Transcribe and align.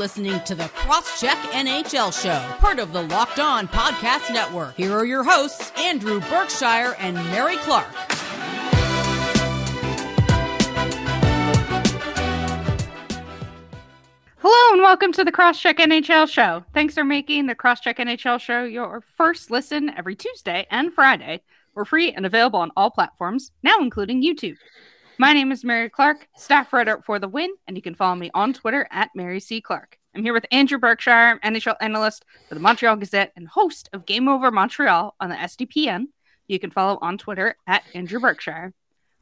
listening 0.00 0.42
to 0.44 0.54
the 0.54 0.64
Crosscheck 0.64 1.36
NHL 1.52 2.10
Show, 2.18 2.40
part 2.56 2.78
of 2.78 2.94
the 2.94 3.02
Locked 3.02 3.38
On 3.38 3.68
Podcast 3.68 4.32
Network. 4.32 4.74
Here 4.74 4.94
are 4.96 5.04
your 5.04 5.22
hosts, 5.22 5.72
Andrew 5.76 6.20
Berkshire 6.20 6.96
and 6.98 7.16
Mary 7.16 7.58
Clarke. 7.58 7.84
Hello 14.38 14.72
and 14.72 14.80
welcome 14.80 15.12
to 15.12 15.22
the 15.22 15.30
Crosscheck 15.30 15.74
NHL 15.74 16.26
Show. 16.30 16.64
Thanks 16.72 16.94
for 16.94 17.04
making 17.04 17.44
the 17.46 17.54
Crosscheck 17.54 17.96
NHL 17.98 18.40
Show 18.40 18.64
your 18.64 19.02
first 19.18 19.50
listen 19.50 19.90
every 19.94 20.16
Tuesday 20.16 20.66
and 20.70 20.94
Friday. 20.94 21.42
We're 21.74 21.84
free 21.84 22.10
and 22.10 22.24
available 22.24 22.60
on 22.60 22.70
all 22.74 22.90
platforms, 22.90 23.52
now 23.62 23.74
including 23.80 24.22
YouTube. 24.22 24.56
My 25.20 25.34
name 25.34 25.52
is 25.52 25.64
Mary 25.64 25.90
Clarke, 25.90 26.28
staff 26.34 26.72
writer 26.72 27.02
for 27.04 27.18
The 27.18 27.28
Win, 27.28 27.50
and 27.68 27.76
you 27.76 27.82
can 27.82 27.94
follow 27.94 28.14
me 28.14 28.30
on 28.32 28.54
Twitter 28.54 28.88
at 28.90 29.10
Mary 29.14 29.38
C. 29.38 29.60
Clarke. 29.60 29.98
I'm 30.16 30.22
here 30.22 30.32
with 30.32 30.46
Andrew 30.50 30.78
Berkshire, 30.78 31.38
NHL 31.44 31.76
analyst 31.78 32.24
for 32.48 32.54
the 32.54 32.60
Montreal 32.62 32.96
Gazette 32.96 33.30
and 33.36 33.46
host 33.46 33.90
of 33.92 34.06
Game 34.06 34.28
Over 34.28 34.50
Montreal 34.50 35.14
on 35.20 35.28
the 35.28 35.34
SDPN. 35.34 36.04
You 36.48 36.58
can 36.58 36.70
follow 36.70 36.98
on 37.02 37.18
Twitter 37.18 37.54
at 37.66 37.82
Andrew 37.94 38.18
Berkshire. 38.18 38.72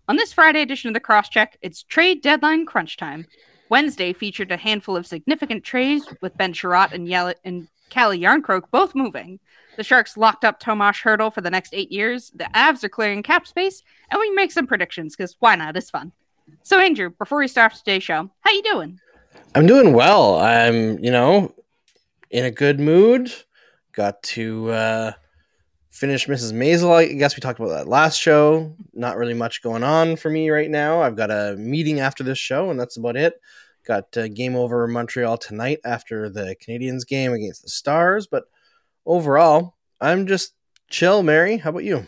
On 0.07 0.15
this 0.15 0.33
Friday 0.33 0.63
edition 0.63 0.87
of 0.87 0.95
the 0.95 1.01
Crosscheck, 1.01 1.55
it's 1.63 1.83
trade 1.83 2.23
deadline 2.23 2.65
crunch 2.65 2.97
time. 2.97 3.27
Wednesday 3.69 4.13
featured 4.13 4.53
a 4.53 4.57
handful 4.57 4.97
of 4.97 5.05
significant 5.05 5.65
trades 5.65 6.07
with 6.23 6.37
Ben 6.37 6.53
Chiarot 6.55 6.93
and, 6.93 7.09
Yale- 7.09 7.35
and 7.45 7.67
Calle 7.91 8.13
Jarnkrok 8.19 8.65
both 8.71 8.95
moving. 8.95 9.39
The 9.77 9.85
Sharks 9.85 10.17
locked 10.17 10.45
up 10.45 10.59
Tomas 10.61 10.97
Hertl 10.99 11.33
for 11.33 11.41
the 11.41 11.51
next 11.51 11.73
eight 11.73 11.93
years. 11.93 12.31
The 12.35 12.49
Avs 12.55 12.83
are 12.85 12.89
clearing 12.89 13.23
cap 13.23 13.47
space, 13.47 13.83
and 14.11 14.19
we 14.21 14.31
make 14.31 14.53
some 14.53 14.67
predictions 14.67 15.15
because 15.15 15.37
why 15.41 15.55
not? 15.55 15.77
It's 15.77 15.91
fun. 15.91 16.13
So, 16.63 16.81
Andrew, 16.81 17.11
before 17.11 17.39
we 17.39 17.49
start 17.49 17.75
today's 17.75 18.03
show, 18.03 18.31
how 18.41 18.51
you 18.51 18.63
doing? 18.63 19.01
I'm 19.55 19.67
doing 19.67 19.93
well. 19.93 20.39
I'm, 20.39 20.99
you 21.03 21.11
know, 21.11 21.55
in 22.31 22.45
a 22.45 22.51
good 22.51 22.81
mood. 22.81 23.33
Got 23.93 24.23
to 24.25 24.71
uh, 24.71 25.13
finish 25.91 26.27
Mrs. 26.27 26.53
Maisel. 26.53 26.93
I 26.95 27.07
guess 27.13 27.37
we 27.37 27.41
talked 27.41 27.61
about 27.61 27.69
that 27.71 27.89
last 27.89 28.19
show. 28.21 28.75
Not 28.95 29.17
really 29.17 29.35
much 29.35 29.63
going 29.63 29.85
on 29.85 30.17
for 30.17 30.31
me 30.31 30.51
right 30.51 30.71
now. 30.71 31.03
I've 31.03 31.17
got 31.17 31.31
a 31.31 31.55
meeting 31.57 32.01
after 32.01 32.25
this 32.25 32.39
show, 32.39 32.71
and 32.71 32.81
that's 32.81 32.97
about 32.97 33.17
it. 33.17 33.35
Got 33.89 34.15
uh, 34.19 34.29
game 34.29 34.55
over 34.55 34.87
Montreal 34.87 35.39
tonight 35.39 35.81
after 35.83 36.29
the 36.29 36.55
Canadiens 36.63 37.09
game 37.09 37.33
against 37.33 37.63
the 37.63 37.71
Stars. 37.71 38.27
But 38.27 38.45
overall, 39.07 39.77
I'm 39.99 40.27
just 40.27 40.53
chill, 40.91 41.23
Mary. 41.23 41.57
How 41.57 41.71
about 41.71 41.85
you? 41.85 42.07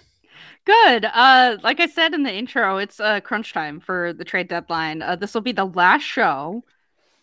Good. 0.66 1.06
Uh, 1.06 1.56
like 1.62 1.80
I 1.80 1.86
said 1.86 2.12
in 2.12 2.22
the 2.22 2.34
intro, 2.34 2.76
it's 2.76 3.00
uh, 3.00 3.20
crunch 3.22 3.54
time 3.54 3.80
for 3.80 4.12
the 4.12 4.26
trade 4.26 4.48
deadline. 4.48 5.00
Uh, 5.00 5.16
this 5.16 5.32
will 5.32 5.40
be 5.40 5.52
the 5.52 5.64
last 5.64 6.02
show 6.02 6.64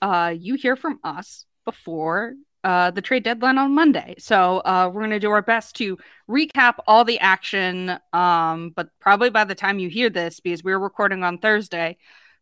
uh, 0.02 0.34
you 0.36 0.56
hear 0.56 0.76
from 0.76 1.00
us 1.04 1.46
before 1.64 2.34
uh, 2.64 2.90
the 2.90 3.02
trade 3.04 3.22
deadline 3.22 3.60
on 3.60 3.76
Monday. 3.76 4.16
So 4.18 4.62
uh, 4.66 4.90
we're 4.92 5.02
going 5.02 5.12
to 5.12 5.20
do 5.20 5.30
our 5.30 5.44
best 5.44 5.76
to 5.76 6.00
recap 6.28 6.78
all 6.88 7.06
the 7.06 7.20
action. 7.20 7.96
Um, 8.12 8.72
but 8.76 8.90
probably 9.00 9.30
by 9.30 9.44
the 9.44 9.54
time 9.54 9.78
you 9.78 9.88
hear 9.90 10.10
this, 10.10 10.40
because 10.40 10.64
we're 10.64 10.80
recording 10.80 11.22
on 11.24 11.38
Thursday, 11.38 11.98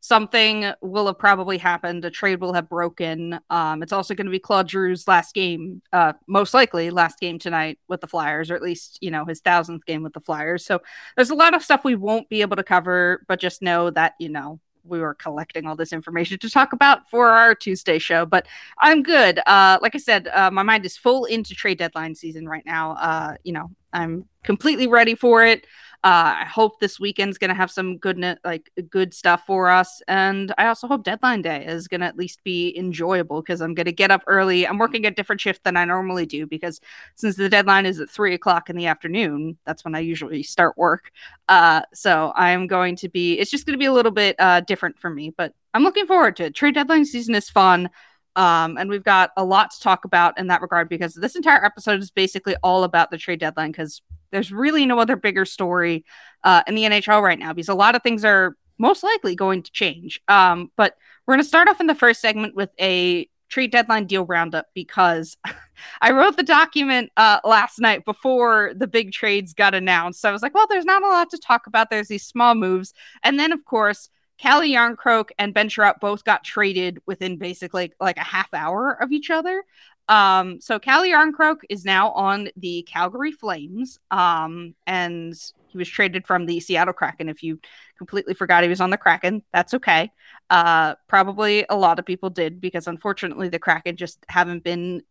something 0.06 0.72
will 0.82 1.08
have 1.08 1.18
probably 1.18 1.58
happened. 1.58 2.06
A 2.06 2.12
trade 2.12 2.40
will 2.40 2.54
have 2.54 2.70
broken. 2.70 3.40
Um, 3.50 3.82
it's 3.82 3.92
also 3.92 4.14
going 4.14 4.26
to 4.26 4.32
be 4.32 4.40
Claude 4.40 4.70
Giroux's 4.70 5.08
last 5.08 5.34
game, 5.34 5.82
uh, 5.92 6.14
most 6.28 6.54
likely 6.54 6.92
last 6.92 7.20
game 7.20 7.40
tonight 7.40 7.80
with 7.88 8.02
the 8.02 8.08
Flyers, 8.08 8.52
or 8.52 8.56
at 8.56 8.62
least 8.62 9.00
you 9.02 9.10
know 9.12 9.26
his 9.26 9.40
thousandth 9.42 9.86
game 9.86 10.04
with 10.04 10.14
the 10.14 10.20
Flyers. 10.20 10.64
So 10.64 10.82
there's 11.16 11.32
a 11.32 11.36
lot 11.36 11.56
of 11.56 11.64
stuff 11.64 11.84
we 11.84 11.96
won't 11.96 12.30
be 12.30 12.42
able 12.42 12.56
to 12.56 12.64
cover, 12.64 13.24
but 13.28 13.40
just 13.40 13.62
know 13.62 13.90
that 13.92 14.14
you 14.20 14.30
know 14.30 14.60
we 14.84 15.00
were 15.00 15.16
collecting 15.16 15.66
all 15.66 15.76
this 15.76 15.92
information 15.92 16.38
to 16.38 16.50
talk 16.52 16.72
about 16.72 17.10
for 17.10 17.30
our 17.30 17.56
Tuesday 17.56 17.98
show. 17.98 18.26
But 18.28 18.48
I'm 18.78 19.02
good. 19.02 19.40
Uh, 19.48 19.80
like 19.82 19.96
I 19.96 20.00
said, 20.00 20.28
uh, 20.28 20.52
my 20.52 20.62
mind 20.62 20.86
is 20.86 20.96
full 20.98 21.26
into 21.26 21.56
trade 21.56 21.80
deadline 21.80 22.14
season 22.14 22.48
right 22.48 22.66
now. 22.68 22.92
Uh, 22.92 23.36
you 23.44 23.54
know, 23.54 23.72
I'm 23.96 24.26
completely 24.44 24.88
ready 24.88 25.16
for 25.16 25.44
it. 25.46 25.66
Uh, 26.04 26.36
I 26.42 26.46
hope 26.46 26.80
this 26.80 27.00
weekend's 27.00 27.40
going 27.40 27.50
to 27.50 27.56
have 27.56 27.72
some 27.72 27.98
good, 27.98 28.24
like 28.44 28.70
good 28.92 29.12
stuff 29.12 29.44
for 29.48 29.72
us, 29.72 30.04
and 30.08 30.54
I 30.56 30.68
also 30.68 30.88
hope 30.88 31.04
deadline 31.04 31.42
day 31.42 31.66
is 31.66 31.88
going 31.88 32.02
to 32.02 32.06
at 32.06 32.16
least 32.18 32.44
be 32.44 32.78
enjoyable 32.78 33.42
because 33.42 33.60
I'm 33.60 33.74
going 33.74 33.88
to 33.88 33.92
get 33.92 34.12
up 34.12 34.22
early. 34.28 34.68
I'm 34.68 34.78
working 34.78 35.08
a 35.08 35.12
different 35.12 35.42
shift 35.42 35.64
than 35.64 35.76
I 35.78 35.84
normally 35.86 36.28
do 36.28 36.46
because 36.46 36.80
since 37.16 37.38
the 37.38 37.50
deadline 37.50 37.88
is 37.88 38.00
at 38.00 38.08
three 38.12 38.36
o'clock 38.36 38.70
in 38.70 38.76
the 38.76 38.86
afternoon, 38.86 39.58
that's 39.66 39.84
when 39.84 39.96
I 39.96 40.00
usually 40.00 40.44
start 40.44 40.78
work. 40.78 41.12
Uh, 41.50 41.82
so 41.92 42.32
I'm 42.36 42.68
going 42.68 42.98
to 42.98 43.10
be. 43.10 43.40
It's 43.40 43.50
just 43.50 43.66
going 43.66 43.74
to 43.74 43.80
be 43.82 43.88
a 43.88 43.94
little 43.94 44.12
bit 44.12 44.36
uh, 44.40 44.60
different 44.60 45.00
for 45.00 45.10
me, 45.10 45.34
but 45.36 45.56
I'm 45.74 45.82
looking 45.82 46.06
forward 46.06 46.36
to 46.36 46.44
it. 46.46 46.54
Trade 46.54 46.76
deadline 46.76 47.06
season 47.06 47.34
is 47.34 47.50
fun. 47.50 47.90
Um, 48.36 48.78
and 48.78 48.90
we've 48.90 49.04
got 49.04 49.32
a 49.38 49.46
lot 49.46 49.72
to 49.72 49.80
talk 49.82 50.04
about 50.06 50.38
in 50.38 50.48
that 50.48 50.62
regard 50.62 50.90
because 50.90 51.14
this 51.14 51.36
entire 51.36 51.64
episode 51.64 52.02
is 52.02 52.12
basically 52.12 52.56
all 52.64 52.84
about 52.84 53.10
the 53.10 53.18
trade 53.18 53.40
deadline 53.40 53.72
because 53.72 54.02
there's 54.32 54.52
really 54.52 54.86
no 54.86 55.00
other 55.00 55.16
bigger 55.16 55.46
story 55.46 56.04
uh, 56.44 56.62
in 56.68 56.76
the 56.76 56.84
NHL 56.84 57.22
right 57.22 57.40
now 57.40 57.54
because 57.54 57.70
a 57.70 57.74
lot 57.76 57.96
of 57.96 58.04
things 58.04 58.26
are 58.26 58.56
most 58.78 59.04
likely 59.04 59.36
going 59.36 59.64
to 59.64 59.72
change. 59.72 60.20
Um, 60.28 60.70
but 60.76 60.96
we're 61.26 61.36
going 61.36 61.44
to 61.44 61.48
start 61.48 61.70
off 61.70 61.80
in 61.80 61.88
the 61.88 61.96
first 61.96 62.20
segment 62.20 62.56
with 62.56 62.70
a 62.80 63.30
trade 63.48 63.72
deadline 63.72 64.06
deal 64.06 64.26
roundup 64.26 64.68
because 64.74 65.38
I 66.02 66.12
wrote 66.12 66.36
the 66.36 66.44
document 66.44 67.12
uh, 67.16 67.40
last 67.46 67.80
night 67.80 68.04
before 68.04 68.74
the 68.76 68.88
big 68.88 69.14
trades 69.14 69.54
got 69.54 69.74
announced. 69.74 70.20
So 70.20 70.28
I 70.28 70.34
was 70.34 70.42
like, 70.42 70.54
well, 70.54 70.68
there's 70.68 70.84
not 70.86 71.04
a 71.04 71.08
lot 71.08 71.30
to 71.30 71.38
talk 71.38 71.68
about. 71.68 71.90
There's 71.90 72.10
these 72.10 72.26
small 72.26 72.54
moves. 72.54 72.94
And 73.24 73.40
then, 73.40 73.54
of 73.54 73.64
course, 73.64 74.10
Calle 74.38 74.62
Jarnkrok 74.72 75.30
and 75.40 75.54
Ben 75.54 75.70
Chiarot 75.70 76.00
both 76.00 76.24
got 76.24 76.44
traded 76.44 77.00
within 77.06 77.38
basically 77.38 77.94
like 78.00 78.18
a 78.18 78.24
half 78.24 78.54
hour 78.54 79.02
of 79.02 79.12
each 79.12 79.30
other. 79.30 79.64
Um, 80.08 80.60
so 80.62 80.78
Calle 80.78 81.04
Jarnkrok 81.10 81.60
is 81.70 81.84
now 81.86 82.12
on 82.12 82.50
the 82.58 82.84
Calgary 82.84 83.32
Flames, 83.32 83.98
um, 84.12 84.76
and 84.86 85.34
he 85.68 85.78
was 85.78 85.90
traded 85.90 86.28
from 86.28 86.46
the 86.46 86.60
Seattle 86.60 86.94
Kraken. 86.94 87.30
If 87.30 87.42
you 87.44 87.60
completely 87.98 88.34
forgot 88.34 88.64
he 88.64 88.70
was 88.70 88.82
on 88.82 88.90
the 88.92 88.98
Kraken, 88.98 89.42
that's 89.54 89.74
okay. 89.74 90.12
Uh, 90.50 90.96
probably 91.08 91.66
a 91.70 91.76
lot 91.76 91.98
of 91.98 92.06
people 92.06 92.30
did 92.30 92.60
because 92.62 92.88
unfortunately 92.88 93.50
the 93.50 93.58
Kraken 93.60 93.96
just 93.96 94.24
haven't 94.28 94.64
been 94.64 95.02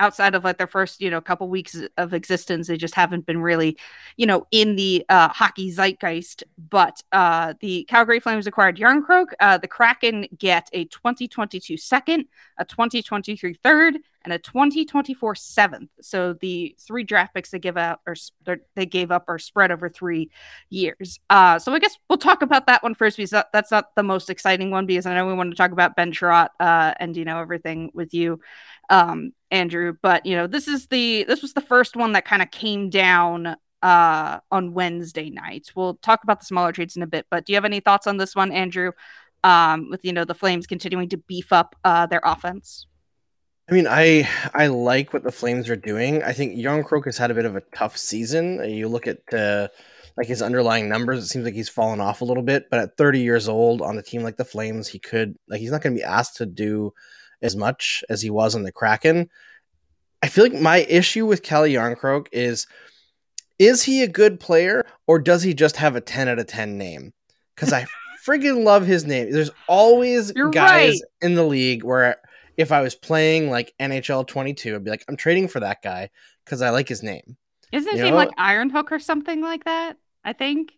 outside 0.00 0.34
of 0.34 0.44
like 0.44 0.58
their 0.58 0.66
first 0.66 1.00
you 1.00 1.10
know 1.10 1.20
couple 1.20 1.48
weeks 1.48 1.76
of 1.96 2.14
existence 2.14 2.66
they 2.66 2.76
just 2.76 2.94
haven't 2.94 3.26
been 3.26 3.40
really 3.40 3.76
you 4.16 4.26
know 4.26 4.46
in 4.50 4.76
the 4.76 5.04
uh, 5.08 5.28
hockey 5.28 5.70
zeitgeist 5.70 6.44
but 6.56 7.02
uh, 7.12 7.54
the 7.60 7.84
calgary 7.88 8.20
flames 8.20 8.46
acquired 8.46 8.76
Jarnkrok 8.76 9.26
uh, 9.40 9.58
the 9.58 9.68
kraken 9.68 10.26
get 10.36 10.68
a 10.72 10.84
2022 10.86 11.76
second 11.76 12.26
a 12.58 12.64
2023 12.64 13.54
third 13.62 13.96
and 14.22 14.32
a 14.32 14.38
2024 14.38 15.34
seventh 15.34 15.90
so 16.00 16.32
the 16.34 16.76
three 16.78 17.02
draft 17.04 17.34
picks 17.34 17.50
they 17.50 17.58
give 17.58 17.76
out 17.76 18.00
or 18.06 18.14
they 18.74 18.86
gave 18.86 19.10
up 19.10 19.24
are 19.28 19.38
spread 19.38 19.70
over 19.70 19.88
three 19.88 20.30
years 20.70 21.18
uh, 21.30 21.58
so 21.58 21.72
i 21.72 21.78
guess 21.78 21.96
we'll 22.08 22.18
talk 22.18 22.42
about 22.42 22.66
that 22.66 22.82
one 22.82 22.94
first 22.94 23.16
because 23.16 23.30
that's 23.52 23.70
not 23.70 23.94
the 23.96 24.02
most 24.02 24.28
exciting 24.30 24.70
one 24.70 24.86
because 24.86 25.06
i 25.06 25.14
know 25.14 25.26
we 25.26 25.34
want 25.34 25.50
to 25.50 25.56
talk 25.56 25.70
about 25.72 25.96
ben 25.96 26.12
Chiarot, 26.12 26.48
uh 26.60 26.94
and 27.00 27.16
you 27.16 27.24
know 27.24 27.40
everything 27.40 27.90
with 27.94 28.12
you 28.14 28.40
um, 28.90 29.32
Andrew, 29.50 29.94
but 30.02 30.26
you 30.26 30.36
know, 30.36 30.46
this 30.46 30.68
is 30.68 30.86
the 30.88 31.24
this 31.24 31.42
was 31.42 31.54
the 31.54 31.60
first 31.60 31.96
one 31.96 32.12
that 32.12 32.24
kind 32.24 32.42
of 32.42 32.50
came 32.50 32.90
down 32.90 33.56
uh 33.82 34.38
on 34.50 34.74
Wednesday 34.74 35.30
night. 35.30 35.72
We'll 35.74 35.94
talk 35.96 36.22
about 36.22 36.40
the 36.40 36.46
smaller 36.46 36.72
trades 36.72 36.96
in 36.96 37.02
a 37.02 37.06
bit, 37.06 37.26
but 37.30 37.46
do 37.46 37.52
you 37.52 37.56
have 37.56 37.64
any 37.64 37.80
thoughts 37.80 38.06
on 38.06 38.16
this 38.16 38.34
one, 38.34 38.52
Andrew? 38.52 38.92
Um, 39.44 39.88
with 39.88 40.04
you 40.04 40.12
know 40.12 40.24
the 40.24 40.34
Flames 40.34 40.66
continuing 40.66 41.08
to 41.10 41.16
beef 41.16 41.52
up 41.52 41.76
uh 41.84 42.06
their 42.06 42.20
offense. 42.24 42.86
I 43.70 43.74
mean, 43.74 43.86
I 43.86 44.28
I 44.52 44.66
like 44.66 45.12
what 45.12 45.22
the 45.24 45.32
Flames 45.32 45.68
are 45.70 45.76
doing. 45.76 46.22
I 46.22 46.32
think 46.32 46.56
Jarnkrok 46.58 47.04
has 47.06 47.18
had 47.18 47.30
a 47.30 47.34
bit 47.34 47.44
of 47.44 47.56
a 47.56 47.62
tough 47.74 47.96
season. 47.96 48.62
You 48.68 48.88
look 48.88 49.06
at 49.06 49.20
uh 49.32 49.68
like 50.16 50.26
his 50.26 50.42
underlying 50.42 50.88
numbers, 50.88 51.22
it 51.22 51.28
seems 51.28 51.44
like 51.44 51.54
he's 51.54 51.68
fallen 51.68 52.00
off 52.00 52.20
a 52.20 52.24
little 52.24 52.42
bit, 52.42 52.66
but 52.70 52.80
at 52.80 52.96
30 52.96 53.20
years 53.20 53.48
old 53.48 53.80
on 53.80 53.96
a 53.96 54.02
team 54.02 54.24
like 54.24 54.36
the 54.36 54.44
Flames, 54.44 54.88
he 54.88 54.98
could 54.98 55.36
like 55.48 55.60
he's 55.60 55.70
not 55.70 55.80
gonna 55.80 55.94
be 55.94 56.02
asked 56.02 56.36
to 56.38 56.46
do 56.46 56.92
as 57.42 57.56
much 57.56 58.02
as 58.08 58.20
he 58.22 58.30
was 58.30 58.54
in 58.54 58.62
the 58.62 58.72
Kraken. 58.72 59.28
I 60.22 60.28
feel 60.28 60.44
like 60.44 60.54
my 60.60 60.78
issue 60.78 61.26
with 61.26 61.42
Calle 61.42 61.68
Jarnkrok 61.68 62.28
is 62.32 62.66
is 63.58 63.82
he 63.82 64.02
a 64.02 64.08
good 64.08 64.38
player 64.38 64.86
or 65.06 65.18
does 65.18 65.42
he 65.42 65.52
just 65.52 65.76
have 65.76 65.96
a 65.96 66.00
10 66.00 66.28
out 66.28 66.38
of 66.38 66.46
10 66.46 66.78
name? 66.78 67.12
Because 67.54 67.72
I 67.72 67.86
friggin' 68.26 68.62
love 68.64 68.86
his 68.86 69.04
name. 69.04 69.30
There's 69.30 69.50
always 69.66 70.32
You're 70.34 70.50
guys 70.50 70.92
right. 70.92 71.00
in 71.22 71.34
the 71.34 71.44
league 71.44 71.82
where 71.82 72.16
if 72.56 72.70
I 72.70 72.82
was 72.82 72.94
playing 72.94 73.50
like 73.50 73.72
NHL 73.80 74.26
22, 74.28 74.76
I'd 74.76 74.84
be 74.84 74.90
like, 74.90 75.04
I'm 75.08 75.16
trading 75.16 75.48
for 75.48 75.58
that 75.60 75.82
guy 75.82 76.10
because 76.44 76.62
I 76.62 76.70
like 76.70 76.88
his 76.88 77.02
name. 77.02 77.36
Isn't 77.72 77.90
his 77.90 77.98
you 77.98 78.04
name 78.04 78.12
know? 78.12 78.16
like 78.16 78.30
Iron 78.38 78.70
Hook 78.70 78.92
or 78.92 78.98
something 79.00 79.40
like 79.40 79.64
that? 79.64 79.96
I 80.24 80.32
think. 80.34 80.72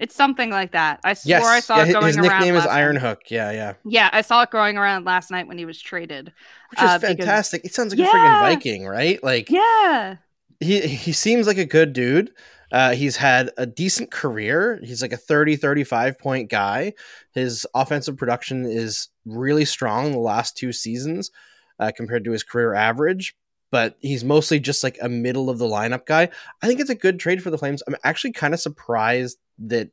It's 0.00 0.14
something 0.14 0.48
like 0.48 0.72
that. 0.72 1.00
I 1.04 1.12
swore 1.12 1.28
yes. 1.30 1.44
I 1.44 1.60
saw 1.60 1.76
yeah, 1.76 1.84
it 1.84 1.92
going 1.92 2.06
his 2.06 2.16
around. 2.16 2.24
His 2.24 2.32
nickname 2.32 2.54
is 2.56 2.66
Iron 2.66 2.94
night. 2.94 3.02
Hook. 3.02 3.22
Yeah, 3.30 3.50
yeah. 3.50 3.74
Yeah, 3.84 4.08
I 4.10 4.22
saw 4.22 4.40
it 4.42 4.50
going 4.50 4.78
around 4.78 5.04
last 5.04 5.30
night 5.30 5.46
when 5.46 5.58
he 5.58 5.66
was 5.66 5.78
traded. 5.80 6.32
Which 6.70 6.80
is 6.80 6.88
uh, 6.88 6.98
fantastic. 6.98 7.62
Because... 7.62 7.70
It 7.70 7.74
sounds 7.74 7.92
like 7.92 7.98
yeah. 7.98 8.08
a 8.08 8.42
freaking 8.44 8.48
Viking, 8.56 8.86
right? 8.86 9.22
Like 9.22 9.50
Yeah. 9.50 10.16
He 10.58 10.80
he 10.80 11.12
seems 11.12 11.46
like 11.46 11.58
a 11.58 11.66
good 11.66 11.92
dude. 11.92 12.32
Uh, 12.72 12.92
he's 12.92 13.16
had 13.18 13.50
a 13.58 13.66
decent 13.66 14.10
career. 14.10 14.80
He's 14.82 15.02
like 15.02 15.12
a 15.12 15.16
30, 15.18 15.56
35 15.56 16.18
point 16.18 16.48
guy. 16.50 16.94
His 17.32 17.66
offensive 17.74 18.16
production 18.16 18.64
is 18.64 19.08
really 19.26 19.64
strong 19.66 20.12
the 20.12 20.18
last 20.18 20.56
two 20.56 20.72
seasons 20.72 21.30
uh, 21.78 21.90
compared 21.94 22.24
to 22.26 22.30
his 22.30 22.44
career 22.44 22.72
average, 22.74 23.34
but 23.72 23.96
he's 23.98 24.22
mostly 24.22 24.60
just 24.60 24.84
like 24.84 24.98
a 25.02 25.08
middle 25.08 25.50
of 25.50 25.58
the 25.58 25.66
lineup 25.66 26.06
guy. 26.06 26.28
I 26.62 26.66
think 26.68 26.78
it's 26.78 26.90
a 26.90 26.94
good 26.94 27.18
trade 27.18 27.42
for 27.42 27.50
the 27.50 27.58
Flames. 27.58 27.82
I'm 27.88 27.96
actually 28.04 28.32
kind 28.32 28.54
of 28.54 28.60
surprised 28.60 29.38
that 29.60 29.90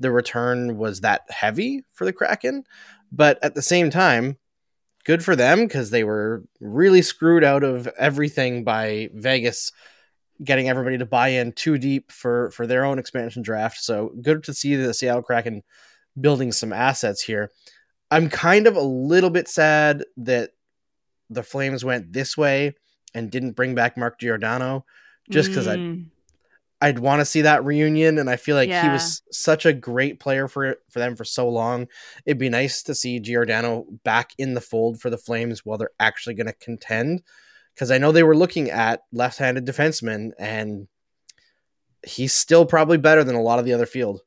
the 0.00 0.10
return 0.10 0.76
was 0.76 1.02
that 1.02 1.22
heavy 1.28 1.84
for 1.92 2.04
the 2.04 2.12
Kraken, 2.12 2.64
but 3.12 3.38
at 3.44 3.54
the 3.54 3.62
same 3.62 3.90
time, 3.90 4.38
good 5.04 5.24
for 5.24 5.36
them 5.36 5.60
because 5.66 5.90
they 5.90 6.02
were 6.02 6.42
really 6.60 7.02
screwed 7.02 7.44
out 7.44 7.62
of 7.62 7.86
everything 7.98 8.64
by 8.64 9.10
Vegas 9.12 9.70
getting 10.42 10.68
everybody 10.68 10.98
to 10.98 11.06
buy 11.06 11.28
in 11.28 11.52
too 11.52 11.78
deep 11.78 12.10
for 12.10 12.50
for 12.50 12.66
their 12.66 12.84
own 12.84 12.98
expansion 12.98 13.42
draft. 13.42 13.78
So 13.78 14.12
good 14.20 14.42
to 14.44 14.54
see 14.54 14.74
the 14.74 14.92
Seattle 14.92 15.22
Kraken 15.22 15.62
building 16.20 16.50
some 16.50 16.72
assets 16.72 17.22
here. 17.22 17.52
I'm 18.10 18.28
kind 18.30 18.66
of 18.66 18.74
a 18.76 18.80
little 18.80 19.30
bit 19.30 19.48
sad 19.48 20.04
that 20.18 20.50
the 21.30 21.42
Flames 21.42 21.84
went 21.84 22.12
this 22.12 22.36
way 22.36 22.74
and 23.14 23.30
didn't 23.30 23.52
bring 23.52 23.74
back 23.74 23.96
Mark 23.96 24.18
Giordano 24.18 24.84
just 25.30 25.48
because 25.48 25.66
mm. 25.66 26.06
I'd 26.84 26.98
want 26.98 27.20
to 27.22 27.24
see 27.24 27.40
that 27.42 27.64
reunion, 27.64 28.18
and 28.18 28.28
I 28.28 28.36
feel 28.36 28.56
like 28.56 28.68
yeah. 28.68 28.82
he 28.82 28.88
was 28.90 29.22
such 29.32 29.64
a 29.64 29.72
great 29.72 30.20
player 30.20 30.48
for 30.48 30.76
for 30.90 30.98
them 30.98 31.16
for 31.16 31.24
so 31.24 31.48
long. 31.48 31.88
It'd 32.26 32.36
be 32.36 32.50
nice 32.50 32.82
to 32.82 32.94
see 32.94 33.20
Giordano 33.20 33.86
back 34.04 34.34
in 34.36 34.52
the 34.52 34.60
fold 34.60 35.00
for 35.00 35.08
the 35.08 35.16
Flames 35.16 35.64
while 35.64 35.78
they're 35.78 35.88
actually 35.98 36.34
going 36.34 36.46
to 36.46 36.52
contend, 36.52 37.22
because 37.74 37.90
I 37.90 37.96
know 37.96 38.12
they 38.12 38.22
were 38.22 38.36
looking 38.36 38.68
at 38.70 39.00
left-handed 39.14 39.64
defensemen, 39.64 40.32
and 40.38 40.86
he's 42.06 42.34
still 42.34 42.66
probably 42.66 42.98
better 42.98 43.24
than 43.24 43.34
a 43.34 43.40
lot 43.42 43.58
of 43.58 43.64
the 43.64 43.72
other 43.72 43.86
field. 43.86 44.20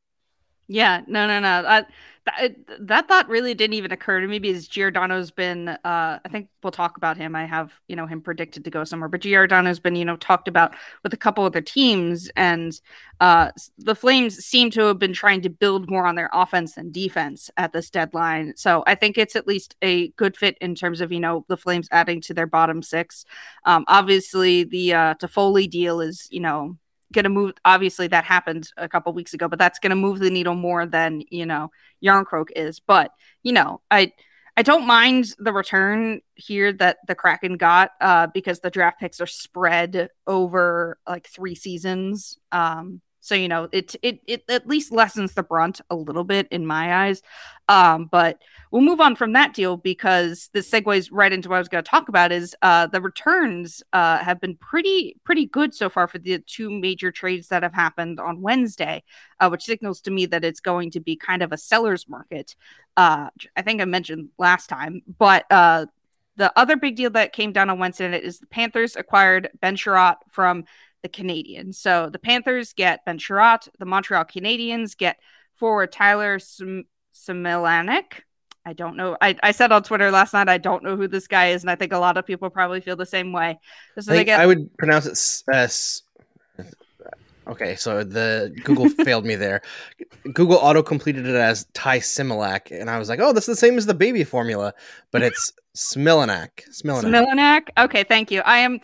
Yeah, 0.68 1.02
no, 1.06 1.28
no, 1.28 1.40
no. 1.40 1.64
I, 1.70 1.84
that, 2.28 2.42
uh, 2.52 2.76
that 2.80 3.08
thought 3.08 3.30
really 3.30 3.54
didn't 3.54 3.76
even 3.76 3.92
occur 3.92 4.20
to 4.20 4.28
me 4.28 4.40
because 4.40 4.68
Giordano's 4.68 5.32
been, 5.32 5.70
uh, 5.70 5.80
I 6.24 6.30
think 6.30 6.50
we'll 6.62 6.72
talk 6.72 6.98
about 6.98 7.18
him. 7.18 7.36
I 7.36 7.46
have, 7.46 7.72
you 7.88 7.96
know, 7.96 8.06
him 8.06 8.22
predicted 8.22 8.66
to 8.66 8.70
go 8.70 8.84
somewhere, 8.84 9.08
but 9.08 9.22
Giordano's 9.22 9.80
been, 9.80 9.96
you 9.96 10.04
know, 10.06 10.18
talked 10.18 10.48
about 10.48 10.74
with 11.04 11.14
a 11.14 11.18
couple 11.18 11.46
other 11.46 11.62
teams, 11.62 12.30
and 12.36 12.80
uh, 13.20 13.52
the 13.78 13.96
Flames 13.96 14.38
seem 14.38 14.70
to 14.72 14.82
have 14.82 15.00
been 15.00 15.14
trying 15.14 15.42
to 15.42 15.50
build 15.50 15.90
more 15.90 16.06
on 16.06 16.16
their 16.16 16.30
offense 16.34 16.74
than 16.76 16.92
defense 16.92 17.50
at 17.58 17.72
this 17.72 17.90
deadline. 17.90 18.54
So 18.58 18.84
I 18.86 18.96
think 18.96 19.18
it's 19.18 19.36
at 19.36 19.48
least 19.48 19.76
a 19.82 20.10
good 20.10 20.36
fit 20.36 20.58
in 20.60 20.76
terms 20.76 21.02
of, 21.02 21.12
you 21.12 21.20
know, 21.20 21.46
the 21.48 21.58
Flames 21.58 21.88
adding 21.92 22.22
to 22.22 22.34
their 22.34 22.48
bottom 22.48 22.84
six. 22.84 23.26
Um, 23.66 23.86
obviously, 23.88 24.64
the 24.66 24.94
uh, 24.94 25.14
Toffoli 25.16 25.70
deal 25.70 26.02
is, 26.02 26.28
you 26.30 26.40
know, 26.42 26.78
going 27.14 27.24
to 27.24 27.30
move. 27.30 27.54
Obviously, 27.66 28.08
that 28.08 28.24
happened 28.26 28.70
a 28.78 28.88
couple 28.90 29.14
weeks 29.14 29.34
ago, 29.34 29.48
but 29.48 29.60
that's 29.60 29.80
going 29.80 29.92
to 29.92 29.96
move 29.96 30.20
the 30.20 30.30
needle 30.30 30.56
more 30.56 30.86
than 30.86 31.22
you 31.30 31.46
know 31.46 31.72
Jarnkrok 32.04 32.50
is. 32.56 32.80
But 32.80 33.12
you 33.44 33.54
know, 33.54 33.82
I 33.90 34.14
I 34.56 34.62
don't 34.64 34.88
mind 34.88 35.36
the 35.40 35.54
return 35.54 36.22
here 36.36 36.74
that 36.74 36.98
the 37.08 37.16
Kraken 37.16 37.58
got 37.58 37.92
uh, 38.02 38.28
because 38.34 38.60
the 38.60 38.70
draft 38.72 39.00
picks 39.00 39.22
are 39.22 39.28
spread 39.28 40.10
over 40.26 41.00
like 41.08 41.28
three 41.28 41.56
seasons. 41.56 42.38
Um, 42.52 43.02
so 43.20 43.36
you 43.36 43.48
know, 43.48 43.68
it 43.72 43.96
it 44.02 44.20
it 44.28 44.44
at 44.50 44.68
least 44.68 44.92
lessens 44.92 45.34
the 45.34 45.44
brunt 45.44 45.82
a 45.90 45.96
little 45.96 46.24
bit 46.24 46.48
in 46.52 46.66
my 46.66 47.06
eyes. 47.08 47.22
Um, 47.70 48.06
but 48.10 48.42
we'll 48.72 48.82
move 48.82 49.02
on 49.02 49.16
from 49.16 49.34
that 49.34 49.54
deal 49.54 49.76
because 49.76 50.50
this 50.54 50.70
segues 50.70 51.10
right 51.12 51.34
into 51.34 51.50
what 51.50 51.56
I 51.56 51.60
was 51.60 51.68
going 51.68 51.84
to 51.84 51.90
talk 51.90 52.08
about 52.10 52.32
is 52.32 52.56
uh, 52.62 52.88
the 52.88 53.02
returns 53.02 53.82
uh, 53.92 54.20
have 54.20 54.40
been 54.40 54.56
pretty 54.56 55.18
pretty 55.24 55.46
good 55.48 55.74
so 55.74 55.90
far 55.90 56.08
for 56.08 56.20
the 56.20 56.40
two 56.40 56.70
major 56.70 57.12
trades 57.12 57.48
that 57.50 57.64
have 57.64 57.74
happened 57.74 58.20
on 58.20 58.42
Wednesday, 58.42 59.04
uh, 59.40 59.48
which 59.50 59.64
signals 59.64 60.00
to 60.02 60.12
me 60.12 60.26
that 60.28 60.46
it's 60.46 60.60
going 60.60 60.92
to 60.92 61.00
be 61.00 61.16
kind 61.16 61.42
of 61.42 61.52
a 61.52 61.58
seller's 61.58 62.08
market. 62.08 62.56
Uh, 62.96 63.30
I 63.56 63.62
think 63.64 63.82
I 63.82 63.86
mentioned 63.86 64.30
last 64.38 64.68
time, 64.68 65.02
but 65.20 65.46
uh, 65.52 65.88
the 66.38 66.58
other 66.58 66.78
big 66.78 66.96
deal 66.96 67.10
that 67.12 67.34
came 67.34 67.52
down 67.52 67.70
on 67.70 67.80
Wednesday 67.80 68.16
is 68.18 68.40
the 68.40 68.48
Panthers 68.48 68.96
acquired 68.96 69.50
Ben 69.60 69.76
Chiarot 69.76 70.18
from 70.32 70.66
the 71.12 71.24
Canadiens. 71.24 71.76
So 71.76 72.10
the 72.10 72.20
Panthers 72.20 72.74
get 72.74 73.06
Ben 73.06 73.18
Chiarot, 73.18 73.70
the 73.80 73.86
Montreal 73.86 74.26
Canadiens 74.26 74.96
get 74.98 75.18
forward 75.56 75.92
Tyler 75.92 76.38
Smilanic. 76.40 78.04
I 78.66 78.74
don't 78.74 78.98
know. 78.98 79.16
I, 79.22 79.38
I 79.42 79.52
said 79.54 79.72
on 79.72 79.84
Twitter 79.84 80.12
last 80.12 80.34
night, 80.34 80.50
I 80.50 80.58
don't 80.58 80.84
know 80.84 80.98
who 80.98 81.08
this 81.08 81.28
guy 81.28 81.50
is, 81.50 81.64
and 81.64 81.70
I 81.70 81.76
think 81.76 81.94
a 81.94 81.98
lot 82.00 82.18
of 82.18 82.26
people 82.26 82.50
probably 82.50 82.82
feel 82.82 82.98
the 82.98 83.06
same 83.06 83.32
way. 83.32 83.60
So 84.00 84.12
I, 84.14 84.24
get... 84.24 84.42
I 84.42 84.46
would 84.46 84.76
pronounce 84.78 85.06
it 85.06 85.18
S. 85.56 86.02
Uh, 86.60 86.64
okay, 87.48 87.78
so 87.78 88.04
the 88.04 88.52
Google 88.66 88.90
failed 89.06 89.26
me 89.26 89.36
there. 89.36 89.62
Google 90.34 90.58
auto 90.58 90.84
completed 90.84 91.26
it 91.26 91.36
as 91.36 91.66
Ty 91.74 92.00
Similac, 92.00 92.78
and 92.78 92.90
I 92.90 93.00
was 93.00 93.08
like, 93.08 93.22
"Oh, 93.22 93.32
that's 93.32 93.46
the 93.46 93.56
same 93.56 93.78
as 93.78 93.86
the 93.86 93.94
baby 93.94 94.26
formula, 94.26 94.74
but 95.12 95.22
it's 95.22 95.54
Smilinac." 95.74 96.66
Smilinac. 96.70 97.10
Smilinac. 97.14 97.62
Okay, 97.78 98.04
thank 98.04 98.32
you. 98.32 98.42
I 98.42 98.58
am 98.58 98.82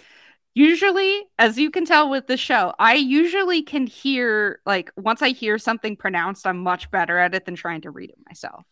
usually 0.53 1.21
as 1.39 1.57
you 1.57 1.71
can 1.71 1.85
tell 1.85 2.09
with 2.09 2.27
the 2.27 2.37
show 2.37 2.73
i 2.77 2.93
usually 2.93 3.63
can 3.63 3.87
hear 3.87 4.59
like 4.65 4.91
once 4.95 5.21
i 5.21 5.29
hear 5.29 5.57
something 5.57 5.95
pronounced 5.95 6.45
i'm 6.45 6.57
much 6.59 6.89
better 6.91 7.17
at 7.17 7.33
it 7.33 7.45
than 7.45 7.55
trying 7.55 7.81
to 7.81 7.89
read 7.91 8.09
it 8.09 8.15
myself 8.27 8.63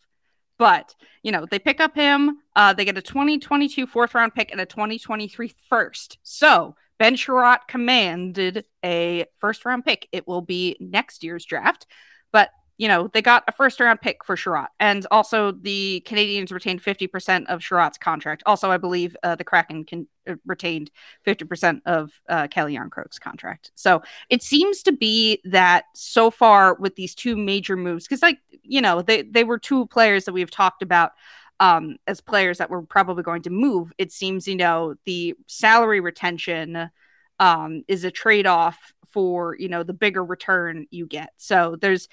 but 0.58 0.94
you 1.22 1.32
know 1.32 1.44
they 1.50 1.58
pick 1.58 1.80
up 1.80 1.94
him 1.94 2.38
uh, 2.54 2.72
they 2.74 2.84
get 2.84 2.96
a 2.98 3.02
2022 3.02 3.86
fourth 3.86 4.14
round 4.14 4.34
pick 4.34 4.52
and 4.52 4.60
a 4.60 4.66
2023 4.66 5.52
first 5.68 6.18
so 6.22 6.74
ben 7.00 7.14
Chiarot 7.16 7.58
commanded 7.66 8.64
a 8.84 9.24
first 9.40 9.64
round 9.64 9.84
pick 9.84 10.08
it 10.12 10.28
will 10.28 10.42
be 10.42 10.76
next 10.78 11.24
year's 11.24 11.44
draft 11.44 11.86
but 12.32 12.50
you 12.82 12.88
know, 12.88 13.06
they 13.12 13.22
got 13.22 13.44
a 13.46 13.52
first 13.52 13.78
round 13.78 14.00
pick 14.00 14.24
for 14.24 14.34
Chiarot. 14.34 14.66
And 14.80 15.06
also, 15.12 15.52
the 15.52 16.02
Canadiens 16.04 16.50
retained 16.50 16.82
50% 16.82 17.46
of 17.46 17.60
Chiarot's 17.60 17.96
contract. 17.96 18.42
Also, 18.44 18.72
I 18.72 18.76
believe 18.76 19.16
uh, 19.22 19.36
the 19.36 19.44
Kraken 19.44 19.84
can, 19.84 20.08
uh, 20.28 20.34
retained 20.44 20.90
50% 21.24 21.82
of 21.86 22.10
uh, 22.28 22.48
Calle 22.48 22.66
Jarnkrok's 22.72 23.20
contract. 23.20 23.70
So 23.76 24.02
it 24.30 24.42
seems 24.42 24.82
to 24.82 24.90
be 24.90 25.40
that 25.44 25.84
so 25.94 26.28
far 26.28 26.74
with 26.74 26.96
these 26.96 27.14
two 27.14 27.36
major 27.36 27.76
moves, 27.76 28.04
because, 28.08 28.20
like, 28.20 28.38
you 28.64 28.80
know, 28.80 29.00
they, 29.00 29.22
they 29.22 29.44
were 29.44 29.60
two 29.60 29.86
players 29.86 30.24
that 30.24 30.32
we've 30.32 30.50
talked 30.50 30.82
about. 30.82 31.12
Um, 31.60 31.98
as 32.08 32.20
players 32.20 32.58
that 32.58 32.70
were 32.70 32.82
probably 32.82 33.22
going 33.22 33.42
to 33.42 33.50
move, 33.50 33.92
it 33.96 34.10
seems 34.10 34.48
you 34.48 34.56
know 34.56 34.96
the 35.04 35.34
salary 35.46 36.00
retention 36.00 36.90
um, 37.38 37.84
is 37.86 38.02
a 38.02 38.10
trade 38.10 38.48
off 38.48 38.92
for 39.06 39.54
you 39.56 39.68
know 39.68 39.84
the 39.84 39.92
bigger 39.92 40.24
return 40.24 40.86
you 40.90 41.06
get. 41.06 41.30
So 41.36 41.76
there's 41.80 42.08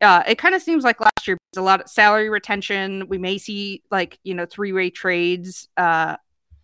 uh, 0.00 0.22
it 0.26 0.38
kind 0.38 0.54
of 0.54 0.62
seems 0.62 0.84
like 0.84 1.00
last 1.00 1.26
year 1.26 1.36
there's 1.52 1.62
a 1.62 1.64
lot 1.64 1.80
of 1.80 1.88
salary 1.88 2.28
retention. 2.28 3.08
We 3.08 3.18
may 3.18 3.38
see 3.38 3.82
like 3.90 4.18
you 4.22 4.34
know 4.34 4.46
three 4.46 4.72
way 4.72 4.90
trades 4.90 5.68
uh, 5.76 6.16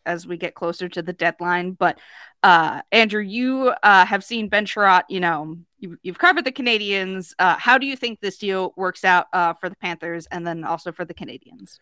as 0.06 0.26
we 0.26 0.36
get 0.36 0.54
closer 0.54 0.88
to 0.88 1.02
the 1.02 1.12
deadline. 1.12 1.72
But 1.72 1.98
uh, 2.42 2.82
Andrew, 2.92 3.22
you 3.22 3.72
uh, 3.82 4.06
have 4.06 4.22
seen 4.22 4.48
Ben 4.48 4.66
Chiarot. 4.66 5.02
You 5.08 5.20
know 5.20 5.56
you, 5.78 5.98
have 6.06 6.18
covered 6.18 6.44
the 6.44 6.52
Canadiens. 6.52 7.32
Uh, 7.38 7.56
how 7.58 7.76
do 7.76 7.86
you 7.86 7.96
think 7.96 8.20
this 8.20 8.38
deal 8.38 8.72
works 8.76 9.04
out 9.04 9.26
uh, 9.32 9.54
for 9.54 9.68
the 9.68 9.76
Panthers 9.76 10.26
and 10.26 10.46
then 10.46 10.62
also 10.64 10.92
for 10.92 11.04
the 11.04 11.14
Canadiens? 11.14 11.78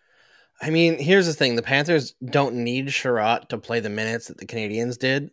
I 0.60 0.70
mean, 0.70 0.98
here's 0.98 1.26
the 1.26 1.34
thing: 1.34 1.56
the 1.56 1.62
Panthers 1.62 2.14
don't 2.24 2.56
need 2.56 2.88
Chiarot 2.88 3.48
to 3.50 3.58
play 3.58 3.80
the 3.80 3.90
minutes 3.90 4.28
that 4.28 4.38
the 4.38 4.46
Canadiens 4.46 4.98
did 4.98 5.30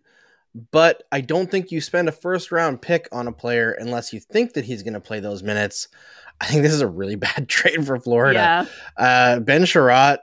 but 0.71 1.03
I 1.11 1.21
don't 1.21 1.49
think 1.49 1.71
you 1.71 1.81
spend 1.81 2.09
a 2.09 2.11
first 2.11 2.51
round 2.51 2.81
pick 2.81 3.07
on 3.11 3.27
a 3.27 3.31
player 3.31 3.71
unless 3.71 4.13
you 4.13 4.19
think 4.19 4.53
that 4.53 4.65
he's 4.65 4.83
going 4.83 4.93
to 4.95 4.99
play 5.01 5.19
those 5.19 5.43
minutes. 5.43 5.87
I 6.41 6.45
think 6.45 6.61
this 6.63 6.73
is 6.73 6.81
a 6.81 6.87
really 6.87 7.15
bad 7.15 7.47
trade 7.47 7.85
for 7.85 7.99
Florida. 7.99 8.39
Yeah. 8.39 8.65
Uh, 9.03 9.39
ben 9.39 9.63
Chiarot, 9.63 10.19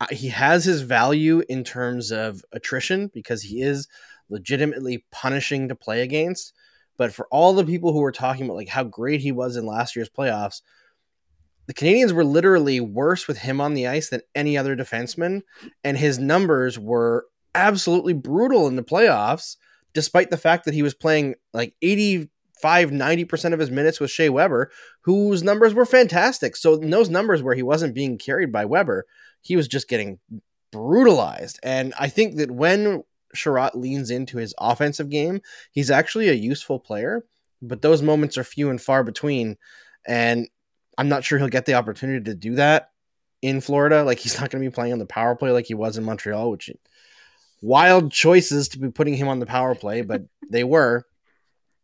uh, 0.00 0.06
he 0.10 0.28
has 0.28 0.64
his 0.64 0.82
value 0.82 1.42
in 1.48 1.64
terms 1.64 2.12
of 2.12 2.42
attrition 2.52 3.10
because 3.12 3.42
he 3.42 3.62
is 3.62 3.88
legitimately 4.30 5.04
punishing 5.10 5.68
to 5.68 5.74
play 5.74 6.02
against. 6.02 6.52
But 6.96 7.12
for 7.12 7.26
all 7.30 7.54
the 7.54 7.64
people 7.64 7.92
who 7.92 7.98
were 8.00 8.12
talking 8.12 8.44
about 8.44 8.56
like 8.56 8.68
how 8.68 8.84
great 8.84 9.20
he 9.20 9.32
was 9.32 9.56
in 9.56 9.66
last 9.66 9.96
year's 9.96 10.08
playoffs, 10.08 10.62
the 11.66 11.74
Canadiens 11.74 12.12
were 12.12 12.24
literally 12.24 12.78
worse 12.78 13.26
with 13.26 13.38
him 13.38 13.60
on 13.60 13.74
the 13.74 13.88
ice 13.88 14.08
than 14.10 14.20
any 14.34 14.56
other 14.58 14.76
defenseman, 14.76 15.40
and 15.82 15.96
his 15.96 16.18
numbers 16.18 16.78
were 16.78 17.24
absolutely 17.54 18.12
brutal 18.12 18.66
in 18.66 18.76
the 18.76 18.82
playoffs, 18.82 19.56
despite 19.92 20.30
the 20.30 20.36
fact 20.36 20.64
that 20.64 20.74
he 20.74 20.82
was 20.82 20.94
playing 20.94 21.34
like 21.52 21.74
85, 21.82 22.90
90% 22.90 23.52
of 23.52 23.60
his 23.60 23.70
minutes 23.70 24.00
with 24.00 24.10
Shea 24.10 24.28
Weber, 24.28 24.70
whose 25.02 25.42
numbers 25.42 25.72
were 25.74 25.86
fantastic. 25.86 26.56
So, 26.56 26.74
in 26.74 26.90
those 26.90 27.08
numbers 27.08 27.42
where 27.42 27.54
he 27.54 27.62
wasn't 27.62 27.94
being 27.94 28.18
carried 28.18 28.52
by 28.52 28.64
Weber, 28.64 29.06
he 29.40 29.56
was 29.56 29.68
just 29.68 29.88
getting 29.88 30.18
brutalized. 30.72 31.60
And 31.62 31.94
I 31.98 32.08
think 32.08 32.36
that 32.36 32.50
when 32.50 33.04
Chiarot 33.36 33.74
leans 33.74 34.10
into 34.10 34.38
his 34.38 34.54
offensive 34.58 35.10
game, 35.10 35.40
he's 35.70 35.90
actually 35.90 36.28
a 36.28 36.32
useful 36.34 36.80
player, 36.80 37.24
but 37.62 37.82
those 37.82 38.02
moments 38.02 38.36
are 38.38 38.44
few 38.44 38.70
and 38.70 38.80
far 38.80 39.04
between. 39.04 39.56
And 40.06 40.48
I'm 40.98 41.08
not 41.08 41.24
sure 41.24 41.38
he'll 41.38 41.48
get 41.48 41.66
the 41.66 41.74
opportunity 41.74 42.24
to 42.24 42.34
do 42.34 42.56
that 42.56 42.90
in 43.42 43.60
Florida. 43.60 44.04
Like 44.04 44.18
he's 44.18 44.40
not 44.40 44.50
going 44.50 44.62
to 44.64 44.70
be 44.70 44.74
playing 44.74 44.92
on 44.92 44.98
the 44.98 45.06
power 45.06 45.34
play 45.34 45.50
like 45.50 45.66
he 45.66 45.74
was 45.74 45.96
in 45.98 46.04
Montreal, 46.04 46.50
which 46.50 46.70
wild 47.64 48.12
choices 48.12 48.68
to 48.68 48.78
be 48.78 48.90
putting 48.90 49.14
him 49.14 49.26
on 49.26 49.38
the 49.40 49.46
power 49.46 49.74
play, 49.74 50.02
but 50.02 50.22
they 50.50 50.62
were. 50.62 51.02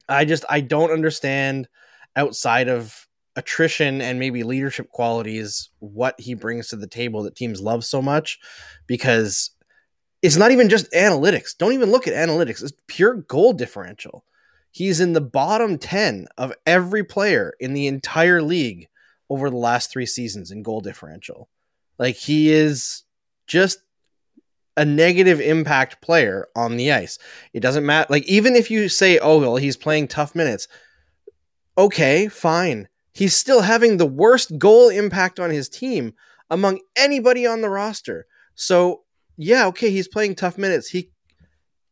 I 0.09 0.27
just 0.27 0.45
I 0.49 0.61
don't 0.61 0.91
understand 0.91 1.69
outside 2.15 2.69
of 2.69 3.09
attrition 3.35 4.03
and 4.03 4.19
maybe 4.19 4.43
leadership 4.43 4.91
qualities 4.91 5.71
what 5.79 6.21
he 6.21 6.35
brings 6.35 6.69
to 6.69 6.77
the 6.77 6.87
table 6.87 7.23
that 7.23 7.35
teams 7.35 7.63
love 7.63 7.83
so 7.85 8.03
much 8.03 8.39
because 8.87 9.51
it's 10.21 10.37
not 10.37 10.51
even 10.51 10.69
just 10.69 10.93
analytics. 10.93 11.57
Don't 11.57 11.73
even 11.73 11.91
look 11.91 12.07
at 12.07 12.13
analytics. 12.13 12.63
It's 12.63 12.73
pure 12.87 13.15
goal 13.15 13.55
differential. 13.55 14.25
He's 14.73 15.01
in 15.01 15.15
the 15.15 15.21
bottom 15.23 15.79
10 15.79 16.27
of 16.37 16.53
every 16.67 17.05
player 17.05 17.55
in 17.59 17.73
the 17.73 17.87
entire 17.87 18.43
league 18.43 18.89
over 19.31 19.49
the 19.49 19.57
last 19.57 19.91
3 19.91 20.05
seasons 20.05 20.51
in 20.51 20.63
goal 20.63 20.83
differential. 20.83 21.49
Like 21.99 22.17
he 22.17 22.51
is 22.53 23.05
just 23.47 23.79
a 24.81 24.85
negative 24.87 25.43
impact 25.43 26.01
player 26.01 26.47
on 26.57 26.79
the 26.79 26.91
ice. 26.91 27.19
It 27.53 27.61
doesn't 27.61 27.85
matter. 27.85 28.07
Like, 28.09 28.25
even 28.25 28.57
if 28.57 28.71
you 28.71 28.89
say, 28.89 29.19
oh, 29.19 29.39
well, 29.39 29.57
he's 29.57 29.77
playing 29.77 30.09
tough 30.09 30.35
minutes, 30.35 30.69
okay, 31.77 32.29
fine. 32.29 32.89
He's 33.13 33.37
still 33.37 33.61
having 33.61 33.99
the 33.99 34.07
worst 34.07 34.59
goal 34.59 34.89
impact 34.89 35.39
on 35.39 35.51
his 35.51 35.69
team 35.69 36.15
among 36.49 36.81
anybody 36.97 37.47
on 37.47 37.61
the 37.61 37.69
roster. 37.69 38.25
So, 38.55 39.03
yeah, 39.37 39.67
okay, 39.67 39.91
he's 39.91 40.09
playing 40.09 40.37
tough 40.37 40.57
minutes. 40.57 40.89
He 40.89 41.11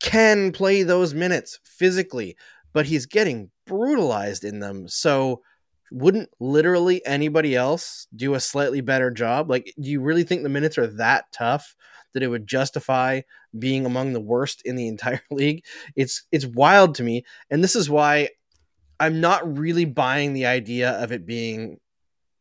can 0.00 0.50
play 0.52 0.82
those 0.82 1.12
minutes 1.12 1.58
physically, 1.64 2.38
but 2.72 2.86
he's 2.86 3.04
getting 3.04 3.50
brutalized 3.66 4.44
in 4.44 4.60
them. 4.60 4.88
So, 4.88 5.42
wouldn't 5.90 6.30
literally 6.40 7.04
anybody 7.06 7.54
else 7.54 8.06
do 8.14 8.34
a 8.34 8.40
slightly 8.40 8.80
better 8.80 9.10
job? 9.10 9.50
Like, 9.50 9.72
do 9.80 9.88
you 9.90 10.00
really 10.00 10.24
think 10.24 10.42
the 10.42 10.48
minutes 10.48 10.78
are 10.78 10.86
that 10.98 11.26
tough 11.32 11.74
that 12.12 12.22
it 12.22 12.28
would 12.28 12.46
justify 12.46 13.22
being 13.58 13.86
among 13.86 14.12
the 14.12 14.20
worst 14.20 14.62
in 14.64 14.76
the 14.76 14.88
entire 14.88 15.22
league? 15.30 15.64
It's 15.96 16.24
it's 16.30 16.46
wild 16.46 16.94
to 16.96 17.02
me, 17.02 17.24
and 17.50 17.62
this 17.62 17.76
is 17.76 17.88
why 17.88 18.30
I'm 19.00 19.20
not 19.20 19.58
really 19.58 19.84
buying 19.84 20.32
the 20.34 20.46
idea 20.46 20.90
of 20.90 21.12
it 21.12 21.26
being 21.26 21.78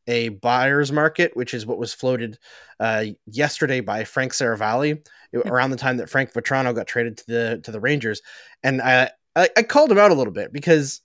a 0.09 0.29
buyer's 0.29 0.89
market, 0.91 1.35
which 1.35 1.53
is 1.53 1.65
what 1.65 1.77
was 1.77 1.93
floated 1.93 2.39
uh, 2.79 3.03
yesterday 3.25 3.81
by 3.81 4.05
Frank 4.05 4.31
Seravalli 4.31 5.05
hmm. 5.33 5.47
around 5.49 5.71
the 5.71 5.77
time 5.77 5.97
that 5.97 6.09
Frank 6.09 6.31
Vatrano 6.33 6.73
got 6.75 6.87
traded 6.87 7.17
to 7.17 7.25
the 7.27 7.61
to 7.63 7.71
the 7.71 7.79
Rangers, 7.79 8.21
and 8.63 8.81
I 8.81 9.11
I, 9.35 9.49
I 9.57 9.63
called 9.63 9.91
him 9.91 9.99
out 9.99 10.11
a 10.11 10.15
little 10.15 10.33
bit 10.33 10.51
because 10.51 11.01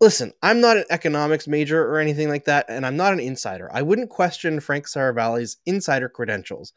listen, 0.00 0.32
I'm 0.42 0.60
not 0.60 0.76
an 0.76 0.84
economics 0.90 1.46
major 1.48 1.84
or 1.84 1.98
anything 1.98 2.28
like 2.28 2.44
that, 2.46 2.66
and 2.68 2.84
I'm 2.86 2.96
not 2.96 3.12
an 3.12 3.20
insider. 3.20 3.70
I 3.72 3.82
wouldn't 3.82 4.10
question 4.10 4.60
Frank 4.60 4.86
Seravalli's 4.86 5.56
insider 5.66 6.08
credentials, 6.08 6.72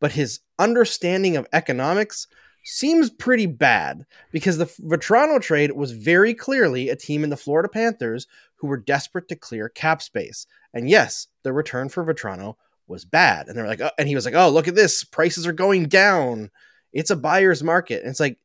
but 0.00 0.12
his 0.12 0.40
understanding 0.58 1.36
of 1.36 1.46
economics 1.52 2.26
seems 2.64 3.10
pretty 3.10 3.46
bad 3.46 4.04
because 4.32 4.58
the 4.58 4.66
Vatrano 4.66 5.40
trade 5.40 5.72
was 5.72 5.92
very 5.92 6.34
clearly 6.34 6.88
a 6.88 6.96
team 6.96 7.24
in 7.24 7.30
the 7.30 7.36
Florida 7.36 7.68
Panthers 7.68 8.26
who 8.56 8.66
were 8.66 8.76
desperate 8.76 9.28
to 9.28 9.36
clear 9.36 9.68
cap 9.68 10.02
space. 10.02 10.46
And 10.74 10.88
yes, 10.88 11.28
the 11.42 11.52
return 11.54 11.88
for 11.88 12.04
Vatrano 12.04 12.56
was 12.86 13.06
bad. 13.06 13.48
And 13.48 13.56
they're 13.56 13.66
like, 13.66 13.80
oh, 13.80 13.90
and 13.98 14.06
he 14.08 14.14
was 14.14 14.26
like, 14.26 14.34
oh, 14.34 14.50
look 14.50 14.68
at 14.68 14.74
this. 14.74 15.04
Prices 15.04 15.46
are 15.46 15.52
going 15.54 15.86
down. 15.88 16.50
It's 16.92 17.10
a 17.10 17.16
buyer's 17.16 17.62
market. 17.62 18.02
And 18.02 18.10
it's 18.10 18.20
like, 18.20 18.36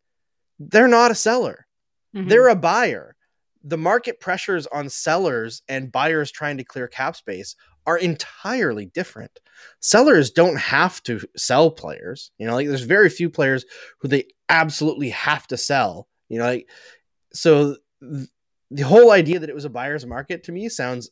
they're 0.60 0.88
not 0.88 1.12
a 1.12 1.16
seller. 1.16 1.68
Mm-hmm. 2.16 2.30
They're 2.30 2.48
a 2.50 2.56
buyer 2.56 3.15
the 3.66 3.78
market 3.78 4.20
pressures 4.20 4.68
on 4.68 4.88
sellers 4.90 5.64
and 5.68 5.92
buyers 5.92 6.32
trying 6.32 6.58
to 6.58 6.64
clear 6.64 6.88
cap 6.88 7.16
space 7.16 7.56
are 7.88 7.98
entirely 7.98 8.86
different. 8.86 9.40
Sellers 9.80 10.30
don't 10.30 10.58
have 10.60 11.02
to 11.04 11.20
sell 11.36 11.72
players. 11.72 12.32
You 12.38 12.46
know, 12.46 12.54
like 12.54 12.68
there's 12.68 12.82
very 12.84 13.10
few 13.10 13.30
players 13.30 13.66
who 14.00 14.08
they 14.08 14.28
absolutely 14.50 15.10
have 15.10 15.48
to 15.48 15.58
sell. 15.58 16.08
You 16.30 16.40
know, 16.40 16.46
like 16.46 16.70
so 17.34 17.76
th- 18.02 18.30
the 18.70 18.84
whole 18.84 19.12
idea 19.12 19.40
that 19.40 19.50
it 19.50 19.56
was 19.56 19.66
a 19.66 19.70
buyer's 19.70 20.06
market 20.06 20.44
to 20.44 20.52
me 20.52 20.70
sounds 20.70 21.10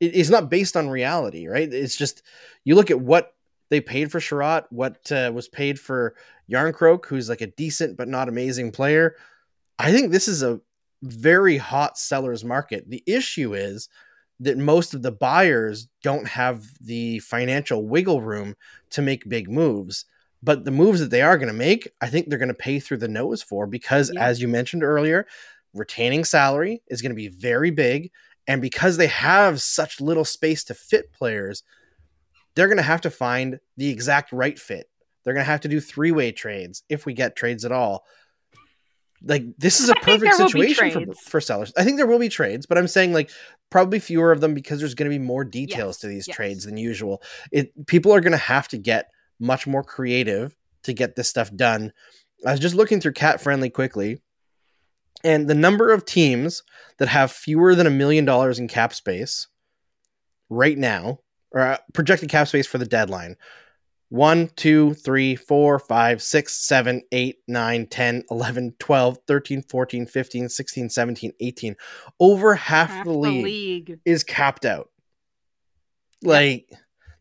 it's 0.00 0.28
not 0.28 0.50
based 0.50 0.76
on 0.76 0.88
reality, 0.88 1.46
right? 1.46 1.72
It's 1.72 1.96
just 1.96 2.22
you 2.64 2.74
look 2.74 2.90
at 2.90 3.00
what 3.00 3.32
they 3.70 3.80
paid 3.80 4.10
for 4.12 4.18
Chiarot, 4.20 4.64
what 4.70 5.10
uh, 5.10 5.30
was 5.32 5.48
paid 5.48 5.80
for 5.80 6.14
Jarnkrok, 6.50 7.06
who's 7.06 7.28
like 7.28 7.40
a 7.40 7.46
decent 7.46 7.96
but 7.96 8.08
not 8.08 8.28
amazing 8.28 8.70
player. 8.72 9.14
I 9.78 9.92
think 9.92 10.10
this 10.10 10.26
is 10.28 10.42
a 10.42 10.60
very 11.04 11.56
hot 11.58 11.98
seller's 11.98 12.44
market. 12.44 12.88
The 12.88 13.02
issue 13.06 13.54
is 13.54 13.88
that 14.40 14.58
most 14.58 14.94
of 14.94 15.02
the 15.02 15.12
buyers 15.12 15.88
don't 16.02 16.26
have 16.26 16.64
the 16.80 17.20
financial 17.20 17.86
wiggle 17.86 18.20
room 18.22 18.56
to 18.90 19.02
make 19.02 19.28
big 19.28 19.48
moves. 19.50 20.06
But 20.42 20.64
the 20.64 20.70
moves 20.70 21.00
that 21.00 21.10
they 21.10 21.22
are 21.22 21.38
going 21.38 21.48
to 21.48 21.54
make, 21.54 21.88
I 22.02 22.08
think 22.08 22.28
they're 22.28 22.38
going 22.38 22.48
to 22.48 22.54
pay 22.54 22.78
through 22.80 22.98
the 22.98 23.08
nose 23.08 23.42
for 23.42 23.66
because, 23.66 24.10
yeah. 24.12 24.24
as 24.24 24.42
you 24.42 24.48
mentioned 24.48 24.82
earlier, 24.82 25.26
retaining 25.72 26.24
salary 26.24 26.82
is 26.88 27.00
going 27.02 27.10
to 27.12 27.16
be 27.16 27.28
very 27.28 27.70
big. 27.70 28.10
And 28.46 28.60
because 28.60 28.96
they 28.98 29.06
have 29.06 29.62
such 29.62 30.00
little 30.02 30.24
space 30.24 30.64
to 30.64 30.74
fit 30.74 31.12
players, 31.12 31.62
they're 32.54 32.66
going 32.66 32.76
to 32.76 32.82
have 32.82 33.00
to 33.02 33.10
find 33.10 33.58
the 33.78 33.88
exact 33.88 34.32
right 34.32 34.58
fit. 34.58 34.90
They're 35.24 35.32
going 35.34 35.46
to 35.46 35.50
have 35.50 35.62
to 35.62 35.68
do 35.68 35.80
three 35.80 36.12
way 36.12 36.30
trades 36.32 36.82
if 36.90 37.06
we 37.06 37.14
get 37.14 37.36
trades 37.36 37.64
at 37.64 37.72
all 37.72 38.04
like 39.22 39.44
this 39.58 39.80
is 39.80 39.88
a 39.88 39.94
perfect 39.94 40.34
situation 40.34 41.06
for, 41.12 41.30
for 41.30 41.40
sellers. 41.40 41.72
I 41.76 41.84
think 41.84 41.96
there 41.96 42.06
will 42.06 42.18
be 42.18 42.28
trades, 42.28 42.66
but 42.66 42.78
I'm 42.78 42.88
saying 42.88 43.12
like 43.12 43.30
probably 43.70 43.98
fewer 43.98 44.32
of 44.32 44.40
them 44.40 44.54
because 44.54 44.80
there's 44.80 44.94
going 44.94 45.10
to 45.10 45.16
be 45.18 45.24
more 45.24 45.44
details 45.44 45.96
yes, 45.96 46.00
to 46.00 46.06
these 46.08 46.28
yes. 46.28 46.36
trades 46.36 46.64
than 46.64 46.76
usual. 46.76 47.22
It 47.52 47.86
people 47.86 48.12
are 48.12 48.20
going 48.20 48.32
to 48.32 48.36
have 48.38 48.68
to 48.68 48.78
get 48.78 49.10
much 49.38 49.66
more 49.66 49.82
creative 49.82 50.56
to 50.84 50.92
get 50.92 51.16
this 51.16 51.28
stuff 51.28 51.54
done. 51.54 51.92
I 52.46 52.52
was 52.52 52.60
just 52.60 52.74
looking 52.74 53.00
through 53.00 53.14
CapFriendly 53.14 53.72
quickly, 53.72 54.20
and 55.22 55.48
the 55.48 55.54
number 55.54 55.92
of 55.92 56.04
teams 56.04 56.62
that 56.98 57.08
have 57.08 57.30
fewer 57.30 57.74
than 57.74 57.86
a 57.86 57.90
million 57.90 58.24
dollars 58.24 58.58
in 58.58 58.68
cap 58.68 58.92
space 58.94 59.46
right 60.50 60.76
now 60.76 61.18
or 61.52 61.60
uh, 61.60 61.78
projected 61.94 62.28
cap 62.28 62.46
space 62.48 62.66
for 62.66 62.76
the 62.78 62.84
deadline 62.86 63.36
1, 64.10 64.48
2, 64.56 64.94
3, 64.94 65.34
4, 65.36 65.78
5, 65.78 66.22
6, 66.22 66.54
7, 66.54 67.02
8, 67.10 67.36
9, 67.48 67.86
10, 67.86 68.22
11, 68.30 68.74
12, 68.78 69.18
13, 69.26 69.62
14, 69.62 70.06
15, 70.06 70.48
16, 70.48 70.88
17, 70.90 71.32
18. 71.40 71.76
Over 72.20 72.54
half, 72.54 72.90
half 72.90 73.04
the, 73.04 73.10
league 73.10 73.42
the, 73.42 73.42
league 73.44 74.00
is 74.04 74.22
capped 74.24 74.64
out. 74.64 74.90
Like 76.22 76.68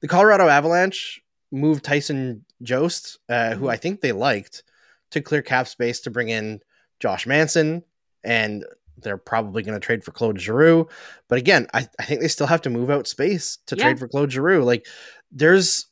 the 0.02 0.08
Colorado 0.08 0.48
Avalanche 0.48 1.22
moved 1.52 1.84
Tyson 1.84 2.46
Jost, 2.62 3.20
uh, 3.30 3.52
who 3.54 3.62
mm-hmm. 3.62 3.70
I 3.70 3.78
think 3.78 4.02
they 4.02 4.12
liked, 4.12 4.64
to 5.12 5.22
clear 5.22 5.42
cap 5.42 5.68
space 5.68 6.02
to 6.02 6.12
bring 6.12 6.30
in 6.30 6.60
Josh 7.00 7.26
Manson, 7.26 7.84
and 8.24 8.66
they're 8.98 9.18
probably 9.18 9.64
going 9.64 9.74
to 9.80 9.84
trade 9.86 10.04
for 10.04 10.12
Claude 10.12 10.40
Giroux. 10.40 10.88
But 11.28 11.38
again, 11.40 11.68
I, 11.74 11.88
I, 12.00 12.04
think 12.04 12.22
they 12.22 12.28
still 12.28 12.48
have 12.48 12.62
to 12.64 12.70
move 12.70 12.90
out 12.90 13.08
space 13.08 13.58
to 13.68 13.76
trade 13.76 14.00
for 14.00 14.08
Claude 14.08 14.32
Giroux. 14.32 14.64
Like 14.64 14.88
there's 15.32 15.88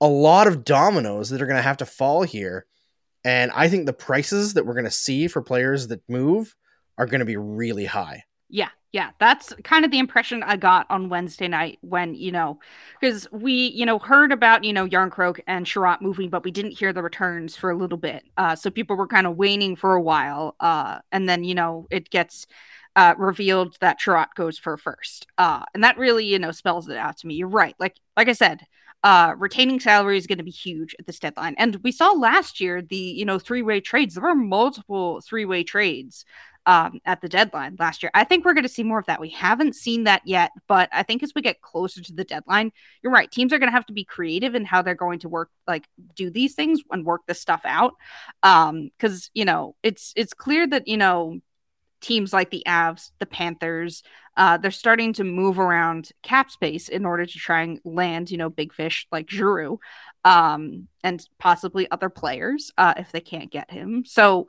a 0.00 0.06
lot 0.08 0.46
of 0.46 0.64
dominoes 0.64 1.30
that 1.30 1.40
are 1.40 1.46
going 1.46 1.56
to 1.56 1.62
have 1.62 1.76
to 1.78 1.86
fall 1.86 2.22
here. 2.22 2.66
And 3.24 3.50
I 3.54 3.68
think 3.68 3.86
the 3.86 3.92
prices 3.92 4.54
that 4.54 4.66
we're 4.66 4.74
going 4.74 4.84
to 4.84 4.90
see 4.90 5.28
for 5.28 5.40
players 5.42 5.88
that 5.88 6.02
move 6.08 6.54
are 6.98 7.06
going 7.06 7.20
to 7.20 7.24
be 7.24 7.36
really 7.36 7.84
high. 7.86 8.24
Yeah. 8.48 8.68
Yeah, 8.92 9.10
that's 9.18 9.52
kind 9.64 9.84
of 9.84 9.90
the 9.90 9.98
impression 9.98 10.44
I 10.44 10.54
got 10.56 10.86
on 10.88 11.08
Wednesday 11.08 11.48
night 11.48 11.78
when, 11.80 12.14
you 12.14 12.30
know, 12.30 12.60
because 13.00 13.26
we, 13.32 13.52
you 13.52 13.84
know, 13.84 13.98
heard 13.98 14.30
about, 14.30 14.62
you 14.62 14.72
know, 14.72 14.86
Jarnkrok 14.86 15.40
and 15.48 15.66
Chiarot 15.66 16.00
moving, 16.00 16.30
but 16.30 16.44
we 16.44 16.52
didn't 16.52 16.78
hear 16.78 16.92
the 16.92 17.02
returns 17.02 17.56
for 17.56 17.70
a 17.70 17.76
little 17.76 17.98
bit. 17.98 18.22
Uh, 18.36 18.54
so 18.54 18.70
people 18.70 18.94
were 18.94 19.08
kind 19.08 19.26
of 19.26 19.36
waning 19.36 19.74
for 19.74 19.94
a 19.96 20.00
while. 20.00 20.54
Uh, 20.60 21.00
and 21.10 21.28
then, 21.28 21.42
you 21.42 21.56
know, 21.56 21.88
it 21.90 22.08
gets 22.10 22.46
uh, 22.94 23.16
revealed 23.18 23.76
that 23.80 23.98
Chiarot 23.98 24.26
goes 24.36 24.60
for 24.60 24.76
first. 24.76 25.26
Uh, 25.38 25.64
and 25.74 25.82
that 25.82 25.98
really, 25.98 26.24
you 26.26 26.38
know, 26.38 26.52
spells 26.52 26.88
it 26.88 26.96
out 26.96 27.16
to 27.16 27.26
me. 27.26 27.34
You're 27.34 27.48
right. 27.48 27.74
Like, 27.80 27.96
like 28.16 28.28
I 28.28 28.32
said, 28.32 28.64
uh, 29.04 29.34
retaining 29.38 29.78
salary 29.78 30.16
is 30.16 30.26
going 30.26 30.38
to 30.38 30.44
be 30.44 30.50
huge 30.50 30.96
at 30.98 31.06
this 31.06 31.18
deadline. 31.18 31.54
And 31.58 31.76
we 31.84 31.92
saw 31.92 32.12
last 32.12 32.58
year 32.58 32.80
the 32.82 32.96
you 32.96 33.24
know 33.26 33.38
three 33.38 33.62
way 33.62 33.80
trades. 33.80 34.14
There 34.14 34.24
were 34.24 34.34
multiple 34.34 35.20
three 35.20 35.44
way 35.44 35.62
trades 35.62 36.24
um, 36.64 36.98
at 37.04 37.20
the 37.20 37.28
deadline 37.28 37.76
last 37.78 38.02
year. 38.02 38.10
I 38.14 38.24
think 38.24 38.44
we're 38.46 38.54
going 38.54 38.62
to 38.64 38.68
see 38.68 38.82
more 38.82 38.98
of 38.98 39.04
that. 39.04 39.20
We 39.20 39.28
haven't 39.28 39.76
seen 39.76 40.04
that 40.04 40.22
yet, 40.24 40.52
but 40.66 40.88
I 40.90 41.02
think 41.02 41.22
as 41.22 41.32
we 41.36 41.42
get 41.42 41.60
closer 41.60 42.00
to 42.02 42.14
the 42.14 42.24
deadline, 42.24 42.72
you're 43.02 43.12
right. 43.12 43.30
Teams 43.30 43.52
are 43.52 43.58
going 43.58 43.68
to 43.68 43.76
have 43.76 43.84
to 43.86 43.92
be 43.92 44.04
creative 44.04 44.54
in 44.54 44.64
how 44.64 44.80
they're 44.80 44.94
going 44.94 45.18
to 45.20 45.28
work, 45.28 45.50
like 45.68 45.84
do 46.16 46.30
these 46.30 46.54
things 46.54 46.80
and 46.90 47.04
work 47.04 47.20
this 47.26 47.38
stuff 47.38 47.60
out. 47.66 47.92
Um, 48.42 48.90
because 48.98 49.30
you 49.34 49.44
know 49.44 49.76
it's 49.82 50.14
it's 50.16 50.32
clear 50.32 50.66
that 50.68 50.88
you 50.88 50.96
know 50.96 51.40
teams 52.00 52.32
like 52.32 52.50
the 52.50 52.62
Avs, 52.66 53.10
the 53.18 53.26
Panthers, 53.26 54.02
uh, 54.36 54.56
they're 54.56 54.70
starting 54.70 55.12
to 55.14 55.24
move 55.24 55.58
around 55.58 56.10
cap 56.22 56.50
space 56.50 56.88
in 56.88 57.04
order 57.06 57.24
to 57.24 57.38
try 57.38 57.62
and 57.62 57.80
land, 57.84 58.30
you 58.30 58.36
know, 58.38 58.50
big 58.50 58.72
fish 58.72 59.06
like 59.12 59.30
Giroux 59.30 59.78
um, 60.24 60.88
and 61.04 61.24
possibly 61.38 61.90
other 61.90 62.08
players 62.08 62.72
uh, 62.78 62.94
if 62.96 63.12
they 63.12 63.20
can't 63.20 63.50
get 63.52 63.70
him. 63.70 64.04
So 64.06 64.48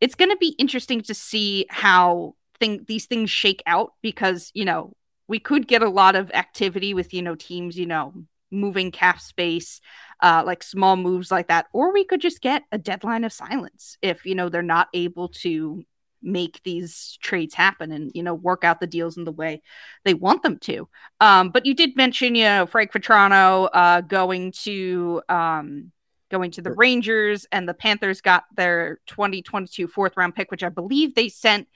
it's 0.00 0.14
going 0.14 0.30
to 0.30 0.36
be 0.36 0.54
interesting 0.58 1.00
to 1.02 1.14
see 1.14 1.66
how 1.68 2.34
thing- 2.60 2.84
these 2.86 3.06
things 3.06 3.30
shake 3.30 3.62
out 3.66 3.92
because, 4.02 4.50
you 4.54 4.64
know, 4.64 4.94
we 5.28 5.38
could 5.40 5.66
get 5.66 5.82
a 5.82 5.88
lot 5.88 6.14
of 6.14 6.30
activity 6.32 6.94
with, 6.94 7.12
you 7.14 7.22
know, 7.22 7.34
teams, 7.34 7.76
you 7.78 7.86
know, 7.86 8.12
moving 8.52 8.90
cap 8.90 9.18
space, 9.20 9.80
uh, 10.20 10.42
like 10.44 10.62
small 10.62 10.94
moves 10.94 11.30
like 11.30 11.48
that, 11.48 11.66
or 11.72 11.90
we 11.92 12.04
could 12.04 12.20
just 12.20 12.42
get 12.42 12.62
a 12.70 12.76
deadline 12.78 13.24
of 13.24 13.32
silence 13.32 13.96
if 14.02 14.26
you 14.26 14.34
know 14.34 14.48
they're 14.50 14.60
not 14.62 14.88
able 14.92 15.28
to 15.28 15.82
make 16.22 16.60
these 16.62 17.18
trades 17.20 17.54
happen 17.54 17.90
and 17.92 18.10
you 18.14 18.22
know 18.22 18.34
work 18.34 18.64
out 18.64 18.80
the 18.80 18.86
deals 18.86 19.16
in 19.16 19.24
the 19.24 19.32
way 19.32 19.62
they 20.04 20.14
want 20.14 20.42
them 20.42 20.58
to. 20.58 20.88
Um, 21.20 21.50
but 21.50 21.66
you 21.66 21.74
did 21.74 21.96
mention 21.96 22.34
you 22.34 22.44
know 22.44 22.66
Frank 22.66 22.92
Vatrano 22.92 23.68
uh, 23.72 24.00
going 24.02 24.52
to 24.62 25.22
um, 25.28 25.92
going 26.30 26.50
to 26.52 26.62
the 26.62 26.72
Rangers 26.72 27.46
and 27.52 27.68
the 27.68 27.74
Panthers 27.74 28.20
got 28.20 28.44
their 28.56 29.00
2022 29.06 29.88
fourth 29.88 30.16
round 30.16 30.34
pick, 30.34 30.50
which 30.50 30.62
I 30.64 30.68
believe 30.68 31.14
they 31.14 31.28
sent 31.28 31.68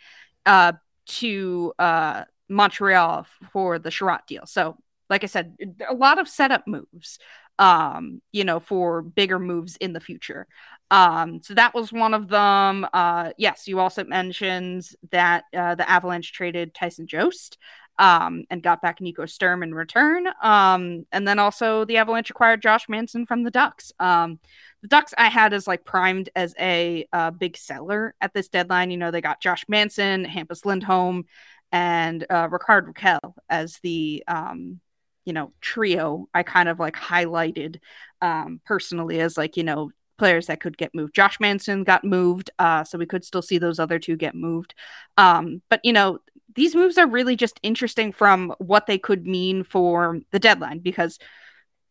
uh, 0.46 0.72
to 1.08 1.72
uh, 1.78 2.24
Montreal 2.48 3.26
for 3.52 3.78
the 3.78 3.90
Chiarot 3.90 4.20
deal. 4.26 4.46
So 4.46 4.76
like 5.10 5.22
I 5.22 5.26
said, 5.28 5.56
a 5.88 5.94
lot 5.94 6.18
of 6.18 6.26
setup 6.28 6.66
moves 6.66 7.18
um, 7.58 8.20
you 8.32 8.44
know, 8.44 8.60
for 8.60 9.02
bigger 9.02 9.38
moves 9.38 9.76
in 9.76 9.92
the 9.92 10.00
future. 10.00 10.46
Um, 10.90 11.42
so 11.42 11.54
that 11.54 11.74
was 11.74 11.92
one 11.92 12.14
of 12.14 12.28
them. 12.28 12.86
Uh, 12.92 13.30
yes, 13.38 13.66
you 13.66 13.80
also 13.80 14.04
mentioned 14.04 14.88
that 15.10 15.44
uh, 15.56 15.74
the 15.74 15.88
Avalanche 15.88 16.32
traded 16.32 16.74
Tyson 16.74 17.06
Jost 17.06 17.58
um, 17.98 18.44
and 18.50 18.62
got 18.62 18.82
back 18.82 19.00
Nico 19.00 19.26
Sturm 19.26 19.62
in 19.62 19.74
return. 19.74 20.26
Um, 20.42 21.06
and 21.12 21.26
then 21.26 21.38
also 21.38 21.84
the 21.86 21.96
Avalanche 21.96 22.30
acquired 22.30 22.62
Josh 22.62 22.88
Manson 22.88 23.26
from 23.26 23.42
the 23.42 23.50
Ducks. 23.50 23.90
Um, 23.98 24.38
the 24.82 24.88
Ducks 24.88 25.14
I 25.18 25.28
had 25.28 25.52
as 25.54 25.66
like 25.66 25.84
primed 25.84 26.28
as 26.36 26.54
a 26.60 27.06
uh, 27.12 27.30
big 27.30 27.56
seller 27.56 28.14
at 28.20 28.34
this 28.34 28.48
deadline. 28.48 28.90
You 28.90 28.98
know, 28.98 29.10
they 29.10 29.22
got 29.22 29.40
Josh 29.40 29.64
Manson, 29.66 30.24
Hampus 30.26 30.64
Lindholm, 30.66 31.24
and 31.72 32.24
uh, 32.30 32.48
Rickard 32.50 32.94
Rakell 32.94 33.34
as 33.48 33.78
the 33.82 34.22
um, 34.28 34.80
you 35.26 35.32
know 35.34 35.52
trio 35.60 36.26
i 36.32 36.42
kind 36.42 36.68
of 36.70 36.80
like 36.80 36.94
highlighted 36.94 37.78
um 38.22 38.60
personally 38.64 39.20
as 39.20 39.36
like 39.36 39.56
you 39.58 39.62
know 39.62 39.90
players 40.18 40.46
that 40.46 40.60
could 40.60 40.78
get 40.78 40.94
moved 40.94 41.14
josh 41.14 41.38
manson 41.40 41.84
got 41.84 42.02
moved 42.04 42.50
uh 42.58 42.82
so 42.82 42.96
we 42.96 43.04
could 43.04 43.24
still 43.24 43.42
see 43.42 43.58
those 43.58 43.78
other 43.78 43.98
two 43.98 44.16
get 44.16 44.34
moved 44.34 44.74
um 45.18 45.60
but 45.68 45.80
you 45.84 45.92
know 45.92 46.18
these 46.54 46.74
moves 46.74 46.96
are 46.96 47.06
really 47.06 47.36
just 47.36 47.60
interesting 47.62 48.12
from 48.12 48.54
what 48.58 48.86
they 48.86 48.96
could 48.96 49.26
mean 49.26 49.62
for 49.62 50.20
the 50.30 50.38
deadline 50.38 50.78
because 50.78 51.18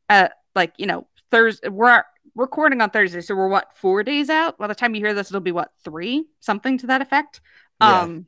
uh 0.10 0.30
like 0.56 0.74
you 0.77 0.88
know 0.88 1.06
thursday 1.30 1.68
we're 1.68 2.04
recording 2.34 2.82
on 2.82 2.89
thursday 2.89 3.22
so 3.22 3.36
we're 3.36 3.48
what 3.50 3.68
four 3.77 4.01
days 4.01 4.30
out 4.30 4.58
by 4.58 4.65
the 4.65 4.74
time 4.74 4.96
you 4.96 5.01
hear 5.01 5.13
this 5.13 5.30
it'll 5.30 5.39
be 5.39 5.51
what 5.51 5.72
three 5.84 6.25
something 6.39 6.77
to 6.80 6.88
that 6.88 7.01
effect 7.01 7.42
yeah. 7.80 8.01
um 8.01 8.25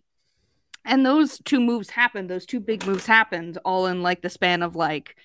and 0.87 1.05
those 1.05 1.37
two 1.39 1.59
moves 1.59 1.89
happened 1.89 2.29
those 2.29 2.45
two 2.45 2.59
big 2.59 2.85
moves 2.87 3.05
happened 3.05 3.59
all 3.65 3.85
in 3.85 4.01
like 4.01 4.21
the 4.21 4.29
span 4.29 4.63
of 4.63 4.75
like 4.75 5.15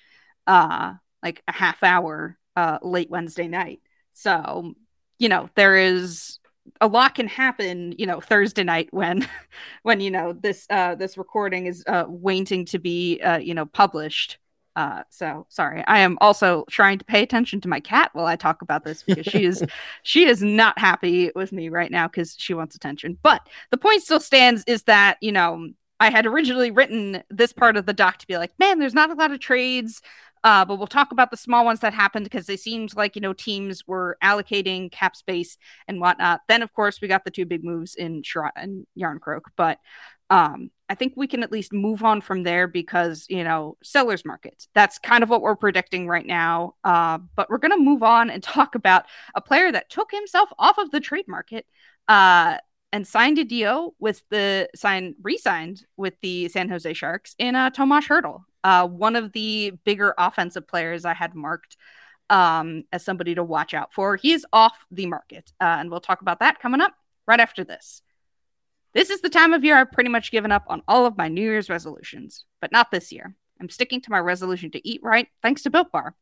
uh 0.45 0.93
like 1.23 1.41
a 1.47 1.51
half 1.51 1.81
hour 1.81 2.37
uh 2.55 2.77
late 2.83 3.09
wednesday 3.09 3.47
night 3.47 3.81
so 4.11 4.73
you 5.17 5.29
know 5.29 5.49
there 5.55 5.75
is 5.77 6.37
a 6.81 6.87
lot 6.87 7.15
can 7.15 7.27
happen 7.27 7.95
you 7.97 8.05
know 8.05 8.19
thursday 8.19 8.63
night 8.63 8.89
when 8.91 9.27
when 9.83 9.99
you 9.99 10.11
know 10.11 10.33
this 10.33 10.67
uh 10.69 10.93
this 10.95 11.17
recording 11.17 11.65
is 11.65 11.83
uh 11.87 12.03
waiting 12.07 12.65
to 12.65 12.77
be 12.77 13.19
uh 13.21 13.37
you 13.39 13.53
know 13.53 13.65
published 13.65 14.37
uh, 14.75 15.03
so 15.09 15.45
sorry, 15.49 15.83
I 15.87 15.99
am 15.99 16.17
also 16.21 16.65
trying 16.69 16.97
to 16.99 17.05
pay 17.05 17.21
attention 17.21 17.61
to 17.61 17.67
my 17.69 17.79
cat 17.79 18.09
while 18.13 18.25
I 18.25 18.35
talk 18.35 18.61
about 18.61 18.83
this 18.83 19.03
because 19.03 19.25
she 19.25 19.45
is 19.45 19.63
she 20.03 20.25
is 20.25 20.41
not 20.41 20.79
happy 20.79 21.31
with 21.35 21.51
me 21.51 21.69
right 21.69 21.91
now 21.91 22.07
because 22.07 22.35
she 22.37 22.53
wants 22.53 22.75
attention. 22.75 23.17
But 23.21 23.47
the 23.69 23.77
point 23.77 24.01
still 24.01 24.19
stands 24.19 24.63
is 24.65 24.83
that 24.83 25.17
you 25.21 25.31
know 25.31 25.69
I 25.99 26.09
had 26.09 26.25
originally 26.25 26.71
written 26.71 27.23
this 27.29 27.53
part 27.53 27.77
of 27.77 27.85
the 27.85 27.93
doc 27.93 28.17
to 28.19 28.27
be 28.27 28.37
like, 28.37 28.51
man, 28.59 28.79
there's 28.79 28.95
not 28.95 29.11
a 29.11 29.15
lot 29.15 29.31
of 29.31 29.39
trades. 29.39 30.01
Uh, 30.45 30.65
but 30.65 30.77
we'll 30.77 30.87
talk 30.87 31.13
about 31.13 31.31
the 31.31 31.37
small 31.37 31.63
ones 31.63 31.79
that 31.79 31.93
happened 31.93 32.25
because 32.25 32.47
they 32.47 32.57
seemed 32.57 32.95
like 32.97 33.15
you 33.15 33.21
know 33.21 33.31
teams 33.31 33.83
were 33.87 34.17
allocating 34.23 34.91
cap 34.91 35.15
space 35.15 35.57
and 35.87 36.01
whatnot. 36.01 36.41
Then 36.47 36.63
of 36.63 36.73
course 36.73 36.99
we 36.99 37.07
got 37.07 37.25
the 37.25 37.31
two 37.31 37.45
big 37.45 37.63
moves 37.63 37.95
in 37.95 38.23
Chiarot 38.23 38.51
and 38.55 38.87
Jarnkrok, 38.99 39.41
but 39.55 39.77
um, 40.33 40.71
I 40.89 40.95
think 40.95 41.13
we 41.15 41.27
can 41.27 41.43
at 41.43 41.51
least 41.51 41.71
move 41.71 42.03
on 42.03 42.19
from 42.19 42.41
there 42.41 42.67
because, 42.67 43.27
you 43.29 43.43
know, 43.43 43.77
seller's 43.83 44.25
market. 44.25 44.67
That's 44.73 44.97
kind 44.97 45.23
of 45.23 45.29
what 45.29 45.43
we're 45.43 45.55
predicting 45.55 46.07
right 46.07 46.25
now. 46.25 46.73
Uh, 46.83 47.19
but 47.35 47.49
we're 47.51 47.59
going 47.59 47.77
to 47.77 47.77
move 47.77 48.01
on 48.01 48.31
and 48.31 48.41
talk 48.43 48.73
about 48.73 49.05
a 49.35 49.41
player 49.41 49.71
that 49.71 49.91
took 49.91 50.09
himself 50.11 50.49
off 50.57 50.79
of 50.79 50.89
the 50.89 50.99
trade 50.99 51.25
market 51.27 51.67
uh, 52.07 52.57
and 52.91 53.07
signed 53.07 53.37
a 53.37 53.43
deal 53.45 53.93
with 53.99 54.23
the 54.31 54.69
sign, 54.75 55.13
re 55.21 55.37
signed 55.37 55.85
with 55.97 56.15
the 56.23 56.49
San 56.49 56.67
Jose 56.67 56.91
Sharks 56.93 57.35
in 57.37 57.55
uh, 57.55 57.69
Tomas 57.69 58.07
Hertl, 58.07 58.41
uh, 58.63 58.87
one 58.87 59.15
of 59.15 59.33
the 59.33 59.73
bigger 59.85 60.15
offensive 60.17 60.67
players 60.67 61.05
I 61.05 61.13
had 61.13 61.35
marked 61.35 61.77
um, 62.31 62.85
as 62.91 63.05
somebody 63.05 63.35
to 63.35 63.43
watch 63.43 63.75
out 63.75 63.93
for. 63.93 64.15
He 64.15 64.33
is 64.33 64.47
off 64.51 64.83
the 64.89 65.05
market. 65.05 65.53
Uh, 65.61 65.77
and 65.77 65.91
we'll 65.91 66.01
talk 66.01 66.21
about 66.21 66.39
that 66.39 66.59
coming 66.59 66.81
up 66.81 66.93
right 67.27 67.39
after 67.39 67.63
this. 67.63 68.01
This 68.93 69.09
is 69.09 69.21
the 69.21 69.29
time 69.29 69.53
of 69.53 69.63
year 69.63 69.75
I've 69.75 69.91
pretty 69.91 70.11
much 70.11 70.31
given 70.31 70.51
up 70.51 70.65
on 70.67 70.83
all 70.87 71.07
of 71.07 71.17
my 71.17 71.27
New 71.27 71.41
Year's 71.41 71.67
resolutions, 71.69 72.45
but 72.61 72.71
not 72.71 72.91
this 72.91 73.11
year. 73.11 73.35
I'm 73.59 73.69
sticking 73.69 74.01
to 74.01 74.11
my 74.11 74.19
resolution 74.19 74.69
to 74.71 74.87
eat 74.87 75.01
right 75.03 75.27
thanks 75.41 75.63
to 75.63 75.71
Built 75.71 75.91
Bar. 75.91 76.13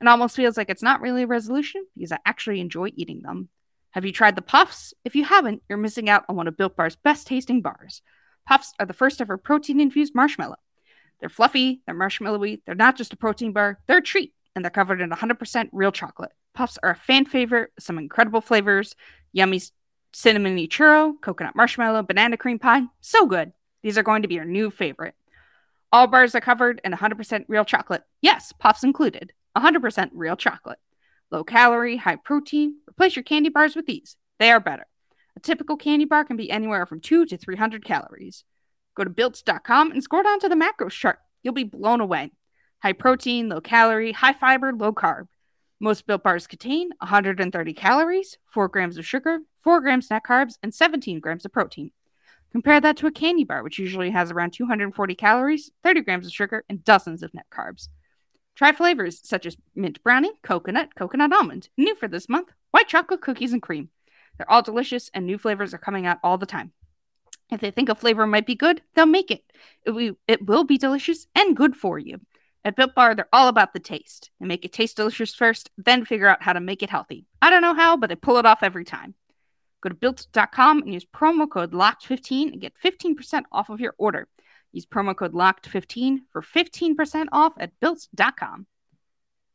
It 0.00 0.06
almost 0.06 0.36
feels 0.36 0.56
like 0.56 0.70
it's 0.70 0.82
not 0.82 1.00
really 1.00 1.24
a 1.24 1.26
resolution 1.26 1.84
because 1.96 2.12
I 2.12 2.18
actually 2.24 2.60
enjoy 2.60 2.90
eating 2.94 3.22
them. 3.22 3.48
Have 3.90 4.04
you 4.04 4.12
tried 4.12 4.36
the 4.36 4.42
puffs? 4.42 4.94
If 5.04 5.16
you 5.16 5.24
haven't, 5.24 5.64
you're 5.68 5.76
missing 5.76 6.08
out 6.08 6.24
on 6.28 6.36
one 6.36 6.46
of 6.46 6.56
Built 6.56 6.76
Bar's 6.76 6.94
best 6.94 7.26
tasting 7.26 7.62
bars. 7.62 8.00
Puffs 8.46 8.74
are 8.78 8.86
the 8.86 8.92
first 8.92 9.20
ever 9.20 9.36
protein 9.36 9.80
infused 9.80 10.14
marshmallow. 10.14 10.56
They're 11.18 11.28
fluffy, 11.28 11.82
they're 11.84 11.96
marshmallowy, 11.98 12.60
they're 12.64 12.74
not 12.76 12.96
just 12.96 13.12
a 13.12 13.16
protein 13.16 13.52
bar, 13.52 13.80
they're 13.88 13.98
a 13.98 14.02
treat, 14.02 14.34
and 14.54 14.64
they're 14.64 14.70
covered 14.70 15.00
in 15.00 15.10
100% 15.10 15.68
real 15.72 15.90
chocolate. 15.90 16.30
Puffs 16.54 16.78
are 16.84 16.90
a 16.90 16.94
fan 16.96 17.24
favorite, 17.24 17.72
some 17.80 17.98
incredible 17.98 18.40
flavors, 18.40 18.94
yummy 19.32 19.60
Cinnamon 20.12 20.56
churro, 20.66 21.14
coconut 21.20 21.54
marshmallow, 21.54 22.02
banana 22.02 22.36
cream 22.36 22.58
pie. 22.58 22.82
So 23.00 23.26
good. 23.26 23.52
These 23.82 23.96
are 23.96 24.02
going 24.02 24.22
to 24.22 24.28
be 24.28 24.34
your 24.34 24.44
new 24.44 24.70
favorite. 24.70 25.14
All 25.92 26.06
bars 26.06 26.34
are 26.34 26.40
covered 26.40 26.80
in 26.84 26.92
100% 26.92 27.44
real 27.48 27.64
chocolate. 27.64 28.02
Yes, 28.20 28.52
puffs 28.52 28.84
included. 28.84 29.32
100% 29.56 30.10
real 30.12 30.36
chocolate. 30.36 30.78
Low 31.30 31.44
calorie, 31.44 31.96
high 31.96 32.16
protein. 32.16 32.76
Replace 32.88 33.16
your 33.16 33.22
candy 33.22 33.48
bars 33.48 33.74
with 33.76 33.86
these. 33.86 34.16
They 34.38 34.50
are 34.50 34.60
better. 34.60 34.86
A 35.36 35.40
typical 35.40 35.76
candy 35.76 36.04
bar 36.04 36.24
can 36.24 36.36
be 36.36 36.50
anywhere 36.50 36.86
from 36.86 37.00
2 37.00 37.26
to 37.26 37.36
300 37.36 37.84
calories. 37.84 38.44
Go 38.96 39.04
to 39.04 39.10
built.com 39.10 39.92
and 39.92 40.02
scroll 40.02 40.24
down 40.24 40.40
to 40.40 40.48
the 40.48 40.54
macros 40.54 40.90
chart. 40.90 41.18
You'll 41.42 41.54
be 41.54 41.64
blown 41.64 42.00
away. 42.00 42.32
High 42.82 42.92
protein, 42.92 43.48
low 43.48 43.60
calorie, 43.60 44.12
high 44.12 44.32
fiber, 44.32 44.72
low 44.72 44.92
carb. 44.92 45.26
Most 45.82 46.06
built 46.06 46.22
bars 46.22 46.46
contain 46.46 46.90
130 46.98 47.72
calories, 47.72 48.36
4 48.50 48.68
grams 48.68 48.98
of 48.98 49.06
sugar, 49.06 49.38
4 49.62 49.80
grams 49.80 50.10
net 50.10 50.22
carbs, 50.28 50.58
and 50.62 50.74
17 50.74 51.20
grams 51.20 51.46
of 51.46 51.52
protein. 51.54 51.92
Compare 52.52 52.80
that 52.82 52.98
to 52.98 53.06
a 53.06 53.10
candy 53.12 53.44
bar, 53.44 53.62
which 53.62 53.78
usually 53.78 54.10
has 54.10 54.30
around 54.30 54.50
240 54.52 55.14
calories, 55.14 55.70
30 55.82 56.02
grams 56.02 56.26
of 56.26 56.34
sugar, 56.34 56.64
and 56.68 56.84
dozens 56.84 57.22
of 57.22 57.32
net 57.32 57.46
carbs. 57.50 57.88
Try 58.54 58.72
flavors 58.72 59.26
such 59.26 59.46
as 59.46 59.56
mint 59.74 60.02
brownie, 60.04 60.32
coconut, 60.42 60.94
coconut 60.94 61.32
almond. 61.32 61.70
New 61.78 61.94
for 61.94 62.08
this 62.08 62.28
month, 62.28 62.48
white 62.72 62.88
chocolate 62.88 63.22
cookies 63.22 63.54
and 63.54 63.62
cream. 63.62 63.88
They're 64.36 64.50
all 64.50 64.62
delicious, 64.62 65.10
and 65.14 65.24
new 65.24 65.38
flavors 65.38 65.72
are 65.72 65.78
coming 65.78 66.04
out 66.04 66.18
all 66.22 66.36
the 66.36 66.44
time. 66.44 66.72
If 67.50 67.60
they 67.62 67.70
think 67.70 67.88
a 67.88 67.94
flavor 67.94 68.26
might 68.26 68.46
be 68.46 68.54
good, 68.54 68.82
they'll 68.94 69.06
make 69.06 69.30
it. 69.30 69.44
It, 70.20 70.44
will 70.46 70.64
be 70.64 70.76
delicious 70.76 71.26
and 71.34 71.56
good 71.56 71.74
for 71.74 71.98
you. 71.98 72.20
At 72.64 72.76
Built 72.76 72.94
Bar, 72.94 73.14
they're 73.14 73.28
all 73.32 73.48
about 73.48 73.72
the 73.72 73.78
taste. 73.80 74.30
They 74.38 74.46
make 74.46 74.64
it 74.66 74.72
taste 74.72 74.96
delicious 74.96 75.34
first, 75.34 75.70
then 75.78 76.04
figure 76.04 76.28
out 76.28 76.42
how 76.42 76.52
to 76.52 76.60
make 76.60 76.82
it 76.82 76.90
healthy. 76.90 77.24
I 77.40 77.48
don't 77.48 77.62
know 77.62 77.74
how, 77.74 77.96
but 77.96 78.10
they 78.10 78.16
pull 78.16 78.36
it 78.36 78.44
off 78.46 78.62
every 78.62 78.84
time. 78.84 79.14
Go 79.82 79.88
to 79.88 79.94
built.com 79.94 80.82
and 80.82 80.92
use 80.92 81.06
promo 81.06 81.48
code 81.48 81.72
LOCKED15 81.72 82.52
and 82.52 82.60
get 82.60 82.74
15% 82.84 83.44
off 83.50 83.70
of 83.70 83.80
your 83.80 83.94
order. 83.96 84.28
Use 84.72 84.84
promo 84.84 85.16
code 85.16 85.32
LOCKED15 85.32 86.18
for 86.30 86.42
15% 86.42 87.26
off 87.32 87.54
at 87.58 87.72
built.com. 87.80 88.66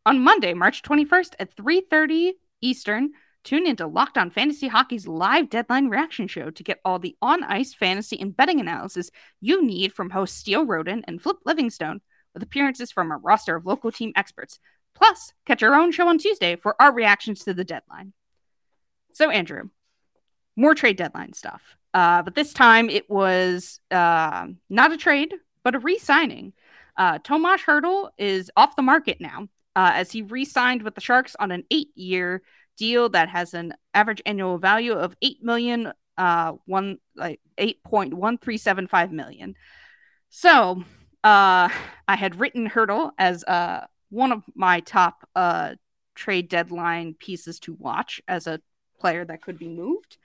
On 0.07 0.19
Monday, 0.19 0.53
March 0.55 0.81
21st 0.81 1.35
at 1.39 1.55
3:30 1.55 2.33
Eastern, 2.61 3.11
tune 3.43 3.67
into 3.67 3.85
Locked 3.87 4.17
On 4.17 4.29
Fantasy 4.31 4.67
Hockey's 4.67 5.07
live 5.07 5.49
deadline 5.51 5.89
reaction 5.89 6.27
show 6.27 6.49
to 6.49 6.63
get 6.63 6.79
all 6.83 6.97
the 6.99 7.15
on-ice 7.21 7.73
fantasy 7.75 8.19
and 8.19 8.35
betting 8.35 8.59
analysis 8.59 9.11
you 9.39 9.63
need 9.63 9.93
from 9.93 10.09
hosts 10.11 10.37
Steele 10.39 10.65
Roden 10.65 11.03
and 11.07 11.21
Flip 11.21 11.37
Livingstone– 11.45 12.01
with 12.35 12.43
appearances 12.43 12.91
from 12.91 13.11
a 13.11 13.17
roster 13.17 13.55
of 13.55 13.65
local 13.65 13.91
team 13.91 14.11
experts. 14.15 14.59
Plus, 14.93 15.33
catch 15.47 15.63
our 15.63 15.73
own 15.73 15.91
show 15.91 16.07
on 16.07 16.19
Tuesday 16.19 16.55
for 16.55 16.79
our 16.79 16.93
reactions 16.93 17.39
to 17.43 17.53
the 17.55 17.63
deadline. 17.63 18.13
So, 19.13 19.31
Andrew, 19.31 19.69
more 20.55 20.75
trade 20.75 20.97
deadline 20.97 21.33
stuff. 21.33 21.75
Uh, 21.93 22.21
but 22.21 22.35
this 22.35 22.53
time 22.53 22.89
it 22.89 23.09
was 23.09 23.79
uh, 23.89 24.47
not 24.69 24.91
a 24.93 24.97
trade, 24.97 25.33
but 25.63 25.75
a 25.75 25.79
re 25.79 25.97
signing. 25.97 26.53
Uh, 26.97 27.17
Tomas 27.23 27.61
Hertl 27.61 28.09
is 28.17 28.51
off 28.55 28.75
the 28.75 28.81
market 28.81 29.19
now 29.19 29.43
uh, 29.75 29.91
as 29.93 30.11
he 30.11 30.21
re 30.21 30.45
signed 30.45 30.81
with 30.83 30.95
the 30.95 31.01
Sharks 31.01 31.35
on 31.39 31.51
an 31.51 31.63
eight 31.71 31.89
year 31.95 32.41
deal 32.77 33.07
that 33.09 33.29
has 33.29 33.53
an 33.53 33.73
average 33.93 34.21
annual 34.25 34.57
value 34.57 34.91
of 34.91 35.15
8 35.21 35.41
million 35.41 35.93
uh 36.17 36.51
one 36.65 36.97
like 37.15 37.39
8.1375 37.57 39.11
million 39.11 39.55
so 40.29 40.83
uh, 41.25 41.69
I 42.07 42.15
had 42.15 42.39
written 42.39 42.69
Hertl 42.69 43.11
as 43.17 43.43
uh, 43.45 43.87
one 44.11 44.31
of 44.31 44.43
my 44.53 44.79
top 44.81 45.27
uh, 45.35 45.73
trade 46.13 46.47
deadline 46.47 47.15
pieces 47.17 47.59
to 47.61 47.73
watch 47.73 48.21
as 48.27 48.45
a 48.45 48.61
player 49.01 49.25
that 49.25 49.41
could 49.41 49.57
be 49.57 49.67
moved. 49.67 50.17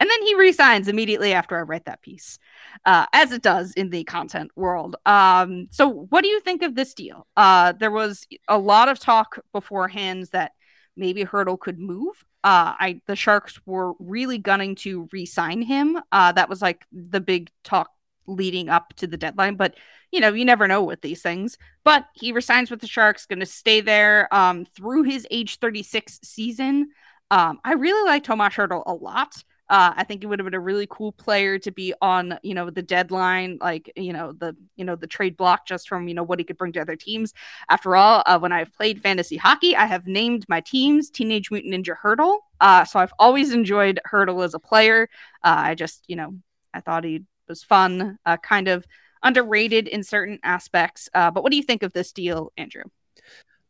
And 0.00 0.10
then 0.10 0.22
he 0.22 0.34
resigns 0.34 0.88
immediately 0.88 1.32
after 1.34 1.58
I 1.58 1.62
write 1.62 1.84
that 1.86 2.02
piece, 2.02 2.38
uh, 2.86 3.04
as 3.12 3.32
it 3.32 3.42
does 3.42 3.72
in 3.72 3.90
the 3.90 4.04
content 4.04 4.50
world. 4.56 4.96
Um, 5.06 5.68
so, 5.70 5.88
what 5.88 6.22
do 6.22 6.28
you 6.28 6.40
think 6.40 6.62
of 6.62 6.74
this 6.74 6.92
deal? 6.94 7.26
Uh, 7.36 7.72
there 7.72 7.90
was 7.90 8.26
a 8.48 8.58
lot 8.58 8.88
of 8.90 8.98
talk 8.98 9.38
beforehand 9.52 10.28
that 10.32 10.52
maybe 10.96 11.24
Hertl 11.24 11.58
could 11.60 11.78
move. 11.78 12.24
Uh, 12.44 12.76
I 12.78 13.00
the 13.06 13.16
Sharks 13.16 13.58
were 13.64 13.92
really 13.98 14.36
gunning 14.36 14.74
to 14.76 15.08
re-sign 15.12 15.62
him. 15.62 15.98
Uh, 16.12 16.30
that 16.32 16.48
was 16.50 16.60
like 16.60 16.84
the 16.92 17.20
big 17.20 17.50
talk 17.64 17.88
leading 18.26 18.68
up 18.68 18.92
to 18.96 19.06
the 19.06 19.16
deadline. 19.16 19.56
But 19.56 19.74
you 20.12 20.20
know, 20.20 20.32
you 20.32 20.44
never 20.44 20.68
know 20.68 20.84
with 20.84 21.00
these 21.02 21.20
things. 21.20 21.58
But 21.84 22.06
he 22.14 22.30
resigns 22.32 22.70
with 22.70 22.80
the 22.80 22.86
Sharks, 22.86 23.26
going 23.26 23.40
to 23.40 23.46
stay 23.46 23.80
there 23.80 24.32
um, 24.34 24.64
through 24.64 25.02
his 25.02 25.26
age 25.30 25.58
36 25.58 26.20
season. 26.22 26.90
Um, 27.30 27.58
I 27.64 27.72
really 27.72 28.08
like 28.08 28.22
Tomas 28.22 28.54
Hertl 28.54 28.84
a 28.86 28.92
lot. 28.94 29.42
Uh, 29.68 29.92
I 29.96 30.04
think 30.04 30.22
he 30.22 30.28
would 30.28 30.38
have 30.38 30.44
been 30.46 30.54
a 30.54 30.60
really 30.60 30.86
cool 30.88 31.10
player 31.10 31.58
to 31.58 31.72
be 31.72 31.92
on, 32.00 32.38
you 32.44 32.54
know, 32.54 32.70
the 32.70 32.82
deadline, 32.82 33.58
like 33.60 33.90
you 33.96 34.12
know 34.12 34.30
the 34.32 34.56
you 34.76 34.84
know 34.84 34.94
the 34.94 35.08
trade 35.08 35.36
block, 35.36 35.66
just 35.66 35.88
from 35.88 36.06
you 36.06 36.14
know 36.14 36.22
what 36.22 36.38
he 36.38 36.44
could 36.44 36.56
bring 36.56 36.70
to 36.74 36.80
other 36.80 36.94
teams. 36.94 37.34
After 37.68 37.96
all, 37.96 38.22
uh, 38.26 38.38
when 38.38 38.52
I've 38.52 38.72
played 38.72 39.02
fantasy 39.02 39.36
hockey, 39.36 39.74
I 39.74 39.86
have 39.86 40.06
named 40.06 40.46
my 40.48 40.60
teams 40.60 41.10
Teenage 41.10 41.50
Mutant 41.50 41.74
Ninja 41.74 41.96
Hertl. 42.00 42.38
Uh, 42.60 42.84
so 42.84 43.00
I've 43.00 43.12
always 43.18 43.52
enjoyed 43.52 43.98
Hertl 44.10 44.44
as 44.44 44.54
a 44.54 44.60
player. 44.60 45.08
Uh, 45.42 45.58
I 45.66 45.74
just 45.74 46.04
you 46.06 46.14
know 46.14 46.36
I 46.72 46.78
thought 46.78 47.02
he'd 47.02 47.26
was 47.48 47.62
fun, 47.62 48.18
uh, 48.26 48.36
kind 48.38 48.68
of 48.68 48.86
underrated 49.22 49.88
in 49.88 50.02
certain 50.02 50.38
aspects. 50.42 51.08
Uh, 51.14 51.30
but 51.30 51.42
what 51.42 51.50
do 51.50 51.56
you 51.56 51.62
think 51.62 51.82
of 51.82 51.92
this 51.92 52.12
deal, 52.12 52.52
Andrew? 52.56 52.84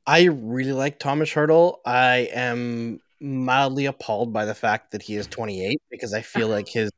I 0.07 0.25
really 0.25 0.73
like 0.73 0.99
Thomas 0.99 1.31
Hertl. 1.31 1.77
I 1.85 2.29
am 2.33 3.01
mildly 3.21 3.87
appalled 3.87 4.33
by 4.33 4.45
the 4.45 4.55
fact 4.55 4.93
that 4.93 5.03
he 5.03 5.17
is 5.17 5.27
28 5.27 5.79
because 5.91 6.15
I 6.15 6.21
feel 6.23 6.49
like 6.49 6.69
his 6.69 6.91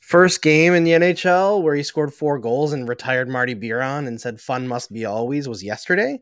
first 0.00 0.42
game 0.42 0.74
in 0.74 0.84
the 0.84 0.92
NHL 0.92 1.62
where 1.62 1.74
he 1.74 1.82
scored 1.82 2.12
four 2.12 2.38
goals 2.38 2.72
and 2.72 2.88
retired 2.88 3.28
Marty 3.28 3.54
Biron 3.54 4.06
and 4.06 4.20
said 4.20 4.40
fun 4.40 4.66
must 4.68 4.92
be 4.92 5.04
always 5.04 5.48
was 5.48 5.62
yesterday. 5.62 6.20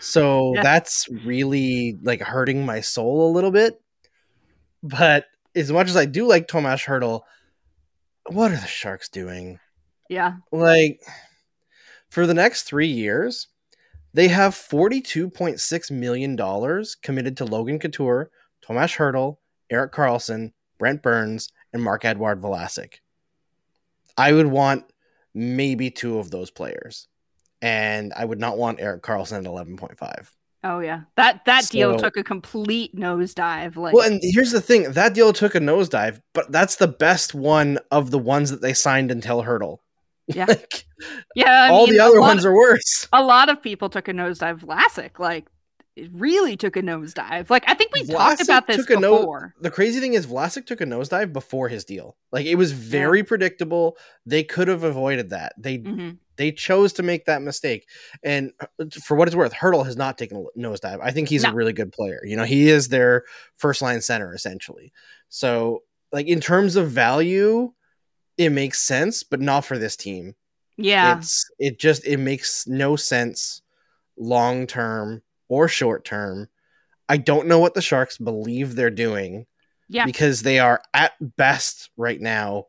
So 0.00 0.52
yeah. 0.54 0.62
that's 0.62 1.08
really 1.24 1.98
like 2.02 2.20
hurting 2.20 2.64
my 2.66 2.80
soul 2.80 3.30
a 3.30 3.32
little 3.32 3.52
bit. 3.52 3.80
But 4.82 5.26
as 5.54 5.70
much 5.70 5.88
as 5.88 5.96
I 5.96 6.06
do 6.06 6.26
like 6.28 6.48
Tomas 6.48 6.82
Hertl, 6.82 7.22
what 8.30 8.52
are 8.52 8.56
the 8.56 8.66
Sharks 8.66 9.08
doing? 9.08 9.58
Yeah. 10.08 10.34
Like 10.50 11.00
for 12.08 12.26
the 12.26 12.34
next 12.34 12.62
3 12.64 12.86
years, 12.86 13.48
they 14.14 14.28
have 14.28 14.54
$42.6 14.54 15.90
million 15.90 16.84
committed 17.02 17.36
to 17.38 17.44
Logan 17.44 17.78
Couture, 17.78 18.30
Tomas 18.60 18.94
Hertl, 18.94 19.38
Erik 19.70 19.92
Karlsson, 19.92 20.52
Brent 20.78 21.02
Burns, 21.02 21.48
and 21.72 21.82
Marc-Edouard 21.82 22.40
Vlasic. 22.42 22.94
I 24.16 24.32
would 24.32 24.46
want 24.46 24.84
maybe 25.34 25.90
two 25.90 26.18
of 26.18 26.30
those 26.30 26.50
players. 26.50 27.08
And 27.62 28.12
I 28.14 28.24
would 28.24 28.40
not 28.40 28.58
want 28.58 28.80
Erik 28.80 29.02
Karlsson 29.02 29.38
at 29.38 29.44
11.5. 29.44 30.28
Oh 30.64 30.78
yeah, 30.78 31.02
that 31.16 31.44
that 31.46 31.64
so, 31.64 31.72
deal 31.72 31.96
took 31.98 32.16
a 32.16 32.22
complete 32.22 32.94
nosedive. 32.94 33.74
Like, 33.76 33.94
well, 33.94 34.06
and 34.06 34.20
here's 34.22 34.52
the 34.52 34.60
thing: 34.60 34.92
that 34.92 35.12
deal 35.12 35.32
took 35.32 35.54
a 35.56 35.60
nosedive, 35.60 36.20
but 36.34 36.52
that's 36.52 36.76
the 36.76 36.86
best 36.86 37.34
one 37.34 37.78
of 37.90 38.10
the 38.12 38.18
ones 38.18 38.50
that 38.50 38.62
they 38.62 38.72
signed 38.72 39.10
until 39.10 39.42
Hertl. 39.42 39.78
Yeah, 40.28 40.44
like, 40.48 40.86
yeah. 41.34 41.62
I 41.64 41.70
all 41.70 41.86
mean, 41.86 41.94
the 41.96 42.00
other 42.02 42.20
ones 42.20 42.46
are 42.46 42.54
worse. 42.54 43.08
A 43.12 43.20
lot 43.22 43.48
of 43.48 43.60
people 43.60 43.90
took 43.90 44.06
a 44.06 44.12
nosedive. 44.12 44.60
Vlasic, 44.60 45.18
like 45.18 45.46
it 45.94 46.08
really 46.12 46.56
took 46.56 46.76
a 46.76 46.82
nosedive. 46.82 47.50
Like 47.50 47.64
I 47.66 47.74
think 47.74 47.92
we 47.94 48.02
Vlasic 48.02 48.12
talked 48.16 48.40
about 48.42 48.66
this 48.66 48.86
took 48.86 49.00
before. 49.00 49.52
No- 49.58 49.62
the 49.62 49.70
crazy 49.70 50.00
thing 50.00 50.14
is 50.14 50.26
Vlasic 50.26 50.66
took 50.66 50.80
a 50.80 50.86
nosedive 50.86 51.32
before 51.32 51.68
his 51.68 51.84
deal. 51.84 52.16
Like 52.30 52.46
it 52.46 52.54
was 52.54 52.72
very 52.72 53.18
yeah. 53.18 53.24
predictable. 53.24 53.96
They 54.24 54.42
could 54.44 54.68
have 54.68 54.84
avoided 54.84 55.30
that. 55.30 55.52
They 55.58 55.78
mm-hmm. 55.78 56.12
they 56.36 56.52
chose 56.52 56.94
to 56.94 57.02
make 57.02 57.26
that 57.26 57.42
mistake. 57.42 57.86
And 58.22 58.52
uh, 58.60 58.84
for 59.04 59.16
what 59.16 59.28
it's 59.28 59.36
worth, 59.36 59.52
Hertl 59.52 59.84
has 59.84 59.96
not 59.96 60.16
taken 60.16 60.46
a 60.56 60.58
nosedive. 60.58 60.98
I 61.02 61.10
think 61.10 61.28
he's 61.28 61.42
no. 61.42 61.50
a 61.50 61.54
really 61.54 61.74
good 61.74 61.92
player. 61.92 62.20
You 62.24 62.36
know, 62.36 62.44
he 62.44 62.68
is 62.70 62.88
their 62.88 63.24
first 63.56 63.82
line 63.82 64.00
center 64.00 64.32
essentially. 64.34 64.92
So 65.28 65.82
like 66.10 66.26
in 66.26 66.40
terms 66.40 66.76
of 66.76 66.90
value, 66.90 67.72
it 68.38 68.50
makes 68.50 68.80
sense, 68.82 69.22
but 69.24 69.40
not 69.40 69.64
for 69.66 69.76
this 69.76 69.96
team. 69.96 70.36
Yeah. 70.78 71.18
It's 71.18 71.50
it 71.58 71.78
just 71.78 72.06
it 72.06 72.16
makes 72.16 72.66
no 72.66 72.96
sense 72.96 73.60
long 74.16 74.66
term 74.66 75.22
or 75.52 75.68
short 75.68 76.02
term. 76.04 76.48
I 77.10 77.18
don't 77.18 77.46
know 77.46 77.58
what 77.58 77.74
the 77.74 77.82
Sharks 77.82 78.16
believe 78.16 78.74
they're 78.74 78.90
doing. 78.90 79.44
Yeah. 79.90 80.06
Because 80.06 80.40
they 80.40 80.58
are 80.58 80.80
at 80.94 81.12
best 81.36 81.90
right 81.98 82.18
now 82.18 82.66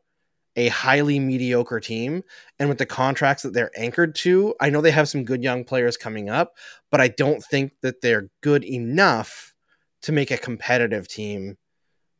a 0.54 0.68
highly 0.68 1.18
mediocre 1.18 1.80
team. 1.80 2.22
And 2.58 2.68
with 2.68 2.76
the 2.76 2.84
contracts 2.86 3.42
that 3.42 3.54
they're 3.54 3.70
anchored 3.74 4.14
to, 4.16 4.54
I 4.60 4.68
know 4.68 4.82
they 4.82 4.90
have 4.90 5.08
some 5.08 5.24
good 5.24 5.42
young 5.42 5.64
players 5.64 5.96
coming 5.96 6.28
up, 6.28 6.52
but 6.90 7.00
I 7.00 7.08
don't 7.08 7.42
think 7.42 7.72
that 7.80 8.02
they're 8.02 8.28
good 8.42 8.62
enough 8.64 9.54
to 10.02 10.12
make 10.12 10.30
a 10.30 10.36
competitive 10.36 11.08
team 11.08 11.56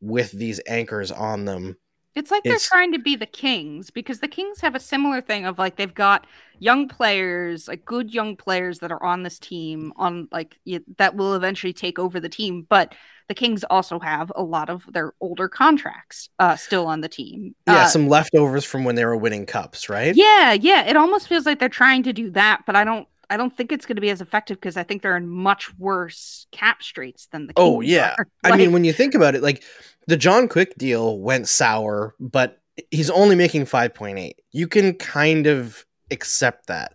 with 0.00 0.32
these 0.32 0.60
anchors 0.66 1.12
on 1.12 1.44
them 1.44 1.76
it's 2.14 2.30
like 2.30 2.44
they're 2.44 2.58
trying 2.58 2.92
to 2.92 2.98
be 2.98 3.16
the 3.16 3.26
Kings 3.26 3.90
because 3.90 4.20
the 4.20 4.28
Kings 4.28 4.60
have 4.60 4.76
a 4.76 4.80
similar 4.80 5.20
thing 5.20 5.46
of 5.46 5.58
like 5.58 5.74
they've 5.74 5.92
got 5.92 6.28
young 6.60 6.86
players, 6.86 7.66
like 7.66 7.84
good 7.84 8.14
young 8.14 8.36
players 8.36 8.78
that 8.80 8.92
are 8.92 9.02
on 9.02 9.24
this 9.24 9.36
team 9.40 9.92
on 9.96 10.28
like 10.30 10.56
that 10.98 11.16
will 11.16 11.34
eventually 11.34 11.72
take 11.72 11.98
over 11.98 12.20
the 12.20 12.28
team, 12.28 12.64
but 12.68 12.94
the 13.26 13.34
Kings 13.34 13.64
also 13.64 13.98
have 13.98 14.30
a 14.36 14.42
lot 14.44 14.70
of 14.70 14.84
their 14.92 15.12
older 15.20 15.48
contracts 15.48 16.28
uh, 16.38 16.54
still 16.54 16.86
on 16.86 17.00
the 17.00 17.08
team. 17.08 17.56
Yeah, 17.66 17.84
uh, 17.84 17.88
some 17.88 18.08
leftovers 18.08 18.64
from 18.64 18.84
when 18.84 18.94
they 18.94 19.04
were 19.04 19.16
winning 19.16 19.44
cups, 19.46 19.88
right? 19.88 20.14
Yeah, 20.14 20.52
yeah. 20.52 20.84
It 20.88 20.94
almost 20.96 21.26
feels 21.26 21.46
like 21.46 21.58
they're 21.58 21.68
trying 21.70 22.04
to 22.04 22.12
do 22.12 22.30
that, 22.30 22.62
but 22.64 22.76
I 22.76 22.84
don't 22.84 23.08
I 23.30 23.36
don't 23.38 23.56
think 23.56 23.72
it's 23.72 23.86
going 23.86 23.96
to 23.96 24.02
be 24.02 24.10
as 24.10 24.20
effective 24.20 24.58
because 24.58 24.76
I 24.76 24.84
think 24.84 25.02
they're 25.02 25.16
in 25.16 25.26
much 25.28 25.72
worse 25.78 26.46
cap 26.52 26.80
straits 26.82 27.26
than 27.32 27.48
the. 27.48 27.54
Oh, 27.56 27.80
Kings 27.80 27.80
oh 27.80 27.80
yeah, 27.94 28.14
like, 28.18 28.28
I 28.44 28.56
mean 28.56 28.70
when 28.70 28.84
you 28.84 28.92
think 28.92 29.16
about 29.16 29.34
it, 29.34 29.42
like 29.42 29.64
the 30.06 30.16
John 30.16 30.48
Quick 30.48 30.76
deal 30.76 31.18
went 31.18 31.48
sour, 31.48 32.14
but 32.20 32.60
he's 32.90 33.10
only 33.10 33.34
making 33.36 33.66
5.8. 33.66 34.32
You 34.52 34.68
can 34.68 34.94
kind 34.94 35.46
of 35.46 35.84
accept 36.10 36.66
that. 36.66 36.94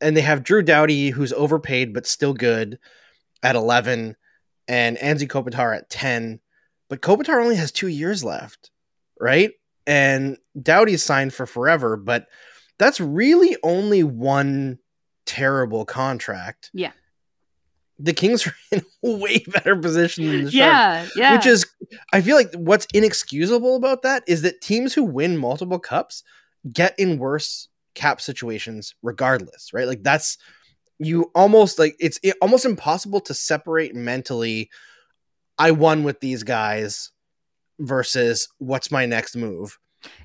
And 0.00 0.16
they 0.16 0.22
have 0.22 0.42
Drew 0.42 0.62
Doughty, 0.62 1.10
who's 1.10 1.32
overpaid 1.32 1.92
but 1.92 2.06
still 2.06 2.34
good, 2.34 2.78
at 3.42 3.56
11, 3.56 4.16
and 4.68 4.96
Anze 4.96 5.28
Kopitar 5.28 5.76
at 5.76 5.90
10. 5.90 6.40
But 6.88 7.02
Kopitar 7.02 7.40
only 7.42 7.56
has 7.56 7.72
two 7.72 7.88
years 7.88 8.24
left, 8.24 8.70
right? 9.20 9.52
And 9.86 10.38
Doughty's 10.60 11.02
signed 11.04 11.34
for 11.34 11.46
forever, 11.46 11.96
but 11.96 12.26
that's 12.78 13.00
really 13.00 13.56
only 13.62 14.02
one 14.04 14.78
terrible 15.26 15.84
contract. 15.84 16.70
Yeah 16.72 16.92
the 17.98 18.12
Kings 18.12 18.46
are 18.46 18.54
in 18.72 18.82
a 19.04 19.10
way 19.16 19.38
better 19.38 19.76
position 19.76 20.26
than 20.26 20.44
the 20.44 20.50
yeah, 20.50 21.00
Sharks. 21.02 21.16
Yeah. 21.16 21.36
Which 21.36 21.46
is, 21.46 21.66
I 22.12 22.20
feel 22.20 22.36
like 22.36 22.52
what's 22.54 22.86
inexcusable 22.94 23.76
about 23.76 24.02
that 24.02 24.22
is 24.26 24.42
that 24.42 24.60
teams 24.60 24.94
who 24.94 25.04
win 25.04 25.36
multiple 25.36 25.78
cups 25.78 26.22
get 26.72 26.98
in 26.98 27.18
worse 27.18 27.68
cap 27.94 28.20
situations 28.20 28.94
regardless, 29.02 29.72
right? 29.72 29.86
Like 29.86 30.02
that's, 30.02 30.38
you 30.98 31.30
almost 31.34 31.78
like 31.80 31.96
it's 31.98 32.20
almost 32.40 32.64
impossible 32.64 33.20
to 33.22 33.34
separate 33.34 33.92
mentally. 33.94 34.70
I 35.58 35.72
won 35.72 36.04
with 36.04 36.20
these 36.20 36.44
guys 36.44 37.10
versus 37.80 38.48
what's 38.58 38.90
my 38.92 39.06
next 39.06 39.34
move 39.34 39.78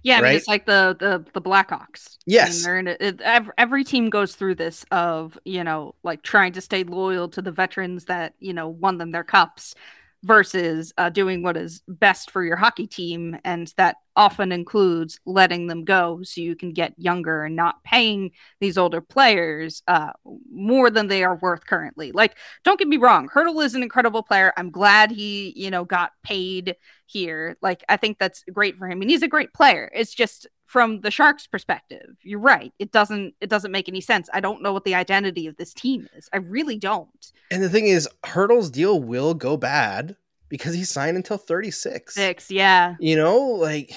yeah, 0.04 0.20
I 0.20 0.22
mean, 0.22 0.34
it's 0.36 0.48
like 0.48 0.66
the 0.66 0.96
the 1.00 1.24
the 1.34 1.42
Blackhawks. 1.42 2.18
Yes, 2.26 2.66
I 2.66 2.80
it, 3.00 3.22
every 3.58 3.84
team 3.84 4.10
goes 4.10 4.36
through 4.36 4.56
this 4.56 4.86
of 4.92 5.38
you 5.46 5.64
know 5.64 5.96
like 6.04 6.24
trying 6.24 6.54
to 6.54 6.62
stay 6.62 6.84
loyal 6.84 7.28
to 7.30 7.42
the 7.42 7.52
veterans 7.52 8.06
that 8.06 8.34
you 8.40 8.54
know 8.54 8.68
won 8.68 8.98
them 8.98 9.12
their 9.12 9.24
cups 9.24 9.76
versus 10.24 10.94
uh, 10.98 11.10
doing 11.10 11.44
what 11.44 11.58
is 11.58 11.82
best 11.88 12.32
for 12.32 12.44
your 12.44 12.56
hockey 12.58 12.88
team 12.88 13.38
and 13.46 13.74
that 13.78 13.98
often 14.18 14.52
includes 14.52 15.20
letting 15.28 15.68
them 15.68 15.86
go 15.86 16.22
so 16.24 16.42
you 16.42 16.56
can 16.56 16.74
get 16.74 16.94
younger 16.98 17.46
and 17.46 17.56
not 17.56 17.84
paying 17.84 18.32
these 18.60 18.76
older 18.78 19.00
players 19.00 19.84
uh, 19.88 20.10
more 20.52 20.90
than 20.90 21.08
they 21.08 21.24
are 21.24 21.36
worth 21.36 21.68
currently. 21.68 22.12
Like, 22.12 22.36
don't 22.64 22.80
get 22.80 22.88
me 22.88 22.98
wrong, 22.98 23.30
Hertl 23.30 23.64
is 23.64 23.76
an 23.76 23.84
incredible 23.84 24.24
player. 24.24 24.52
I'm 24.58 24.72
glad 24.72 25.12
he, 25.12 25.54
you 25.56 25.70
know, 25.70 25.86
got 25.86 26.12
paid 26.24 26.76
here. 27.06 27.58
Like, 27.62 27.86
I 27.88 27.96
think 27.98 28.18
that's 28.18 28.44
great 28.52 28.76
for 28.78 28.90
him, 28.90 29.04
and 29.04 29.10
he's 29.10 29.22
a 29.24 29.28
great 29.28 29.54
player. 29.54 29.90
It's 29.94 30.14
just 30.16 30.48
from 30.66 31.02
the 31.02 31.12
Sharks' 31.12 31.46
perspective, 31.48 32.18
you're 32.24 32.40
right. 32.40 32.74
It 32.80 32.92
doesn't 32.92 33.36
it 33.40 33.50
doesn't 33.50 33.72
make 33.72 33.88
any 33.88 34.02
sense. 34.02 34.28
I 34.34 34.40
don't 34.42 34.62
know 34.64 34.74
what 34.74 34.84
the 34.84 34.96
identity 34.96 35.46
of 35.48 35.56
this 35.56 35.74
team 35.74 36.10
is. 36.18 36.28
I 36.34 36.38
really 36.38 36.78
don't. 36.78 37.32
And 37.52 37.62
the 37.64 37.70
thing 37.70 37.86
is, 37.86 38.10
Hertl's 38.26 38.72
deal 38.72 39.00
will 39.02 39.36
go 39.36 39.56
bad 39.56 40.18
because 40.50 40.74
he 40.76 40.84
signed 40.84 41.18
until 41.18 41.38
36. 41.38 42.14
Six, 42.14 42.52
yeah. 42.52 42.96
You 43.00 43.16
know, 43.16 43.40
like 43.42 43.94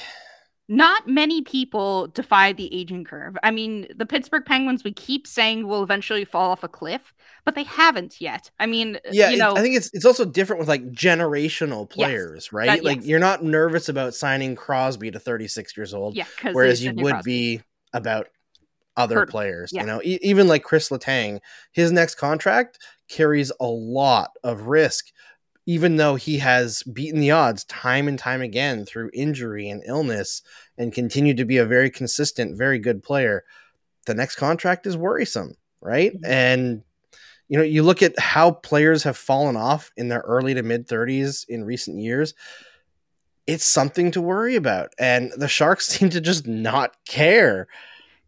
not 0.73 1.09
many 1.09 1.43
people 1.43 2.07
defy 2.09 2.53
the 2.53 2.73
aging 2.73 3.03
curve. 3.05 3.37
I 3.43 3.51
mean, 3.51 3.89
the 3.95 4.07
Pittsburgh 4.07 4.45
Penguins 4.45 4.85
we 4.85 4.93
keep 4.93 5.27
saying 5.27 5.67
will 5.67 5.83
eventually 5.83 6.25
fall 6.25 6.51
off 6.53 6.63
a 6.63 6.69
cliff, 6.69 7.13
but 7.45 7.55
they 7.57 7.65
haven't 7.65 8.21
yet. 8.21 8.51
I 8.61 8.67
mean, 8.67 8.99
yeah, 9.11 9.31
you 9.31 9.37
know, 9.39 9.57
I 9.57 9.63
think 9.63 9.77
it's 9.77 9.91
it's 9.93 10.05
also 10.05 10.25
different 10.25 10.61
with 10.61 10.69
like 10.69 10.91
generational 10.93 11.89
players, 11.91 12.47
yes, 12.47 12.53
right? 12.53 12.67
That, 12.67 12.85
like 12.85 12.99
yes. 12.99 13.07
you're 13.07 13.19
not 13.19 13.43
nervous 13.43 13.89
about 13.89 14.15
signing 14.15 14.55
Crosby 14.57 15.11
to 15.11 15.19
36 15.19 15.77
years 15.77 15.93
old, 15.95 16.15
yeah, 16.17 16.27
whereas 16.53 16.83
you 16.85 16.93
would 16.95 17.13
Crosby. 17.15 17.57
be 17.59 17.63
about 17.93 18.29
other 18.97 19.25
players. 19.27 19.71
Yeah. 19.73 19.81
You 19.83 19.87
know, 19.87 20.01
e- 20.05 20.19
even 20.23 20.47
like 20.47 20.63
Chris 20.63 20.89
Letang, 20.91 21.41
his 21.73 21.91
next 21.91 22.15
contract 22.17 22.79
carries 23.09 23.51
a 23.61 23.67
lot 23.67 24.31
of 24.45 24.63
risk 24.69 25.07
even 25.71 25.95
though 25.95 26.17
he 26.17 26.39
has 26.39 26.83
beaten 26.83 27.21
the 27.21 27.31
odds 27.31 27.63
time 27.67 28.09
and 28.09 28.19
time 28.19 28.43
again 28.43 28.85
through 28.85 29.09
injury 29.15 29.69
and 29.71 29.81
illness 29.87 30.43
and 30.77 30.93
continued 30.93 31.37
to 31.37 31.45
be 31.45 31.59
a 31.59 31.65
very 31.65 31.89
consistent, 31.89 32.59
very 32.59 32.81
good 32.81 33.05
player, 33.05 33.45
the 34.07 34.15
next 34.15 34.35
contract 34.35 34.85
is 34.85 34.97
worrisome, 34.97 35.55
right? 35.81 36.13
Mm-hmm. 36.13 36.25
And 36.31 36.83
you 37.47 37.57
know, 37.57 37.63
you 37.63 37.85
look 37.85 38.03
at 38.03 38.19
how 38.19 38.51
players 38.51 39.05
have 39.05 39.17
fallen 39.17 39.57
off 39.57 39.93
in 39.97 40.09
their 40.09 40.21
early 40.27 40.55
to 40.55 40.63
mid 40.65 40.89
30s 40.89 41.45
in 41.49 41.63
recent 41.65 41.99
years. 42.01 42.35
It's 43.47 43.65
something 43.65 44.11
to 44.13 44.21
worry 44.21 44.57
about. 44.57 44.89
And 44.99 45.31
the 45.37 45.47
Sharks 45.49 45.87
seem 45.87 46.11
to 46.11 46.21
just 46.21 46.49
not 46.49 46.97
care. 47.07 47.69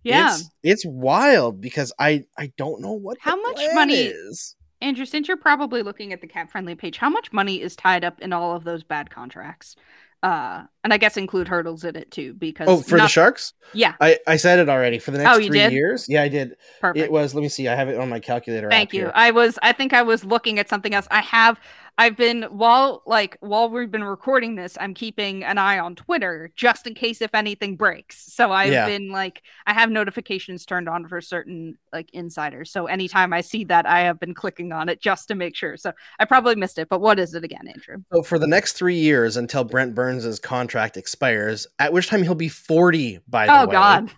Yeah. 0.05 0.35
It's, 0.37 0.51
it's 0.63 0.87
wild 0.87 1.61
because 1.61 1.93
I 1.99 2.23
I 2.39 2.53
don't 2.57 2.81
know 2.81 2.93
what 2.93 3.19
How 3.21 3.35
much 3.41 3.61
money 3.75 3.95
is. 4.05 4.55
Andrew, 4.83 5.05
since 5.07 5.29
you're 5.29 5.37
probably 5.37 5.83
looking 5.83 6.13
at 6.13 6.21
the 6.21 6.27
CapFriendly 6.27 6.77
page, 6.77 6.99
how 6.99 7.09
much 7.09 7.33
money 7.33 7.63
is 7.63 7.77
tied 7.77 8.05
up 8.05 8.21
in 8.21 8.33
all 8.33 8.55
of 8.57 8.65
those 8.65 8.83
bad 8.83 9.11
contracts? 9.11 9.77
Uh, 10.25 10.65
and 10.85 10.93
I 10.93 10.99
guess 10.99 11.17
include 11.17 11.49
Hertl's 11.49 11.83
in 11.85 11.97
it 11.97 12.11
too, 12.11 12.35
because 12.35 12.69
oh, 12.69 12.81
for 12.83 12.97
not... 12.97 13.05
the 13.05 13.09
sharks, 13.09 13.55
yeah, 13.75 13.95
I, 14.01 14.21
I 14.25 14.37
said 14.37 14.61
it 14.61 14.69
already 14.69 15.01
for 15.01 15.11
the 15.11 15.19
next 15.19 15.31
oh, 15.37 15.37
three 15.37 15.51
did? 15.59 15.73
years. 15.73 16.09
Yeah, 16.09 16.23
I 16.23 16.29
did. 16.29 16.57
Perfect. 16.81 17.05
It 17.07 17.11
was. 17.11 17.35
Let 17.35 17.41
me 17.43 17.49
see. 17.49 17.67
I 17.67 17.75
have 17.75 17.89
it 17.89 17.99
on 17.99 18.09
my 18.09 18.21
calculator. 18.21 18.71
Thank 18.71 18.93
you. 18.93 19.01
Here. 19.03 19.13
I 19.17 19.33
was. 19.33 19.59
I 19.63 19.73
think 19.73 19.93
I 19.93 20.03
was 20.03 20.25
looking 20.25 20.61
at 20.61 20.69
something 20.69 20.95
else. 20.95 21.09
I 21.11 21.23
have 21.23 21.59
I've 21.99 22.17
been 22.17 22.45
while 22.45 23.03
like 23.07 23.37
while 23.41 23.69
we've 23.69 23.91
been 23.91 24.05
recording 24.05 24.55
this, 24.57 24.79
I'm 24.81 24.95
keeping 24.95 25.45
an 25.45 25.59
eye 25.59 25.79
on 25.79 25.95
Twitter 25.95 26.51
just 26.57 26.87
in 26.87 26.95
case 26.95 27.21
if 27.21 27.35
anything 27.35 27.77
breaks. 27.77 28.33
So 28.33 28.51
I've 28.51 28.73
yeah. 28.73 28.87
been 28.87 29.11
like 29.11 29.43
I 29.67 29.75
have 29.75 29.91
notifications 29.91 30.65
turned 30.65 30.89
on 30.89 31.07
for 31.07 31.21
certain 31.21 31.77
like 31.93 32.11
insiders. 32.15 32.71
So 32.71 32.87
anytime 32.87 33.33
I 33.35 33.43
see 33.43 33.65
that, 33.65 33.87
I 33.87 34.01
have 34.01 34.19
been 34.19 34.33
clicking 34.33 34.73
on 34.73 34.89
it 34.89 35.03
just 35.03 35.29
to 35.29 35.35
make 35.35 35.55
sure. 35.55 35.77
So 35.77 35.93
I 36.19 36.25
probably 36.25 36.57
missed 36.57 36.79
it, 36.79 36.89
but 36.89 37.01
what 37.03 37.19
is 37.19 37.35
it 37.35 37.45
again, 37.45 37.67
Andrew? 37.69 37.97
So 38.13 38.23
for 38.23 38.39
the 38.39 38.47
next 38.47 38.73
three 38.73 38.99
years 38.99 39.37
until 39.37 39.63
Brent 39.63 39.95
Burns's 39.95 40.39
contract 40.39 40.97
expires, 40.97 41.67
at 41.79 41.93
which 41.93 42.09
time 42.09 42.23
he'll 42.23 42.35
be 42.35 42.49
40 42.49 43.21
by 43.29 43.47
the 43.47 43.53
oh, 43.53 43.67
way. 43.67 43.73
God. 43.73 44.11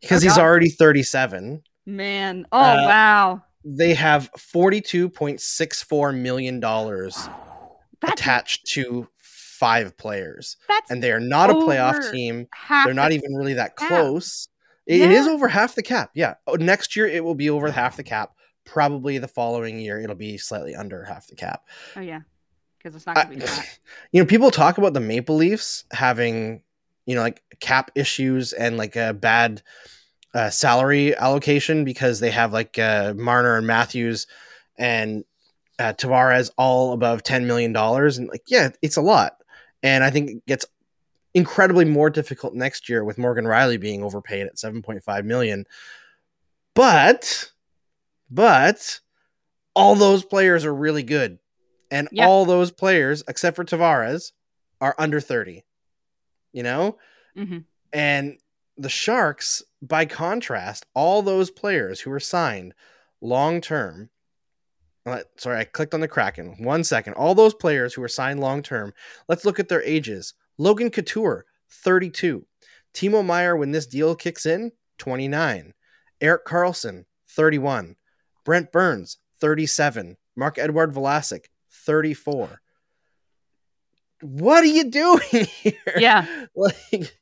Because 0.00 0.22
oh, 0.22 0.26
he's 0.26 0.36
God. 0.36 0.42
already 0.44 0.68
37. 0.68 1.62
Man. 1.86 2.46
Oh 2.52 2.58
uh, 2.58 2.84
wow 2.86 3.42
they 3.68 3.94
have 3.94 4.30
$42.64 4.38 6.20
million 6.20 6.62
attached 8.12 8.66
to 8.72 9.08
five 9.18 9.96
players. 9.98 10.56
and 10.88 11.02
they 11.02 11.10
are 11.10 11.18
not 11.20 11.50
a 11.50 11.54
playoff 11.54 12.12
team. 12.12 12.46
They're 12.84 12.94
not 12.94 13.10
even 13.12 13.34
really 13.34 13.54
that 13.54 13.76
cap. 13.76 13.88
close. 13.88 14.48
It 14.86 15.00
yeah. 15.00 15.08
is 15.10 15.26
over 15.26 15.48
half 15.48 15.74
the 15.74 15.82
cap. 15.82 16.10
Yeah. 16.14 16.34
Oh, 16.46 16.54
next 16.54 16.94
year, 16.94 17.08
it 17.08 17.24
will 17.24 17.34
be 17.34 17.50
over 17.50 17.70
half 17.72 17.96
the 17.96 18.04
cap. 18.04 18.32
Probably 18.64 19.18
the 19.18 19.26
following 19.28 19.80
year, 19.80 20.00
it'll 20.00 20.14
be 20.14 20.38
slightly 20.38 20.76
under 20.76 21.02
half 21.04 21.26
the 21.26 21.34
cap. 21.34 21.62
Oh, 21.96 22.00
yeah. 22.00 22.20
Because 22.78 22.94
it's 22.94 23.06
not 23.06 23.16
going 23.16 23.40
to 23.40 23.46
be 23.46 23.50
I, 23.50 23.64
You 24.12 24.22
know, 24.22 24.26
people 24.26 24.52
talk 24.52 24.78
about 24.78 24.94
the 24.94 25.00
Maple 25.00 25.34
Leafs 25.34 25.84
having, 25.92 26.62
you 27.04 27.16
know, 27.16 27.22
like 27.22 27.42
cap 27.58 27.90
issues 27.96 28.52
and 28.52 28.76
like 28.76 28.94
a 28.94 29.12
bad 29.12 29.62
uh, 30.34 30.50
salary 30.50 31.16
allocation 31.16 31.84
because 31.84 32.20
they 32.20 32.30
have 32.30 32.52
like 32.52 32.78
uh, 32.78 33.14
Marner 33.16 33.56
and 33.56 33.66
Matthews 33.66 34.26
and 34.76 35.24
uh, 35.78 35.92
Tavares 35.92 36.50
all 36.56 36.92
above 36.92 37.22
ten 37.22 37.46
million 37.46 37.72
dollars, 37.72 38.18
and 38.18 38.28
like 38.28 38.42
yeah, 38.48 38.70
it's 38.82 38.96
a 38.96 39.02
lot, 39.02 39.36
and 39.82 40.02
I 40.02 40.10
think 40.10 40.30
it 40.30 40.46
gets 40.46 40.66
incredibly 41.34 41.84
more 41.84 42.08
difficult 42.08 42.54
next 42.54 42.88
year 42.88 43.04
with 43.04 43.18
Morgan 43.18 43.44
Rielly 43.44 43.78
being 43.80 44.02
overpaid 44.02 44.46
at 44.46 44.58
seven 44.58 44.82
point 44.82 45.02
five 45.04 45.24
million. 45.24 45.66
But, 46.74 47.52
but 48.30 49.00
all 49.74 49.94
those 49.94 50.24
players 50.26 50.64
are 50.66 50.74
really 50.74 51.02
good, 51.02 51.38
and 51.90 52.08
all 52.18 52.44
those 52.44 52.70
players 52.70 53.22
except 53.28 53.56
for 53.56 53.64
Tavares 53.64 54.32
are 54.80 54.94
under 54.98 55.20
thirty. 55.20 55.64
You 56.52 56.62
know, 56.62 56.96
mm-hmm. 57.36 57.58
and 57.92 58.38
the 58.78 58.88
Sharks 58.88 59.62
by 59.86 60.04
contrast, 60.06 60.86
all 60.94 61.22
those 61.22 61.50
players 61.50 62.00
who 62.00 62.10
were 62.10 62.20
signed 62.20 62.74
long 63.20 63.60
term, 63.60 64.10
uh, 65.04 65.20
sorry, 65.36 65.58
I 65.58 65.64
clicked 65.64 65.94
on 65.94 66.00
the 66.00 66.08
Kraken. 66.08 66.56
One 66.64 66.82
second. 66.82 67.12
All 67.14 67.34
those 67.34 67.54
players 67.54 67.94
who 67.94 68.00
were 68.00 68.08
signed 68.08 68.40
long 68.40 68.62
term, 68.62 68.92
let's 69.28 69.44
look 69.44 69.60
at 69.60 69.68
their 69.68 69.82
ages. 69.82 70.34
Logan 70.58 70.90
Couture, 70.90 71.46
32. 71.70 72.44
Timo 72.92 73.24
Meier, 73.24 73.56
when 73.56 73.70
this 73.70 73.86
deal 73.86 74.16
kicks 74.16 74.46
in, 74.46 74.72
29. 74.98 75.74
Erik 76.20 76.44
Karlsson, 76.44 77.04
31. 77.28 77.94
Brent 78.44 78.72
Burns, 78.72 79.18
37. 79.40 80.16
Marc-Edouard 80.34 80.92
Vlasic, 80.92 81.46
34. 81.70 82.60
What 84.22 84.64
are 84.64 84.66
you 84.66 84.84
doing 84.90 85.20
here? 85.30 85.72
Yeah. 85.96 86.46
like, 86.56 87.16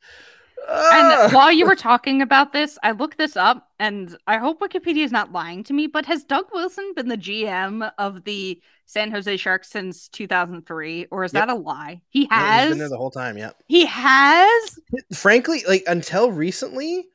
and 0.68 1.32
while 1.32 1.52
you 1.52 1.66
were 1.66 1.76
talking 1.76 2.22
about 2.22 2.52
this, 2.52 2.78
I 2.82 2.92
looked 2.92 3.18
this 3.18 3.36
up 3.36 3.68
and 3.78 4.16
I 4.26 4.38
hope 4.38 4.60
Wikipedia 4.60 5.04
is 5.04 5.12
not 5.12 5.32
lying 5.32 5.62
to 5.64 5.72
me, 5.72 5.86
but 5.86 6.06
has 6.06 6.24
Doug 6.24 6.46
Wilson 6.52 6.92
been 6.94 7.08
the 7.08 7.16
GM 7.16 7.90
of 7.98 8.24
the 8.24 8.60
San 8.86 9.10
Jose 9.10 9.36
Sharks 9.36 9.68
since 9.70 10.08
2003 10.08 11.06
or 11.10 11.24
is 11.24 11.32
yep. 11.32 11.46
that 11.48 11.52
a 11.52 11.56
lie? 11.56 12.00
He 12.10 12.26
has. 12.30 12.66
No, 12.66 12.70
been 12.72 12.78
there 12.78 12.88
the 12.88 12.96
whole 12.96 13.10
time, 13.10 13.36
yeah. 13.38 13.50
He 13.66 13.86
has? 13.86 14.78
Frankly, 15.14 15.64
like 15.68 15.84
until 15.86 16.30
recently, 16.30 17.06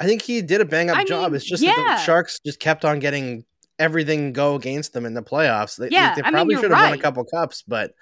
I 0.00 0.06
think 0.06 0.22
he 0.22 0.42
did 0.42 0.60
a 0.60 0.64
bang 0.64 0.90
up 0.90 0.96
I 0.96 1.04
job. 1.04 1.30
Mean, 1.32 1.36
it's 1.36 1.44
just 1.44 1.62
yeah. 1.62 1.72
that 1.76 1.96
the 1.98 2.04
Sharks 2.04 2.40
just 2.44 2.60
kept 2.60 2.84
on 2.84 2.98
getting 2.98 3.44
everything 3.78 4.32
go 4.32 4.54
against 4.54 4.92
them 4.92 5.06
in 5.06 5.14
the 5.14 5.22
playoffs. 5.22 5.76
They, 5.76 5.88
yeah, 5.90 6.14
they, 6.14 6.22
they 6.22 6.30
probably 6.30 6.40
I 6.40 6.44
mean, 6.58 6.64
should 6.64 6.70
have 6.70 6.80
right. 6.80 6.90
won 6.90 6.98
a 6.98 7.02
couple 7.02 7.24
cups, 7.24 7.62
but 7.66 7.94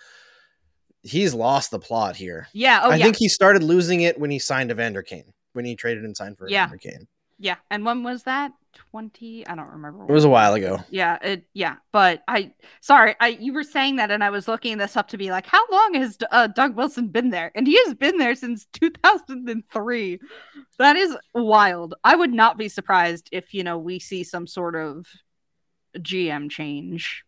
he's 1.02 1.34
lost 1.34 1.70
the 1.70 1.78
plot 1.78 2.16
here. 2.16 2.48
Yeah. 2.52 2.80
Oh, 2.84 2.90
I 2.90 2.96
yeah. 2.96 3.04
think 3.04 3.16
he 3.16 3.28
started 3.28 3.62
losing 3.62 4.00
it 4.00 4.18
when 4.18 4.30
he 4.30 4.38
signed 4.38 4.70
Evander 4.70 5.02
Kane, 5.02 5.32
when 5.52 5.64
he 5.64 5.76
traded 5.76 6.04
and 6.04 6.16
signed 6.16 6.38
for 6.38 6.48
yeah. 6.48 6.64
Evander 6.66 6.78
Kane. 6.78 7.08
Yeah. 7.38 7.56
And 7.70 7.84
when 7.84 8.02
was 8.02 8.22
that? 8.24 8.52
20 8.90 9.46
I 9.48 9.54
don't 9.54 9.68
remember. 9.68 10.04
It 10.08 10.12
was 10.12 10.24
a 10.24 10.30
while 10.30 10.54
ago. 10.54 10.82
Yeah, 10.88 11.18
it, 11.22 11.44
yeah, 11.52 11.76
but 11.92 12.22
I 12.26 12.52
sorry, 12.80 13.14
I 13.20 13.28
you 13.28 13.52
were 13.52 13.64
saying 13.64 13.96
that 13.96 14.10
and 14.10 14.24
I 14.24 14.30
was 14.30 14.48
looking 14.48 14.78
this 14.78 14.96
up 14.96 15.08
to 15.08 15.18
be 15.18 15.30
like 15.30 15.44
how 15.44 15.62
long 15.70 15.92
has 15.92 16.16
uh, 16.30 16.46
Doug 16.46 16.74
Wilson 16.74 17.08
been 17.08 17.28
there? 17.28 17.52
And 17.54 17.66
he 17.66 17.76
has 17.84 17.92
been 17.92 18.16
there 18.16 18.34
since 18.34 18.64
2003. 18.72 20.20
That 20.78 20.96
is 20.96 21.14
wild. 21.34 21.96
I 22.02 22.16
would 22.16 22.32
not 22.32 22.56
be 22.56 22.70
surprised 22.70 23.28
if, 23.30 23.52
you 23.52 23.62
know, 23.62 23.76
we 23.76 23.98
see 23.98 24.24
some 24.24 24.46
sort 24.46 24.74
of 24.74 25.06
GM 25.98 26.50
change 26.50 27.24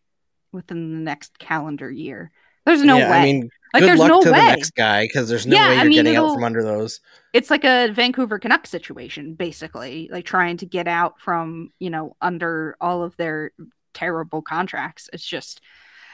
within 0.51 0.93
the 0.95 0.99
next 0.99 1.37
calendar 1.37 1.91
year. 1.91 2.31
There's 2.65 2.83
no 2.83 2.97
yeah, 2.97 3.11
way. 3.11 3.17
I 3.17 3.23
mean, 3.23 3.49
like, 3.73 3.81
good 3.81 3.89
there's 3.89 3.99
luck 3.99 4.09
no 4.09 4.21
to 4.23 4.31
way. 4.31 4.39
the 4.39 4.45
next 4.45 4.71
guy 4.71 5.03
because 5.03 5.29
there's 5.29 5.45
no 5.45 5.55
yeah, 5.55 5.67
way 5.69 5.73
you're 5.75 5.81
I 5.81 5.87
mean, 5.87 5.93
getting 6.03 6.15
out 6.15 6.33
from 6.33 6.43
under 6.43 6.63
those. 6.63 6.99
It's 7.33 7.49
like 7.49 7.63
a 7.63 7.89
Vancouver 7.89 8.39
Canucks 8.39 8.69
situation, 8.69 9.35
basically, 9.35 10.09
like 10.11 10.25
trying 10.25 10.57
to 10.57 10.65
get 10.65 10.87
out 10.87 11.19
from 11.21 11.69
you 11.79 11.89
know 11.89 12.15
under 12.21 12.75
all 12.81 13.03
of 13.03 13.15
their 13.17 13.51
terrible 13.93 14.41
contracts. 14.41 15.09
It's 15.13 15.25
just, 15.25 15.61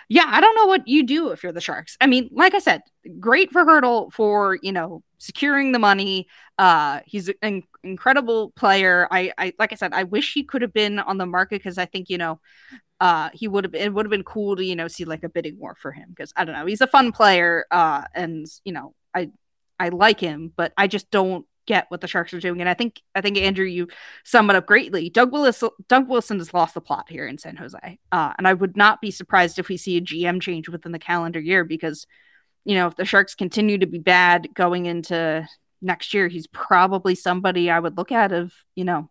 yeah, 0.10 0.26
I 0.28 0.42
don't 0.42 0.56
know 0.56 0.66
what 0.66 0.88
you 0.88 1.04
do 1.04 1.30
if 1.30 1.42
you're 1.42 1.52
the 1.54 1.62
Sharks. 1.62 1.96
I 2.02 2.08
mean, 2.08 2.30
like 2.34 2.54
I 2.54 2.60
said, 2.60 2.82
great 3.20 3.52
for 3.52 3.64
Hertl 3.64 4.12
for 4.12 4.58
you 4.62 4.74
know 4.74 5.04
securing 5.20 5.72
the 5.72 5.80
money. 5.80 6.28
Uh, 6.58 7.00
he's 7.06 7.30
an 7.42 7.64
incredible 7.84 8.52
player. 8.52 9.08
I, 9.10 9.32
I 9.38 9.54
like 9.58 9.72
I 9.72 9.76
said, 9.76 9.94
I 9.94 10.04
wish 10.04 10.34
he 10.34 10.44
could 10.44 10.64
have 10.64 10.74
been 10.74 11.00
on 11.00 11.18
the 11.18 11.26
market 11.26 11.60
because 11.62 11.78
I 11.78 11.86
think 11.86 12.10
you 12.10 12.18
know 12.18 12.42
uh, 13.02 13.30
he 13.34 13.48
would 13.48 13.64
have 13.66 13.74
it 13.74 13.92
would 13.92 14.06
have 14.06 14.12
been 14.12 14.24
cool 14.24 14.56
to 14.56 14.64
you 14.64 14.76
know 14.76 14.88
see 14.88 15.04
like 15.06 15.24
a 15.24 15.30
bidding 15.30 15.58
war 15.58 15.76
for 15.82 15.92
him 15.92 16.06
because 16.10 16.32
I 16.38 16.46
don't 16.46 16.54
know 16.56 16.68
he's 16.68 16.82
a 16.82 16.88
fun 16.88 17.12
player 17.12 17.66
uh, 17.72 18.04
and 18.14 18.46
you 18.64 18.72
know 18.72 18.94
I 19.14 19.32
I 19.80 19.90
like 19.90 20.20
him 20.20 20.54
but 20.56 20.72
I 20.78 20.86
just 20.88 21.10
don't 21.12 21.46
get 21.68 21.86
what 21.90 22.02
the 22.02 22.08
Sharks 22.08 22.34
are 22.36 22.40
doing 22.40 22.60
and 22.60 22.70
I 22.70 22.76
think 22.76 23.02
I 23.16 23.22
think 23.22 23.38
Andrew 23.40 23.66
you 23.66 23.88
sum 24.24 24.52
it 24.52 24.56
up 24.56 24.68
greatly 24.68 25.10
Doug 25.10 25.32
Willis 25.34 25.64
Doug 25.90 26.08
Wilson 26.10 26.38
has 26.38 26.54
lost 26.54 26.76
the 26.76 26.82
plot 26.82 27.08
here 27.10 27.26
in 27.28 27.40
San 27.40 27.56
Jose 27.56 28.00
uh, 28.12 28.34
and 28.38 28.48
I 28.48 28.54
would 28.54 28.78
not 28.78 29.02
be 29.02 29.10
surprised 29.10 29.58
if 29.58 29.68
we 29.68 29.78
see 29.78 29.98
a 29.98 30.02
GM 30.02 30.40
change 30.40 30.70
within 30.70 30.92
the 30.92 31.00
calendar 31.00 31.40
year 31.40 31.64
because 31.66 32.06
you 32.66 32.76
know 32.76 32.86
if 32.86 32.96
the 32.98 33.06
Sharks 33.06 33.34
continue 33.34 33.80
to 33.80 33.88
be 33.88 33.98
bad 34.00 34.48
going 34.54 34.86
into 34.86 35.48
next 35.82 36.14
year 36.14 36.28
he's 36.28 36.46
probably 36.46 37.16
somebody 37.16 37.72
I 37.72 37.80
would 37.80 37.98
look 37.98 38.12
at 38.12 38.32
of 38.32 38.54
you 38.76 38.84
know 38.86 39.10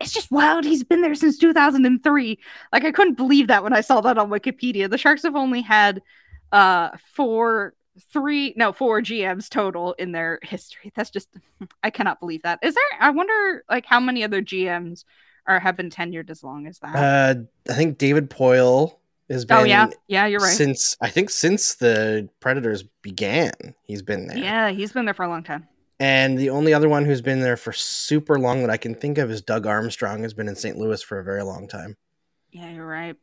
it's 0.00 0.12
just 0.12 0.30
wild. 0.30 0.64
He's 0.64 0.84
been 0.84 1.02
there 1.02 1.14
since 1.14 1.38
2003. 1.38 2.38
Like 2.72 2.84
I 2.84 2.92
couldn't 2.92 3.14
believe 3.14 3.48
that 3.48 3.62
when 3.62 3.72
I 3.72 3.80
saw 3.80 4.00
that 4.02 4.18
on 4.18 4.30
Wikipedia. 4.30 4.88
The 4.90 4.98
Sharks 4.98 5.22
have 5.22 5.36
only 5.36 5.60
had 5.62 6.02
uh 6.50 6.88
four 7.12 7.74
three 8.12 8.54
no 8.56 8.72
four 8.72 9.02
gms 9.02 9.48
total 9.50 9.92
in 9.98 10.12
their 10.12 10.38
history 10.42 10.90
that's 10.94 11.10
just 11.10 11.28
i 11.82 11.90
cannot 11.90 12.18
believe 12.20 12.40
that 12.42 12.58
is 12.62 12.74
there 12.74 13.00
i 13.00 13.10
wonder 13.10 13.62
like 13.68 13.84
how 13.84 13.98
many 14.00 14.22
other 14.24 14.40
gms 14.40 15.04
are 15.46 15.58
have 15.60 15.76
been 15.76 15.90
tenured 15.90 16.30
as 16.30 16.42
long 16.44 16.66
as 16.68 16.78
that 16.78 16.94
uh 16.94 17.38
i 17.70 17.74
think 17.74 17.98
david 17.98 18.30
poile 18.30 18.98
has 19.28 19.44
oh, 19.44 19.46
been 19.48 19.56
oh 19.58 19.64
yeah 19.64 19.90
yeah 20.06 20.24
you're 20.26 20.40
right 20.40 20.54
since 20.56 20.96
i 21.02 21.10
think 21.10 21.28
since 21.28 21.74
the 21.74 22.26
predators 22.40 22.82
began 23.02 23.52
he's 23.82 24.00
been 24.00 24.26
there 24.28 24.38
yeah 24.38 24.70
he's 24.70 24.92
been 24.92 25.04
there 25.04 25.12
for 25.12 25.24
a 25.24 25.28
long 25.28 25.42
time 25.42 25.66
and 26.00 26.38
the 26.38 26.50
only 26.50 26.74
other 26.74 26.88
one 26.88 27.04
who's 27.04 27.20
been 27.22 27.40
there 27.40 27.56
for 27.56 27.72
super 27.72 28.38
long 28.38 28.60
that 28.60 28.70
I 28.70 28.76
can 28.76 28.94
think 28.94 29.18
of 29.18 29.30
is 29.30 29.42
Doug 29.42 29.66
Armstrong, 29.66 30.22
has 30.22 30.32
been 30.34 30.48
in 30.48 30.54
St. 30.54 30.76
Louis 30.76 31.02
for 31.02 31.18
a 31.18 31.24
very 31.24 31.42
long 31.42 31.66
time. 31.66 31.96
Yeah, 32.52 32.70
you're 32.70 32.86
right. 32.86 33.16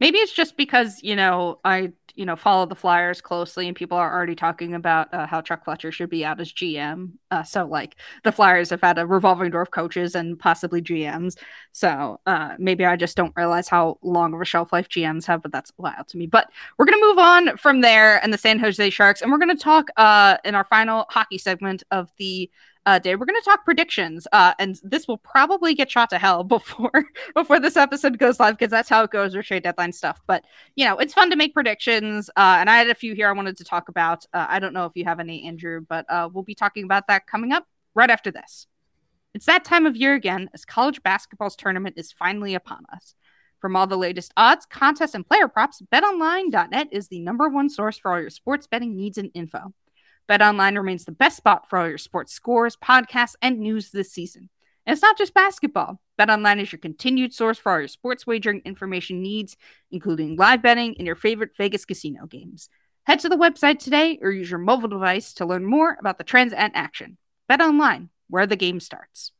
Maybe 0.00 0.18
it's 0.18 0.32
just 0.32 0.56
because 0.56 1.02
you 1.02 1.16
know 1.16 1.58
I 1.64 1.92
you 2.14 2.24
know 2.24 2.36
follow 2.36 2.66
the 2.66 2.74
Flyers 2.74 3.20
closely, 3.20 3.66
and 3.66 3.76
people 3.76 3.96
are 3.96 4.12
already 4.12 4.34
talking 4.34 4.74
about 4.74 5.12
uh, 5.12 5.26
how 5.26 5.40
Chuck 5.40 5.64
Fletcher 5.64 5.90
should 5.92 6.10
be 6.10 6.24
out 6.24 6.40
as 6.40 6.52
GM. 6.52 7.12
Uh, 7.30 7.42
so 7.42 7.66
like 7.66 7.96
the 8.22 8.32
Flyers 8.32 8.70
have 8.70 8.80
had 8.82 8.98
a 8.98 9.06
revolving 9.06 9.50
door 9.50 9.62
of 9.62 9.70
coaches 9.70 10.14
and 10.14 10.38
possibly 10.38 10.82
GMs. 10.82 11.36
So 11.72 12.20
uh, 12.26 12.54
maybe 12.58 12.84
I 12.84 12.96
just 12.96 13.16
don't 13.16 13.32
realize 13.36 13.68
how 13.68 13.98
long 14.02 14.34
of 14.34 14.40
a 14.40 14.44
shelf 14.44 14.72
life 14.72 14.88
GMs 14.88 15.26
have, 15.26 15.42
but 15.42 15.52
that's 15.52 15.72
wild 15.78 16.08
to 16.08 16.18
me. 16.18 16.26
But 16.26 16.48
we're 16.78 16.86
gonna 16.86 17.04
move 17.06 17.18
on 17.18 17.56
from 17.56 17.80
there 17.80 18.22
and 18.22 18.32
the 18.32 18.38
San 18.38 18.58
Jose 18.58 18.90
Sharks, 18.90 19.22
and 19.22 19.32
we're 19.32 19.38
gonna 19.38 19.56
talk 19.56 19.88
uh, 19.96 20.36
in 20.44 20.54
our 20.54 20.64
final 20.64 21.06
hockey 21.08 21.38
segment 21.38 21.82
of 21.90 22.10
the 22.18 22.50
uh, 22.86 22.98
day, 23.00 23.16
we're 23.16 23.26
going 23.26 23.38
to 23.40 23.44
talk 23.44 23.64
predictions, 23.64 24.28
uh, 24.32 24.54
and 24.60 24.78
this 24.84 25.08
will 25.08 25.18
probably 25.18 25.74
get 25.74 25.90
shot 25.90 26.08
to 26.10 26.18
hell 26.18 26.44
before 26.44 27.04
before 27.34 27.58
this 27.58 27.76
episode 27.76 28.16
goes 28.18 28.38
live 28.38 28.56
because 28.56 28.70
that's 28.70 28.88
how 28.88 29.02
it 29.02 29.10
goes 29.10 29.34
with 29.36 29.44
trade 29.44 29.64
deadline 29.64 29.92
stuff. 29.92 30.20
But 30.26 30.44
you 30.76 30.84
know, 30.86 30.96
it's 30.98 31.12
fun 31.12 31.28
to 31.30 31.36
make 31.36 31.52
predictions, 31.52 32.30
uh, 32.30 32.56
and 32.60 32.70
I 32.70 32.78
had 32.78 32.88
a 32.88 32.94
few 32.94 33.14
here 33.14 33.28
I 33.28 33.32
wanted 33.32 33.58
to 33.58 33.64
talk 33.64 33.88
about. 33.88 34.24
Uh, 34.32 34.46
I 34.48 34.60
don't 34.60 34.72
know 34.72 34.86
if 34.86 34.92
you 34.94 35.04
have 35.04 35.18
any, 35.20 35.46
Andrew, 35.46 35.84
but 35.86 36.06
uh, 36.08 36.28
we'll 36.32 36.44
be 36.44 36.54
talking 36.54 36.84
about 36.84 37.08
that 37.08 37.26
coming 37.26 37.50
up 37.50 37.66
right 37.94 38.10
after 38.10 38.30
this. 38.30 38.68
It's 39.34 39.46
that 39.46 39.64
time 39.64 39.84
of 39.84 39.96
year 39.96 40.14
again 40.14 40.48
as 40.54 40.64
college 40.64 41.02
basketball's 41.02 41.56
tournament 41.56 41.96
is 41.98 42.12
finally 42.12 42.54
upon 42.54 42.84
us. 42.92 43.14
From 43.60 43.74
all 43.74 43.86
the 43.88 43.96
latest 43.98 44.32
odds, 44.36 44.64
contests, 44.66 45.14
and 45.14 45.26
player 45.26 45.48
props, 45.48 45.82
betonline.net 45.92 46.88
is 46.92 47.08
the 47.08 47.18
number 47.20 47.48
one 47.48 47.68
source 47.68 47.98
for 47.98 48.12
all 48.12 48.20
your 48.20 48.30
sports 48.30 48.68
betting 48.68 48.94
needs 48.94 49.18
and 49.18 49.30
info. 49.34 49.72
BetOnline 50.28 50.76
remains 50.76 51.04
the 51.04 51.12
best 51.12 51.36
spot 51.36 51.68
for 51.68 51.78
all 51.78 51.88
your 51.88 51.98
sports 51.98 52.32
scores, 52.32 52.76
podcasts, 52.76 53.36
and 53.42 53.58
news 53.58 53.90
this 53.90 54.12
season. 54.12 54.48
And 54.84 54.92
it's 54.92 55.02
not 55.02 55.18
just 55.18 55.34
basketball. 55.34 56.00
BetOnline 56.18 56.60
is 56.60 56.72
your 56.72 56.78
continued 56.78 57.32
source 57.34 57.58
for 57.58 57.72
all 57.72 57.78
your 57.80 57.88
sports 57.88 58.26
wagering 58.26 58.62
information 58.64 59.22
needs, 59.22 59.56
including 59.90 60.36
live 60.36 60.62
betting 60.62 60.94
and 60.98 61.06
your 61.06 61.16
favorite 61.16 61.56
Vegas 61.56 61.84
casino 61.84 62.26
games. 62.26 62.68
Head 63.04 63.20
to 63.20 63.28
the 63.28 63.36
website 63.36 63.78
today 63.78 64.18
or 64.20 64.30
use 64.32 64.50
your 64.50 64.58
mobile 64.58 64.88
device 64.88 65.32
to 65.34 65.46
learn 65.46 65.64
more 65.64 65.96
about 66.00 66.18
the 66.18 66.24
trends 66.24 66.52
and 66.52 66.74
action. 66.74 67.18
BetOnline, 67.50 68.08
where 68.28 68.46
the 68.46 68.56
game 68.56 68.80
starts. 68.80 69.32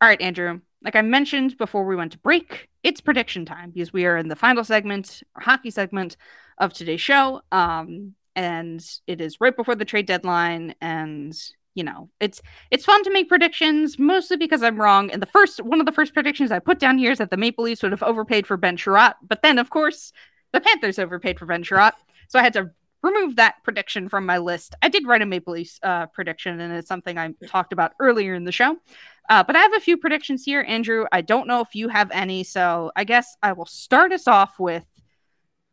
All 0.00 0.08
right, 0.08 0.20
Andrew. 0.20 0.60
Like 0.82 0.96
I 0.96 1.02
mentioned 1.02 1.56
before 1.58 1.84
we 1.86 1.96
went 1.96 2.12
to 2.12 2.18
break, 2.18 2.68
it's 2.82 3.00
prediction 3.00 3.44
time 3.44 3.70
because 3.70 3.92
we 3.92 4.06
are 4.06 4.16
in 4.16 4.28
the 4.28 4.36
final 4.36 4.62
segment, 4.62 5.22
or 5.34 5.42
hockey 5.42 5.70
segment 5.70 6.16
of 6.58 6.72
today's 6.72 7.00
show. 7.00 7.40
Um, 7.50 8.14
and 8.36 8.84
it 9.06 9.20
is 9.20 9.40
right 9.40 9.56
before 9.56 9.74
the 9.74 9.84
trade 9.84 10.06
deadline 10.06 10.74
and 10.80 11.36
you 11.74 11.82
know 11.82 12.08
it's 12.20 12.40
it's 12.70 12.84
fun 12.84 13.02
to 13.02 13.10
make 13.10 13.28
predictions 13.28 13.98
mostly 13.98 14.36
because 14.36 14.62
i'm 14.62 14.76
wrong 14.80 15.10
and 15.10 15.20
the 15.20 15.26
first 15.26 15.60
one 15.64 15.80
of 15.80 15.86
the 15.86 15.92
first 15.92 16.14
predictions 16.14 16.52
i 16.52 16.58
put 16.60 16.78
down 16.78 16.98
here 16.98 17.10
is 17.10 17.18
that 17.18 17.30
the 17.30 17.36
maple 17.36 17.64
leafs 17.64 17.82
would 17.82 17.90
have 17.92 18.02
overpaid 18.02 18.46
for 18.46 18.56
ben 18.56 18.76
Chiarot, 18.76 19.14
but 19.26 19.42
then 19.42 19.58
of 19.58 19.70
course 19.70 20.12
the 20.52 20.60
panthers 20.60 20.98
overpaid 21.00 21.38
for 21.38 21.46
ben 21.46 21.64
Chiarot, 21.64 21.92
so 22.28 22.38
i 22.38 22.42
had 22.42 22.52
to 22.52 22.70
remove 23.02 23.36
that 23.36 23.56
prediction 23.62 24.08
from 24.08 24.26
my 24.26 24.38
list 24.38 24.74
i 24.82 24.88
did 24.88 25.06
write 25.06 25.22
a 25.22 25.26
maple 25.26 25.52
leafs 25.54 25.78
uh, 25.82 26.06
prediction 26.06 26.60
and 26.60 26.74
it's 26.74 26.88
something 26.88 27.18
i 27.18 27.32
talked 27.46 27.72
about 27.72 27.92
earlier 28.00 28.34
in 28.34 28.44
the 28.44 28.52
show 28.52 28.76
uh, 29.30 29.42
but 29.44 29.54
i 29.56 29.60
have 29.60 29.74
a 29.74 29.80
few 29.80 29.96
predictions 29.96 30.44
here 30.44 30.64
andrew 30.68 31.04
i 31.12 31.20
don't 31.20 31.46
know 31.46 31.60
if 31.60 31.74
you 31.74 31.88
have 31.88 32.10
any 32.10 32.42
so 32.42 32.90
i 32.96 33.04
guess 33.04 33.36
i 33.42 33.52
will 33.52 33.66
start 33.66 34.12
us 34.12 34.26
off 34.28 34.58
with 34.58 34.84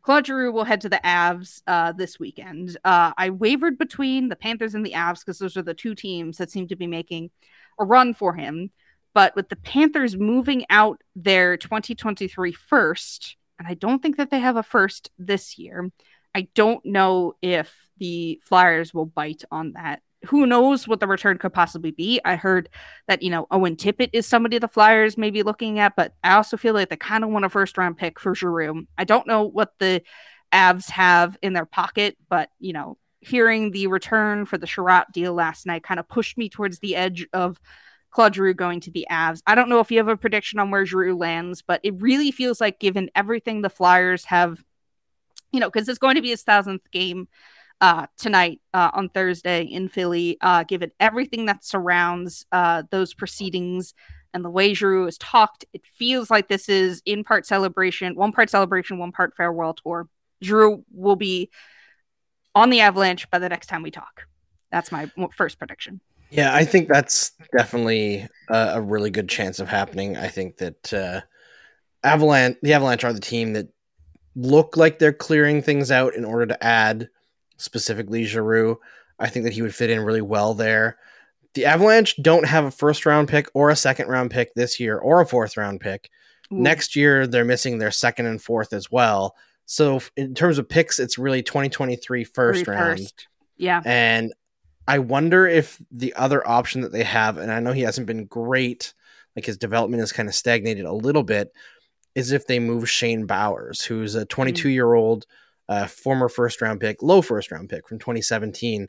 Claude 0.04 0.26
Giroux 0.26 0.52
will 0.52 0.64
head 0.64 0.82
to 0.82 0.90
the 0.90 1.00
Avs 1.02 1.62
uh, 1.66 1.90
this 1.92 2.20
weekend. 2.20 2.76
Uh, 2.84 3.12
I 3.16 3.30
wavered 3.30 3.78
between 3.78 4.28
the 4.28 4.36
Panthers 4.36 4.74
and 4.74 4.84
the 4.84 4.92
Avs 4.92 5.20
because 5.20 5.38
those 5.38 5.56
are 5.56 5.62
the 5.62 5.72
two 5.72 5.94
teams 5.94 6.36
that 6.36 6.50
seem 6.50 6.68
to 6.68 6.76
be 6.76 6.86
making 6.86 7.30
a 7.80 7.86
run 7.86 8.12
for 8.12 8.34
him. 8.34 8.70
But 9.14 9.34
with 9.34 9.48
the 9.48 9.56
Panthers 9.56 10.18
moving 10.18 10.66
out 10.68 11.00
their 11.16 11.56
2023 11.56 12.52
first, 12.52 13.36
and 13.58 13.66
I 13.66 13.72
don't 13.72 14.02
think 14.02 14.18
that 14.18 14.30
they 14.30 14.40
have 14.40 14.56
a 14.56 14.62
first 14.62 15.10
this 15.18 15.58
year, 15.58 15.90
I 16.34 16.48
don't 16.54 16.84
know 16.84 17.36
if 17.40 17.74
the 17.96 18.38
Flyers 18.44 18.92
will 18.92 19.06
bite 19.06 19.44
on 19.50 19.72
that 19.72 20.02
who 20.24 20.46
knows 20.46 20.88
what 20.88 21.00
the 21.00 21.06
return 21.06 21.38
could 21.38 21.52
possibly 21.52 21.90
be. 21.90 22.20
I 22.24 22.36
heard 22.36 22.68
that, 23.06 23.22
you 23.22 23.30
know, 23.30 23.46
Owen 23.50 23.76
Tippett 23.76 24.10
is 24.12 24.26
somebody 24.26 24.58
the 24.58 24.68
Flyers 24.68 25.16
may 25.18 25.30
be 25.30 25.42
looking 25.42 25.78
at, 25.78 25.94
but 25.96 26.14
I 26.22 26.34
also 26.34 26.56
feel 26.56 26.74
like 26.74 26.88
they 26.88 26.96
kind 26.96 27.24
of 27.24 27.30
want 27.30 27.44
a 27.44 27.48
first 27.48 27.78
round 27.78 27.96
pick 27.96 28.18
for 28.18 28.34
Giroux. 28.34 28.86
I 28.98 29.04
don't 29.04 29.26
know 29.26 29.42
what 29.44 29.74
the 29.78 30.02
Avs 30.52 30.90
have 30.90 31.36
in 31.42 31.52
their 31.52 31.66
pocket, 31.66 32.16
but, 32.28 32.48
you 32.58 32.72
know, 32.72 32.96
hearing 33.20 33.70
the 33.70 33.86
return 33.86 34.44
for 34.46 34.58
the 34.58 34.66
Chiarot 34.66 35.04
deal 35.12 35.32
last 35.32 35.66
night 35.66 35.82
kind 35.84 35.98
of 36.00 36.08
pushed 36.08 36.36
me 36.36 36.48
towards 36.48 36.78
the 36.78 36.94
edge 36.96 37.26
of 37.32 37.58
Claude 38.10 38.34
Giroux 38.34 38.54
going 38.54 38.80
to 38.80 38.90
the 38.90 39.06
Avs. 39.10 39.42
I 39.46 39.54
don't 39.54 39.68
know 39.68 39.80
if 39.80 39.90
you 39.90 39.98
have 39.98 40.08
a 40.08 40.16
prediction 40.16 40.58
on 40.58 40.70
where 40.70 40.84
Giroux 40.86 41.16
lands, 41.16 41.62
but 41.62 41.80
it 41.82 42.00
really 42.00 42.30
feels 42.30 42.60
like 42.60 42.78
given 42.80 43.10
everything 43.14 43.62
the 43.62 43.70
Flyers 43.70 44.26
have, 44.26 44.62
you 45.52 45.58
know, 45.60 45.70
because 45.70 45.88
it's 45.88 45.98
going 45.98 46.16
to 46.16 46.22
be 46.22 46.30
his 46.30 46.42
thousandth 46.42 46.88
game 46.90 47.28
uh, 47.84 48.06
tonight 48.16 48.62
uh, 48.72 48.90
on 48.94 49.10
Thursday 49.10 49.62
in 49.64 49.88
Philly, 49.90 50.38
uh, 50.40 50.64
given 50.64 50.90
everything 51.00 51.44
that 51.44 51.62
surrounds 51.66 52.46
uh, 52.50 52.84
those 52.90 53.12
proceedings 53.12 53.92
and 54.32 54.42
the 54.42 54.48
way 54.48 54.72
Giroux 54.72 55.06
is 55.06 55.18
talked, 55.18 55.66
it 55.74 55.82
feels 55.94 56.30
like 56.30 56.48
this 56.48 56.70
is 56.70 57.02
in 57.04 57.22
part 57.24 57.44
celebration, 57.44 58.16
one 58.16 58.32
part 58.32 58.48
celebration, 58.48 58.96
one 58.96 59.12
part 59.12 59.36
farewell 59.36 59.74
tour. 59.74 60.08
Drew 60.40 60.82
will 60.94 61.14
be 61.14 61.50
on 62.54 62.70
the 62.70 62.80
avalanche 62.80 63.28
by 63.30 63.38
the 63.38 63.50
next 63.50 63.66
time 63.66 63.82
we 63.82 63.90
talk. 63.90 64.22
That's 64.72 64.90
my 64.90 65.10
first 65.36 65.58
prediction. 65.58 66.00
Yeah, 66.30 66.54
I 66.54 66.64
think 66.64 66.88
that's 66.88 67.32
definitely 67.54 68.26
a, 68.48 68.56
a 68.76 68.80
really 68.80 69.10
good 69.10 69.28
chance 69.28 69.60
of 69.60 69.68
happening. 69.68 70.16
I 70.16 70.28
think 70.28 70.56
that 70.56 70.90
uh, 70.94 71.20
Avalanche, 72.02 72.56
the 72.62 72.72
Avalanche, 72.72 73.04
are 73.04 73.12
the 73.12 73.20
team 73.20 73.52
that 73.52 73.68
look 74.34 74.78
like 74.78 74.98
they're 74.98 75.12
clearing 75.12 75.60
things 75.60 75.90
out 75.90 76.14
in 76.14 76.24
order 76.24 76.46
to 76.46 76.64
add 76.64 77.10
specifically 77.56 78.24
Giroux. 78.24 78.80
I 79.18 79.28
think 79.28 79.44
that 79.44 79.52
he 79.52 79.62
would 79.62 79.74
fit 79.74 79.90
in 79.90 80.00
really 80.00 80.22
well 80.22 80.54
there. 80.54 80.96
The 81.54 81.66
Avalanche 81.66 82.16
don't 82.20 82.46
have 82.48 82.64
a 82.64 82.70
first 82.70 83.06
round 83.06 83.28
pick 83.28 83.48
or 83.54 83.70
a 83.70 83.76
second 83.76 84.08
round 84.08 84.30
pick 84.30 84.54
this 84.54 84.80
year 84.80 84.98
or 84.98 85.20
a 85.20 85.26
fourth 85.26 85.56
round 85.56 85.80
pick. 85.80 86.10
Ooh. 86.52 86.56
Next 86.56 86.96
year, 86.96 87.26
they're 87.26 87.44
missing 87.44 87.78
their 87.78 87.92
second 87.92 88.26
and 88.26 88.42
fourth 88.42 88.72
as 88.72 88.90
well. 88.90 89.34
So, 89.66 90.00
in 90.16 90.34
terms 90.34 90.58
of 90.58 90.68
picks, 90.68 90.98
it's 90.98 91.16
really 91.16 91.42
2023 91.42 92.24
first 92.24 92.64
Three 92.64 92.74
round. 92.74 92.98
First. 92.98 93.28
Yeah. 93.56 93.80
And 93.84 94.34
I 94.86 94.98
wonder 94.98 95.46
if 95.46 95.80
the 95.90 96.12
other 96.14 96.46
option 96.46 96.82
that 96.82 96.92
they 96.92 97.04
have, 97.04 97.38
and 97.38 97.50
I 97.50 97.60
know 97.60 97.72
he 97.72 97.80
hasn't 97.82 98.06
been 98.06 98.26
great, 98.26 98.92
like 99.36 99.46
his 99.46 99.56
development 99.56 100.00
has 100.00 100.12
kind 100.12 100.28
of 100.28 100.34
stagnated 100.34 100.84
a 100.84 100.92
little 100.92 101.22
bit, 101.22 101.50
is 102.14 102.32
if 102.32 102.46
they 102.46 102.58
move 102.58 102.90
Shane 102.90 103.26
Bowers, 103.26 103.80
who's 103.80 104.16
a 104.16 104.26
22 104.26 104.68
mm. 104.68 104.72
year 104.72 104.92
old. 104.92 105.20
Mm-hmm 105.22 105.34
uh, 105.68 105.86
former 105.86 106.28
first 106.28 106.60
round 106.60 106.80
pick, 106.80 107.02
low 107.02 107.22
first 107.22 107.50
round 107.50 107.68
pick 107.68 107.88
from 107.88 107.98
2017. 107.98 108.88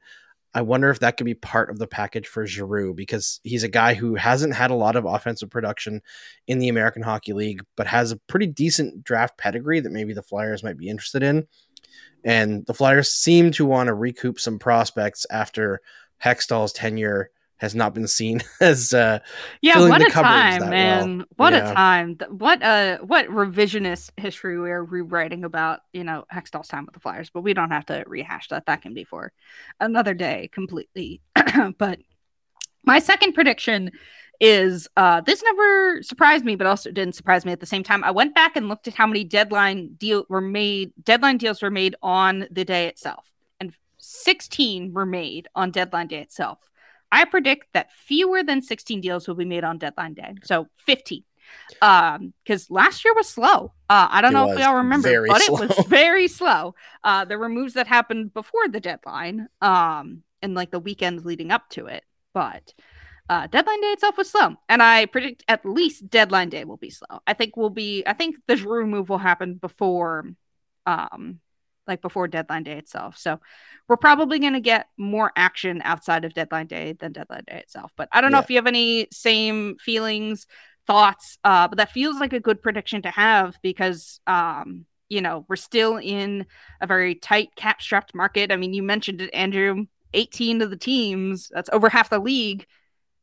I 0.54 0.62
wonder 0.62 0.90
if 0.90 1.00
that 1.00 1.18
could 1.18 1.26
be 1.26 1.34
part 1.34 1.70
of 1.70 1.80
the 1.80 1.88
package 1.88 2.28
for 2.28 2.46
Giroux 2.48 2.94
because 2.94 3.42
he's 3.44 3.64
a 3.64 3.68
guy 3.70 3.94
who 3.94 4.16
hasn't 4.16 4.56
had 4.56 4.72
a 4.72 4.76
lot 4.76 4.96
of 4.96 5.04
offensive 5.06 5.50
production 5.50 6.02
in 6.48 6.60
the 6.60 6.70
American 6.70 7.02
Hockey 7.02 7.34
League, 7.34 7.62
but 7.76 7.88
has 7.88 8.12
a 8.12 8.16
pretty 8.28 8.48
decent 8.48 9.04
draft 9.04 9.38
pedigree 9.38 9.82
that 9.82 9.92
maybe 9.92 10.14
the 10.14 10.22
Flyers 10.24 10.64
might 10.64 10.78
be 10.78 10.88
interested 10.88 11.24
in. 11.24 11.48
And 12.24 12.66
the 12.66 12.74
Flyers 12.74 13.12
seem 13.12 13.52
to 13.54 13.66
want 13.66 13.88
to 13.88 13.94
recoup 13.94 14.40
some 14.40 14.58
prospects 14.58 15.26
after 15.30 15.82
Hextall's 16.24 16.72
tenure 16.72 17.32
has 17.58 17.74
not 17.76 17.94
been 17.94 18.08
seen 18.08 18.42
as 18.62 18.94
uh 18.94 19.20
yeah 19.62 19.80
what 19.80 20.02
a 20.02 20.10
time 20.10 20.70
man 20.70 21.18
well. 21.18 21.26
what 21.38 21.54
yeah. 21.54 21.70
a 21.70 21.74
time 21.74 22.18
what 22.30 22.62
uh 22.64 22.98
what 23.00 23.28
revisionist 23.28 24.12
history 24.18 24.60
we're 24.60 24.84
rewriting 24.84 25.44
about 25.44 25.82
you 25.94 26.04
know 26.04 26.26
hextall's 26.34 26.68
time 26.68 26.86
with 26.86 26.94
the 26.94 27.00
flyers 27.00 27.30
but 27.30 27.42
we 27.42 27.54
don't 27.54 27.72
have 27.72 27.86
to 27.86 28.04
rehash 28.08 28.48
that 28.50 28.66
that 28.66 28.82
can 28.82 28.94
be 28.94 29.04
for 29.04 29.32
another 29.80 30.14
day 30.14 30.50
completely 30.52 31.22
but 31.78 32.00
my 32.84 33.00
second 33.00 33.34
prediction 33.34 33.90
is 34.42 34.90
uh 34.98 35.22
this 35.22 35.42
never 35.44 36.04
surprised 36.04 36.44
me 36.44 36.56
but 36.58 36.68
also 36.68 36.92
didn't 36.92 37.16
surprise 37.16 37.46
me 37.46 37.54
at 37.54 37.62
the 37.62 37.66
same 37.66 37.84
time 37.84 38.04
i 38.04 38.12
went 38.12 38.36
back 38.36 38.58
and 38.58 38.68
looked 38.68 38.86
at 38.86 38.94
how 38.94 39.08
many 39.08 39.24
deadline 39.24 39.94
deal 39.94 40.26
were 40.28 40.42
made 40.42 40.92
deadline 41.04 41.38
deals 41.38 41.62
were 41.62 41.72
made 41.72 41.96
on 42.02 42.46
the 42.52 42.66
day 42.66 42.86
itself 42.90 43.32
and 43.62 43.72
16 43.98 44.92
were 44.92 45.06
made 45.06 45.48
on 45.56 45.72
deadline 45.72 46.08
day 46.08 46.20
itself 46.20 46.60
I 47.12 47.26
predict 47.26 47.68
that 47.74 47.92
fewer 47.94 48.44
than 48.44 48.62
16 48.62 49.02
deals 49.02 49.28
will 49.28 49.36
be 49.36 49.46
made 49.46 49.64
on 49.64 49.78
deadline 49.78 50.14
day. 50.14 50.36
So 50.44 50.68
15. 50.86 51.24
Um, 51.82 52.34
because 52.44 52.72
last 52.72 53.06
year 53.06 53.14
was 53.14 53.30
slow. 53.30 53.74
Uh, 53.90 54.08
I 54.10 54.22
don't 54.22 54.32
it 54.32 54.34
know 54.34 54.52
if 54.52 54.60
y'all 54.60 54.76
remember, 54.78 55.28
but 55.28 55.42
slow. 55.42 55.58
it 55.60 55.70
was 55.70 55.86
very 55.88 56.28
slow. 56.28 56.74
Uh, 57.04 57.26
there 57.26 57.38
were 57.38 57.50
moves 57.50 57.74
that 57.76 57.86
happened 57.88 58.34
before 58.34 58.68
the 58.68 58.80
deadline, 58.80 59.48
um, 59.62 60.24
and 60.42 60.56
like 60.56 60.72
the 60.72 60.80
weekends 60.80 61.24
leading 61.24 61.52
up 61.52 61.70
to 61.72 61.86
it. 61.86 62.04
But 62.34 62.74
uh, 63.30 63.46
deadline 63.48 63.80
day 63.82 63.90
itself 63.90 64.18
was 64.18 64.28
slow, 64.28 64.56
and 64.68 64.82
I 64.82 65.06
predict 65.06 65.44
at 65.48 65.64
least 65.68 66.10
deadline 66.10 66.50
day 66.50 66.64
will 66.66 66.78
be 66.78 66.90
slow. 66.90 67.20
I 67.28 67.34
think 67.36 67.56
we 67.56 67.62
will 67.62 67.70
be. 67.70 68.04
I 68.08 68.14
think 68.14 68.38
the 68.48 68.56
Drew 68.56 68.88
move 68.88 69.10
will 69.10 69.20
happen 69.20 69.54
before 69.54 70.26
um 70.88 71.40
like 71.88 72.02
before 72.02 72.28
deadline 72.28 72.64
day 72.64 72.78
itself. 72.78 73.18
So 73.18 73.40
we're 73.88 73.98
probably 73.98 74.40
going 74.40 74.54
to 74.54 74.60
get 74.60 74.88
more 74.98 75.32
action 75.36 75.82
outside 75.84 76.26
of 76.26 76.34
deadline 76.34 76.68
day 76.68 76.94
than 76.94 77.12
deadline 77.14 77.44
day 77.48 77.58
itself. 77.60 77.92
But 77.96 78.10
I 78.12 78.22
don't 78.22 78.32
yeah. 78.32 78.38
know 78.38 78.44
if 78.44 78.50
you 78.50 78.56
have 78.58 78.68
any 78.68 79.08
same 79.12 79.78
feelings, 79.78 80.48
thoughts, 80.88 81.38
uh, 81.44 81.68
but 81.68 81.78
that 81.78 81.92
feels 81.92 82.18
like 82.20 82.34
a 82.34 82.40
good 82.40 82.62
prediction 82.62 83.02
to 83.04 83.12
have 83.12 83.56
because, 83.62 84.20
um, 84.28 84.86
you 85.10 85.22
know, 85.22 85.46
we're 85.48 85.56
still 85.56 85.98
in 85.98 86.46
a 86.82 86.88
very 86.88 87.16
tight 87.16 87.50
cap 87.56 87.82
strapped 87.82 88.16
market. 88.16 88.52
I 88.52 88.56
mean, 88.56 88.74
you 88.74 88.82
mentioned 88.84 89.22
it, 89.22 89.30
Andrew, 89.34 89.86
18 90.14 90.62
of 90.62 90.70
the 90.70 90.78
teams, 90.78 91.50
that's 91.54 91.70
over 91.74 91.90
half 91.90 92.10
the 92.10 92.20
league 92.20 92.66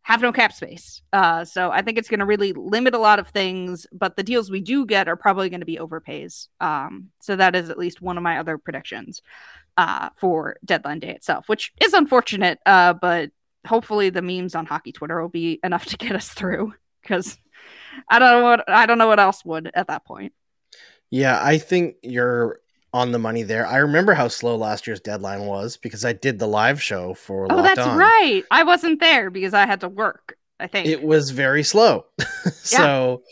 have 0.02 0.20
no 0.20 0.32
cap 0.32 0.52
space. 0.52 1.00
Uh, 1.12 1.44
so 1.44 1.70
I 1.70 1.82
think 1.82 1.96
it's 1.96 2.08
going 2.08 2.20
to 2.20 2.26
really 2.26 2.52
limit 2.52 2.94
a 2.94 2.98
lot 2.98 3.18
of 3.20 3.28
things, 3.28 3.86
but 3.92 4.16
the 4.16 4.22
deals 4.24 4.50
we 4.50 4.60
do 4.60 4.84
get 4.84 5.06
are 5.08 5.16
probably 5.16 5.48
going 5.48 5.60
to 5.60 5.66
be 5.66 5.76
overpays. 5.76 6.48
Um, 6.60 7.10
so 7.20 7.36
that 7.36 7.54
is 7.54 7.70
at 7.70 7.78
least 7.78 8.00
one 8.02 8.16
of 8.16 8.22
my 8.22 8.38
other 8.38 8.58
predictions 8.58 9.22
uh, 9.76 10.10
for 10.16 10.56
deadline 10.64 10.98
day 10.98 11.10
itself, 11.14 11.48
which 11.48 11.72
is 11.80 11.92
unfortunate, 11.94 12.58
uh, 12.66 12.94
but 12.94 13.30
hopefully 13.66 14.10
the 14.10 14.22
memes 14.22 14.56
on 14.56 14.66
hockey 14.66 14.90
Twitter 14.92 15.20
will 15.22 15.28
be 15.28 15.60
enough 15.62 15.86
to 15.86 15.96
get 15.96 16.16
us 16.16 16.28
through 16.28 16.74
because 17.00 17.38
I 18.10 18.18
don't 18.18 18.40
know 18.40 18.44
what 18.44 18.68
I 18.68 18.86
don't 18.86 18.98
know 18.98 19.06
what 19.06 19.20
else 19.20 19.44
would 19.44 19.70
at 19.74 19.86
that 19.86 20.04
point. 20.04 20.32
Yeah, 21.10 21.38
I 21.40 21.58
think 21.58 21.96
you're 22.02 22.60
on 22.92 23.12
the 23.12 23.18
money 23.18 23.42
there. 23.42 23.66
I 23.66 23.78
remember 23.78 24.14
how 24.14 24.28
slow 24.28 24.56
last 24.56 24.86
year's 24.86 25.00
deadline 25.00 25.46
was 25.46 25.76
because 25.76 26.04
I 26.04 26.12
did 26.12 26.38
the 26.38 26.46
live 26.46 26.82
show 26.82 27.14
for. 27.14 27.46
Oh, 27.50 27.56
Locked 27.56 27.76
that's 27.76 27.88
on. 27.88 27.98
right. 27.98 28.42
I 28.50 28.62
wasn't 28.64 29.00
there 29.00 29.30
because 29.30 29.54
I 29.54 29.66
had 29.66 29.80
to 29.80 29.88
work. 29.88 30.36
I 30.60 30.66
think 30.66 30.86
it 30.86 31.02
was 31.02 31.30
very 31.30 31.62
slow. 31.62 32.06
so. 32.54 33.22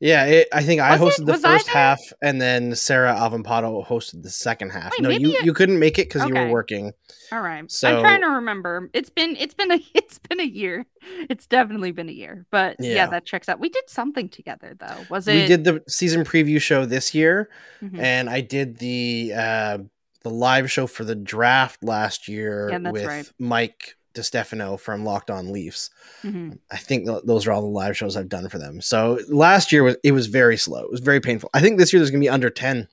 Yeah, 0.00 0.26
it, 0.26 0.48
I 0.52 0.62
think 0.62 0.80
I 0.80 0.96
hosted 0.96 1.20
it, 1.22 1.26
the 1.26 1.38
first 1.38 1.66
half, 1.66 1.98
and 2.22 2.40
then 2.40 2.76
Sarah 2.76 3.16
Avampato 3.16 3.84
hosted 3.84 4.22
the 4.22 4.30
second 4.30 4.70
half. 4.70 4.92
Wait, 4.92 5.00
no, 5.00 5.08
you, 5.08 5.32
it... 5.32 5.44
you 5.44 5.52
couldn't 5.52 5.80
make 5.80 5.98
it 5.98 6.08
because 6.08 6.22
okay. 6.22 6.28
you 6.38 6.46
were 6.46 6.52
working. 6.52 6.92
All 7.32 7.40
right, 7.40 7.68
so 7.68 7.96
I'm 7.96 8.00
trying 8.02 8.20
to 8.20 8.28
remember. 8.36 8.90
It's 8.92 9.10
been 9.10 9.34
it's 9.36 9.54
been 9.54 9.72
a 9.72 9.80
it's 9.94 10.18
been 10.20 10.38
a 10.38 10.44
year. 10.44 10.86
It's 11.28 11.48
definitely 11.48 11.90
been 11.90 12.08
a 12.08 12.12
year, 12.12 12.46
but 12.52 12.76
yeah, 12.78 12.94
yeah 12.94 13.06
that 13.08 13.24
checks 13.26 13.48
out. 13.48 13.58
We 13.58 13.70
did 13.70 13.90
something 13.90 14.28
together 14.28 14.76
though. 14.78 15.04
Was 15.10 15.26
it? 15.26 15.34
We 15.34 15.46
did 15.48 15.64
the 15.64 15.82
season 15.88 16.24
preview 16.24 16.60
show 16.62 16.84
this 16.84 17.12
year, 17.12 17.48
mm-hmm. 17.82 17.98
and 17.98 18.30
I 18.30 18.40
did 18.40 18.78
the 18.78 19.32
uh 19.36 19.78
the 20.22 20.30
live 20.30 20.70
show 20.70 20.86
for 20.86 21.02
the 21.04 21.16
draft 21.16 21.82
last 21.82 22.28
year 22.28 22.68
yeah, 22.70 22.90
with 22.90 23.04
right. 23.04 23.32
Mike 23.40 23.96
Stefano 24.22 24.76
from 24.76 25.04
Locked 25.04 25.30
On 25.30 25.52
Leafs. 25.52 25.90
Mm-hmm. 26.22 26.52
I 26.70 26.76
think 26.76 27.06
th- 27.06 27.22
those 27.24 27.46
are 27.46 27.52
all 27.52 27.60
the 27.62 27.68
live 27.68 27.96
shows 27.96 28.16
I've 28.16 28.28
done 28.28 28.48
for 28.48 28.58
them. 28.58 28.80
So 28.80 29.18
last 29.28 29.72
year 29.72 29.82
was 29.82 29.96
it 30.02 30.12
was 30.12 30.26
very 30.26 30.56
slow. 30.56 30.80
It 30.84 30.90
was 30.90 31.00
very 31.00 31.20
painful. 31.20 31.50
I 31.54 31.60
think 31.60 31.78
this 31.78 31.92
year 31.92 32.00
there's 32.00 32.10
going 32.10 32.20
to 32.20 32.24
be 32.24 32.28
under 32.30 32.50
10 32.50 32.88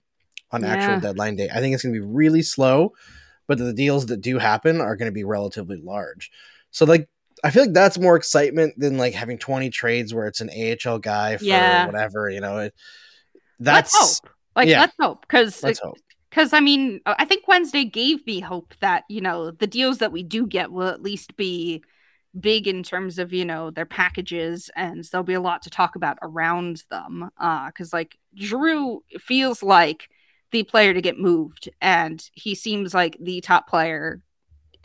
on 0.52 0.62
yeah. 0.62 0.68
actual 0.68 1.00
deadline 1.00 1.36
day. 1.36 1.50
I 1.54 1.60
think 1.60 1.74
it's 1.74 1.84
going 1.84 1.94
to 1.94 2.00
be 2.02 2.06
really 2.06 2.42
slow, 2.42 2.94
but 3.48 3.58
the 3.58 3.74
deals 3.74 4.08
that 4.08 4.22
do 4.22 4.38
happen 4.40 4.82
are 4.82 4.96
going 4.96 5.10
to 5.12 5.16
be 5.16 5.24
relatively 5.24 5.78
large. 5.78 6.32
So 6.72 6.86
like 6.86 7.10
I 7.44 7.52
feel 7.52 7.64
like 7.64 7.74
that's 7.74 8.00
more 8.00 8.16
excitement 8.16 8.76
than 8.78 8.98
like 8.98 9.14
having 9.14 9.38
20 9.38 9.70
trades 9.70 10.14
where 10.14 10.26
it's 10.28 10.42
an 10.42 10.50
AHL 10.50 11.00
guy 11.00 11.38
for 11.38 11.44
yeah. 11.46 11.86
whatever, 11.86 12.30
you 12.30 12.42
know. 12.42 12.58
It, 12.60 12.76
that's 13.60 13.94
Let's 13.94 14.20
hope. 14.22 14.30
Like 14.56 14.68
yeah. 14.70 14.82
let's 14.82 14.96
hope 15.02 15.28
cuz 15.28 15.64
because 16.36 16.52
I 16.52 16.60
mean, 16.60 17.00
uh, 17.06 17.16
I 17.18 17.24
think 17.26 17.48
Wednesday 17.48 17.86
gave 17.86 18.26
me 18.28 18.42
hope 18.42 18.74
that 18.82 19.06
you 19.10 19.22
know 19.22 19.52
the 19.52 19.66
deals 19.68 20.00
that 20.00 20.12
we 20.12 20.22
do 20.24 20.46
get 20.46 20.70
will 20.72 20.88
at 20.90 21.02
least 21.02 21.38
be 21.38 21.82
big 22.40 22.68
in 22.68 22.84
terms 22.84 23.18
of 23.20 23.32
you 23.34 23.46
know 23.46 23.72
their 23.72 23.86
packages, 23.86 24.70
and 24.76 25.02
there'll 25.06 25.24
be 25.24 25.34
a 25.34 25.40
lot 25.42 25.62
to 25.64 25.70
talk 25.70 25.96
about 25.96 26.18
around 26.22 26.84
them. 26.92 27.30
Because 27.38 27.94
uh, 27.94 27.98
like 27.98 28.18
Drew 28.36 29.02
feels 29.20 29.64
like 29.64 30.10
the 30.52 30.64
player 30.64 30.94
to 30.94 31.02
get 31.02 31.18
moved, 31.20 31.70
and 31.82 32.22
he 32.34 32.54
seems 32.56 32.94
like 32.94 33.16
the 33.22 33.40
top 33.42 33.70
player 33.70 34.22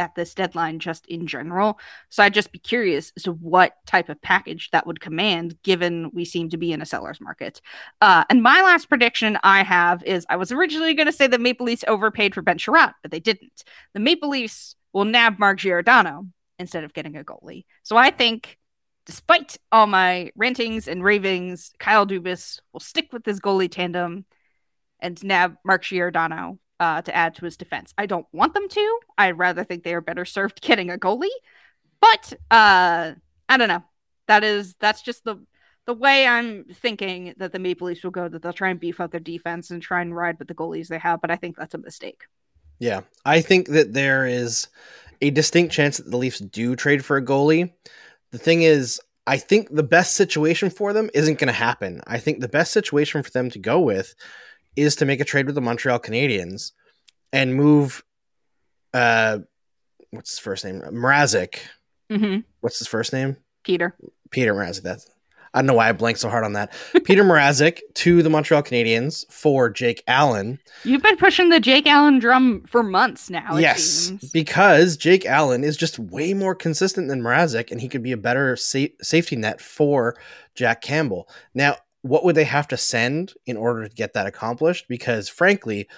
at 0.00 0.14
this 0.14 0.34
deadline 0.34 0.78
just 0.78 1.06
in 1.06 1.26
general. 1.26 1.78
So 2.08 2.22
I'd 2.22 2.34
just 2.34 2.50
be 2.50 2.58
curious 2.58 3.12
as 3.16 3.24
to 3.24 3.32
what 3.32 3.74
type 3.86 4.08
of 4.08 4.20
package 4.22 4.70
that 4.72 4.86
would 4.86 4.98
command, 4.98 5.62
given 5.62 6.10
we 6.12 6.24
seem 6.24 6.48
to 6.48 6.56
be 6.56 6.72
in 6.72 6.80
a 6.80 6.86
seller's 6.86 7.20
market. 7.20 7.60
Uh, 8.00 8.24
and 8.30 8.42
my 8.42 8.62
last 8.62 8.88
prediction 8.88 9.38
I 9.44 9.62
have 9.62 10.02
is 10.04 10.24
I 10.28 10.36
was 10.36 10.50
originally 10.50 10.94
going 10.94 11.06
to 11.06 11.12
say 11.12 11.26
the 11.26 11.38
Maple 11.38 11.66
Leafs 11.66 11.84
overpaid 11.86 12.34
for 12.34 12.40
Ben 12.40 12.56
Chiarot, 12.58 12.94
but 13.02 13.10
they 13.10 13.20
didn't. 13.20 13.62
The 13.92 14.00
Maple 14.00 14.30
Leafs 14.30 14.74
will 14.94 15.04
nab 15.04 15.38
Mark 15.38 15.58
Giordano 15.58 16.26
instead 16.58 16.82
of 16.82 16.94
getting 16.94 17.16
a 17.16 17.22
goalie. 17.22 17.66
So 17.82 17.96
I 17.98 18.10
think 18.10 18.56
despite 19.04 19.58
all 19.70 19.86
my 19.86 20.30
rantings 20.34 20.88
and 20.88 21.04
ravings, 21.04 21.72
Kyle 21.78 22.06
Dubas 22.06 22.58
will 22.72 22.80
stick 22.80 23.10
with 23.12 23.26
his 23.26 23.38
goalie 23.38 23.70
tandem 23.70 24.24
and 24.98 25.22
nab 25.22 25.56
Mark 25.62 25.82
Giordano 25.82 26.58
uh, 26.80 27.02
to 27.02 27.14
add 27.14 27.34
to 27.36 27.44
his 27.44 27.56
defense. 27.58 27.92
I 27.98 28.06
don't 28.06 28.26
want 28.32 28.54
them 28.54 28.68
to. 28.68 28.98
I 29.18 29.28
would 29.30 29.38
rather 29.38 29.62
think 29.62 29.84
they 29.84 29.94
are 29.94 30.00
better 30.00 30.24
served 30.24 30.60
getting 30.62 30.90
a 30.90 30.96
goalie. 30.96 31.28
But 32.00 32.32
uh, 32.50 33.12
I 33.48 33.56
don't 33.56 33.68
know. 33.68 33.84
That 34.26 34.42
is 34.42 34.74
that's 34.80 35.02
just 35.02 35.24
the 35.24 35.36
the 35.86 35.92
way 35.94 36.26
I'm 36.26 36.64
thinking 36.64 37.34
that 37.38 37.52
the 37.52 37.58
Maple 37.58 37.86
Leafs 37.88 38.02
will 38.02 38.10
go. 38.10 38.26
That 38.28 38.42
they'll 38.42 38.52
try 38.54 38.70
and 38.70 38.80
beef 38.80 38.98
up 39.00 39.10
their 39.10 39.20
defense 39.20 39.70
and 39.70 39.82
try 39.82 40.00
and 40.00 40.16
ride 40.16 40.38
with 40.38 40.48
the 40.48 40.54
goalies 40.54 40.88
they 40.88 40.98
have. 40.98 41.20
But 41.20 41.30
I 41.30 41.36
think 41.36 41.56
that's 41.56 41.74
a 41.74 41.78
mistake. 41.78 42.22
Yeah, 42.78 43.02
I 43.26 43.42
think 43.42 43.68
that 43.68 43.92
there 43.92 44.24
is 44.24 44.68
a 45.20 45.28
distinct 45.30 45.74
chance 45.74 45.98
that 45.98 46.10
the 46.10 46.16
Leafs 46.16 46.38
do 46.38 46.74
trade 46.76 47.04
for 47.04 47.18
a 47.18 47.22
goalie. 47.22 47.72
The 48.30 48.38
thing 48.38 48.62
is, 48.62 49.00
I 49.26 49.36
think 49.36 49.68
the 49.70 49.82
best 49.82 50.14
situation 50.14 50.70
for 50.70 50.94
them 50.94 51.10
isn't 51.12 51.38
going 51.38 51.48
to 51.48 51.52
happen. 51.52 52.00
I 52.06 52.18
think 52.18 52.40
the 52.40 52.48
best 52.48 52.72
situation 52.72 53.22
for 53.22 53.30
them 53.30 53.50
to 53.50 53.58
go 53.58 53.80
with 53.80 54.14
is 54.76 54.96
to 54.96 55.04
make 55.04 55.20
a 55.20 55.24
trade 55.24 55.46
with 55.46 55.54
the 55.54 55.60
Montreal 55.60 55.98
Canadiens 55.98 56.72
and 57.32 57.54
move 57.54 58.02
uh 58.92 59.38
what's 60.10 60.30
his 60.30 60.38
first 60.38 60.64
name? 60.64 60.80
Mrazek. 60.80 61.58
Mm-hmm. 62.10 62.40
What's 62.60 62.78
his 62.78 62.88
first 62.88 63.12
name? 63.12 63.36
Peter. 63.62 63.94
Peter 64.30 64.52
Mrazek. 64.54 64.82
That's 64.82 65.10
I 65.52 65.58
don't 65.60 65.66
know 65.66 65.74
why 65.74 65.88
I 65.88 65.92
blanked 65.92 66.20
so 66.20 66.28
hard 66.28 66.44
on 66.44 66.52
that. 66.52 66.72
Peter 67.04 67.24
Mrazek 67.24 67.80
to 67.94 68.22
the 68.22 68.30
Montreal 68.30 68.62
Canadiens 68.62 69.28
for 69.32 69.68
Jake 69.68 70.00
Allen. 70.06 70.60
You've 70.84 71.02
been 71.02 71.16
pushing 71.16 71.48
the 71.48 71.58
Jake 71.58 71.88
Allen 71.88 72.20
drum 72.20 72.62
for 72.68 72.84
months 72.84 73.30
now. 73.30 73.56
Yes, 73.56 73.82
seems. 73.82 74.30
because 74.30 74.96
Jake 74.96 75.26
Allen 75.26 75.64
is 75.64 75.76
just 75.76 75.98
way 75.98 76.34
more 76.34 76.54
consistent 76.54 77.08
than 77.08 77.20
Mrazek, 77.20 77.72
and 77.72 77.80
he 77.80 77.88
could 77.88 78.02
be 78.02 78.12
a 78.12 78.16
better 78.16 78.54
sa- 78.54 78.94
safety 79.02 79.34
net 79.34 79.60
for 79.60 80.16
Jack 80.54 80.82
Campbell. 80.82 81.28
Now, 81.52 81.78
what 82.02 82.24
would 82.24 82.34
they 82.34 82.44
have 82.44 82.68
to 82.68 82.76
send 82.76 83.34
in 83.46 83.56
order 83.56 83.86
to 83.86 83.94
get 83.94 84.14
that 84.14 84.26
accomplished? 84.26 84.86
Because 84.88 85.28
frankly, 85.28 85.88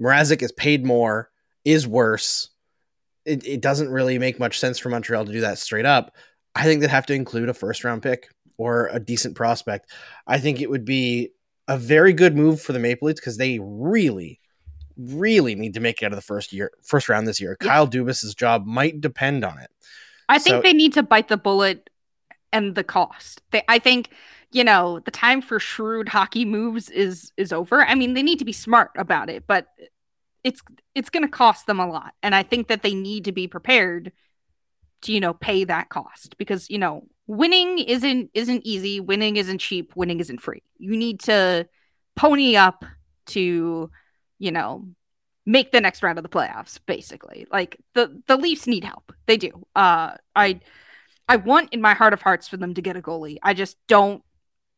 Mrazek 0.00 0.42
is 0.42 0.52
paid 0.52 0.86
more, 0.86 1.30
is 1.64 1.86
worse. 1.86 2.50
It, 3.24 3.46
it 3.46 3.60
doesn't 3.60 3.90
really 3.90 4.18
make 4.18 4.38
much 4.40 4.58
sense 4.58 4.78
for 4.78 4.88
Montreal 4.88 5.24
to 5.26 5.32
do 5.32 5.40
that 5.42 5.58
straight 5.58 5.86
up. 5.86 6.14
I 6.54 6.64
think 6.64 6.80
they'd 6.80 6.90
have 6.90 7.06
to 7.06 7.14
include 7.14 7.48
a 7.48 7.54
first 7.54 7.84
round 7.84 8.02
pick 8.02 8.30
or 8.56 8.88
a 8.92 9.00
decent 9.00 9.34
prospect. 9.36 9.90
I 10.26 10.38
think 10.38 10.60
it 10.60 10.70
would 10.70 10.84
be 10.84 11.30
a 11.66 11.76
very 11.76 12.12
good 12.12 12.36
move 12.36 12.60
for 12.60 12.72
the 12.72 12.78
Maple 12.78 13.06
Leafs 13.08 13.20
because 13.20 13.36
they 13.38 13.58
really, 13.60 14.40
really 14.96 15.54
need 15.54 15.74
to 15.74 15.80
make 15.80 16.00
it 16.00 16.06
out 16.06 16.12
of 16.12 16.16
the 16.16 16.22
first 16.22 16.52
year, 16.52 16.70
first 16.82 17.08
round 17.08 17.26
this 17.26 17.40
year. 17.40 17.56
Yeah. 17.60 17.66
Kyle 17.68 17.88
Dubas's 17.88 18.34
job 18.34 18.64
might 18.66 19.00
depend 19.00 19.44
on 19.44 19.58
it. 19.58 19.70
I 20.28 20.38
think 20.38 20.62
they 20.62 20.72
need 20.72 20.94
to 20.94 21.02
bite 21.02 21.28
the 21.28 21.36
bullet 21.36 21.90
and 22.52 22.74
the 22.74 22.84
cost. 22.84 23.42
They, 23.50 23.62
I 23.68 23.78
think 23.78 24.10
you 24.54 24.64
know 24.64 25.00
the 25.00 25.10
time 25.10 25.42
for 25.42 25.58
shrewd 25.58 26.08
hockey 26.08 26.44
moves 26.46 26.88
is 26.88 27.32
is 27.36 27.52
over 27.52 27.84
i 27.84 27.94
mean 27.94 28.14
they 28.14 28.22
need 28.22 28.38
to 28.38 28.44
be 28.46 28.52
smart 28.52 28.90
about 28.96 29.28
it 29.28 29.44
but 29.46 29.66
it's 30.44 30.62
it's 30.94 31.10
going 31.10 31.24
to 31.24 31.28
cost 31.28 31.66
them 31.66 31.80
a 31.80 31.86
lot 31.86 32.14
and 32.22 32.34
i 32.34 32.42
think 32.42 32.68
that 32.68 32.82
they 32.82 32.94
need 32.94 33.24
to 33.26 33.32
be 33.32 33.46
prepared 33.48 34.12
to 35.02 35.12
you 35.12 35.20
know 35.20 35.34
pay 35.34 35.64
that 35.64 35.88
cost 35.90 36.38
because 36.38 36.70
you 36.70 36.78
know 36.78 37.04
winning 37.26 37.78
isn't 37.80 38.30
isn't 38.32 38.64
easy 38.64 39.00
winning 39.00 39.36
isn't 39.36 39.58
cheap 39.58 39.92
winning 39.96 40.20
isn't 40.20 40.40
free 40.40 40.62
you 40.78 40.96
need 40.96 41.18
to 41.20 41.68
pony 42.16 42.56
up 42.56 42.84
to 43.26 43.90
you 44.38 44.52
know 44.52 44.86
make 45.46 45.72
the 45.72 45.80
next 45.80 46.02
round 46.02 46.18
of 46.18 46.22
the 46.22 46.28
playoffs 46.28 46.78
basically 46.86 47.46
like 47.52 47.76
the 47.94 48.22
the 48.28 48.36
leafs 48.36 48.66
need 48.68 48.84
help 48.84 49.12
they 49.26 49.36
do 49.36 49.50
uh 49.74 50.12
i 50.36 50.60
i 51.28 51.34
want 51.36 51.70
in 51.72 51.80
my 51.80 51.92
heart 51.92 52.12
of 52.12 52.22
hearts 52.22 52.46
for 52.46 52.56
them 52.56 52.72
to 52.72 52.80
get 52.82 52.96
a 52.96 53.02
goalie 53.02 53.36
i 53.42 53.52
just 53.52 53.76
don't 53.88 54.22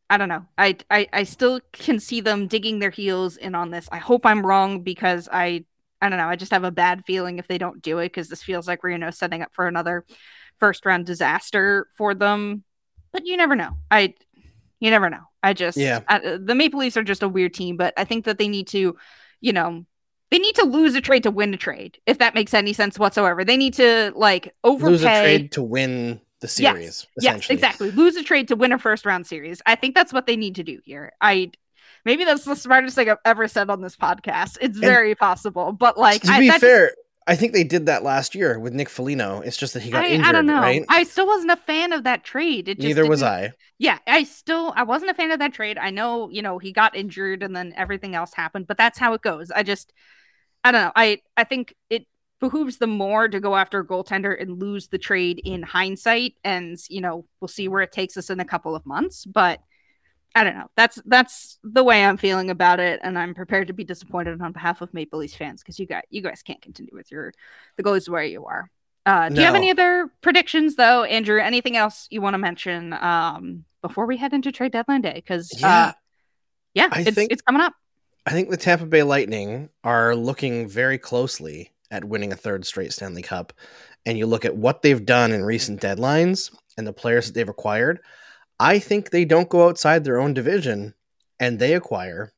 I 0.09 0.19
don't 0.19 0.29
know. 0.29 0.47
I, 0.57 0.77
I 0.91 1.09
I 1.13 1.23
still 1.25 1.61
can 1.73 1.99
see 1.99 2.21
them 2.21 2.47
digging 2.47 2.79
their 2.79 2.91
heels 2.91 3.37
in 3.37 3.55
on 3.55 3.71
this. 3.71 3.89
I 3.91 3.99
hope 3.99 4.25
I'm 4.25 4.47
wrong 4.47 4.83
because 4.83 5.29
I 5.33 5.65
I 6.01 6.09
don't 6.09 6.19
know. 6.19 6.29
I 6.29 6.37
just 6.37 6.53
have 6.53 6.65
a 6.65 6.71
bad 6.71 7.03
feeling 7.07 7.39
if 7.39 7.49
they 7.49 7.59
don't 7.59 7.83
do 7.83 7.99
it 7.99 8.07
because 8.11 8.29
this 8.29 8.43
feels 8.43 8.69
like 8.69 8.83
we're 8.83 8.91
you 8.91 8.99
know 8.99 9.11
setting 9.11 9.43
up 9.43 9.53
for 9.53 9.67
another 9.67 10.05
first 10.59 10.87
round 10.87 11.07
disaster 11.07 11.89
for 11.97 12.15
them. 12.15 12.63
But 13.13 13.27
you 13.27 13.37
never 13.37 13.57
know. 13.57 13.77
I 13.91 14.15
you 14.79 14.91
never 14.91 15.11
know. 15.11 15.23
I 15.43 15.55
just 15.55 15.77
yeah. 15.77 16.01
I, 16.09 16.39
the 16.41 16.55
Maple 16.55 16.79
Leafs 16.79 16.97
are 16.97 17.03
just 17.03 17.25
a 17.25 17.29
weird 17.29 17.55
team, 17.55 17.77
but 17.77 17.93
I 17.97 18.05
think 18.05 18.27
that 18.27 18.39
they 18.39 18.47
need 18.49 18.69
to, 18.69 18.97
you 19.41 19.53
know, 19.53 19.87
they 20.31 20.39
need 20.39 20.55
to 20.57 20.65
lose 20.67 20.95
a 20.95 21.01
trade 21.01 21.25
to 21.25 21.31
win 21.33 21.53
a 21.53 21.57
trade 21.57 21.99
if 22.07 22.19
that 22.19 22.35
makes 22.35 22.55
any 22.55 22.73
sense 22.75 22.97
whatsoever. 22.97 23.45
They 23.45 23.57
need 23.57 23.75
to 23.75 24.13
like 24.15 24.55
overpay 24.63 24.89
lose 24.91 25.03
a 25.03 25.21
trade 25.23 25.53
to 25.53 25.63
win 25.65 26.21
the 26.41 26.49
series. 26.49 27.07
Yes, 27.21 27.35
yes 27.47 27.51
exactly. 27.51 27.91
Lose 27.91 28.17
a 28.17 28.23
trade 28.23 28.49
to 28.49 28.57
win 28.57 28.73
a 28.73 28.79
first 28.79 29.07
round 29.07 29.27
series. 29.27 29.63
I 29.67 29.75
think 29.75 29.95
that's 29.95 30.13
what 30.13 30.27
they 30.27 30.37
need 30.37 30.57
to 30.57 30.63
do 30.65 30.81
here. 30.85 31.13
I 31.21 31.51
maybe 32.05 32.25
that's 32.25 32.45
the 32.45 32.57
smartest 32.57 32.97
thing 32.97 33.09
I've 33.11 33.19
ever 33.25 33.49
said 33.49 33.71
on 33.71 33.81
this 33.81 33.97
podcast. 33.97 34.59
It's 34.61 34.79
very 34.79 35.15
possible, 35.15 35.73
but 35.73 35.97
like 35.97 36.23
to 36.23 36.33
I, 36.33 36.41
be 36.41 36.51
fair. 36.51 36.89
Just, 36.89 36.99
I 37.29 37.35
think 37.35 37.53
they 37.53 37.65
did 37.65 37.87
that 37.87 38.05
last 38.05 38.37
year 38.37 38.57
with 38.59 38.73
Nick 38.73 38.89
Foligno. 38.89 39.41
It's 39.41 39.57
just 39.57 39.75
that 39.75 39.83
he 39.83 39.91
got 39.91 40.05
I, 40.05 40.09
injured. 40.11 40.27
I 40.29 40.33
don't 40.33 40.47
know. 40.47 40.61
Right? 40.61 40.85
I 40.89 41.03
still 41.03 41.27
wasn't 41.27 41.51
a 41.51 41.57
fan 41.57 41.93
of 41.93 42.05
that 42.05 42.23
trade. 42.23 42.69
It 42.69 42.79
Neither 42.79 43.05
was 43.05 43.21
I. 43.23 43.51
Yeah, 43.79 43.99
I 44.07 44.23
still 44.25 44.73
I 44.77 44.85
wasn't 44.85 45.11
a 45.11 45.15
fan 45.15 45.33
of 45.33 45.41
that 45.41 45.53
trade. 45.53 45.77
I 45.79 45.91
know 45.91 46.31
you 46.31 46.43
know 46.43 46.59
he 46.59 46.73
got 46.73 46.95
injured 46.97 47.43
and 47.43 47.55
then 47.57 47.73
everything 47.77 48.15
else 48.15 48.33
happened, 48.35 48.67
but 48.69 48.77
that's 48.79 48.99
how 48.99 49.13
it 49.15 49.23
goes. 49.23 49.51
I 49.51 49.63
just 49.65 49.93
I 50.63 50.71
don't 50.73 50.83
know. 50.83 50.93
I 50.95 51.21
I 51.37 51.43
think 51.45 51.75
it 51.91 52.07
behooves 52.41 52.79
them 52.79 52.91
more 52.91 53.29
to 53.29 53.41
go 53.41 53.57
after 53.57 53.81
a 53.81 53.87
goaltender 53.87 54.41
and 54.41 54.59
lose 54.61 54.89
the 54.89 54.99
trade 54.99 55.41
in 55.45 55.63
hindsight. 55.63 56.35
And, 56.45 56.79
you 56.89 57.01
know, 57.01 57.27
we'll 57.41 57.49
see 57.49 57.69
where 57.69 57.83
it 57.83 57.93
takes 57.93 58.17
us 58.17 58.31
in 58.31 58.41
a 58.41 58.45
couple 58.45 58.75
of 58.75 58.85
months. 58.85 59.25
But 59.25 59.61
I 60.35 60.45
don't 60.45 60.57
know. 60.57 60.71
That's 60.77 61.01
that's 61.07 61.59
the 61.65 61.83
way 61.83 62.05
I'm 62.05 62.19
feeling 62.19 62.51
about 62.51 62.79
it, 62.79 63.01
and 63.03 63.19
I'm 63.19 63.35
prepared 63.35 63.69
to 63.69 63.73
be 63.73 63.85
disappointed 63.85 64.41
on 64.43 64.53
behalf 64.53 64.83
of 64.83 64.93
Maple 64.93 65.19
Leafs 65.19 65.35
fans 65.35 65.63
because 65.63 65.79
you 65.79 65.87
got 65.87 66.05
you 66.11 66.21
guys 66.21 66.43
can't 66.43 66.61
continue 66.61 66.95
with 66.95 67.11
your 67.11 67.33
the 67.77 67.83
goalies 67.83 68.07
where 68.09 68.23
you 68.23 68.45
are. 68.45 68.71
Uh, 69.07 69.29
do 69.31 69.37
no. 69.37 69.41
you 69.41 69.47
have 69.47 69.55
any 69.55 69.71
other 69.71 70.11
predictions 70.21 70.75
though, 70.77 71.05
Andrew? 71.05 71.41
Anything 71.41 71.77
else 71.79 72.07
you 72.11 72.21
want 72.21 72.35
to 72.35 72.39
mention 72.39 72.93
um, 72.93 73.65
before 73.81 74.05
we 74.05 74.19
head 74.19 74.35
into 74.35 74.53
trade 74.53 74.73
deadline 74.73 75.01
day? 75.01 75.15
Because 75.15 75.57
yeah, 75.59 75.79
uh, 75.87 75.93
yeah, 76.75 76.89
I 76.93 77.01
it's, 77.01 77.13
think, 77.15 77.33
it's 77.33 77.41
coming 77.41 77.63
up. 77.63 77.73
I 78.27 78.33
think 78.33 78.51
the 78.51 78.57
Tampa 78.59 78.85
Bay 78.85 79.05
Lightning 79.05 79.71
are 79.85 80.15
looking 80.15 80.69
very 80.69 80.99
closely 80.99 81.73
at 81.91 82.05
winning 82.05 82.33
a 82.33 82.37
third 82.37 82.67
straight 82.67 82.93
Stanley 82.93 83.23
Cup, 83.23 83.53
and 84.05 84.19
you 84.19 84.27
look 84.27 84.45
at 84.45 84.57
what 84.57 84.83
they've 84.83 85.05
done 85.05 85.33
in 85.33 85.45
recent 85.45 85.81
deadlines 85.81 86.55
and 86.77 86.87
the 86.87 86.93
players 86.93 87.27
that 87.27 87.35
they've 87.35 87.49
acquired, 87.49 88.01
I 88.59 88.79
think 88.79 89.11
they 89.11 89.25
don't 89.25 89.49
go 89.49 89.69
outside 89.69 90.05
their 90.05 90.19
own 90.21 90.35
division 90.35 90.95
and 91.39 91.59
they 91.59 91.75
acquire 91.75 92.33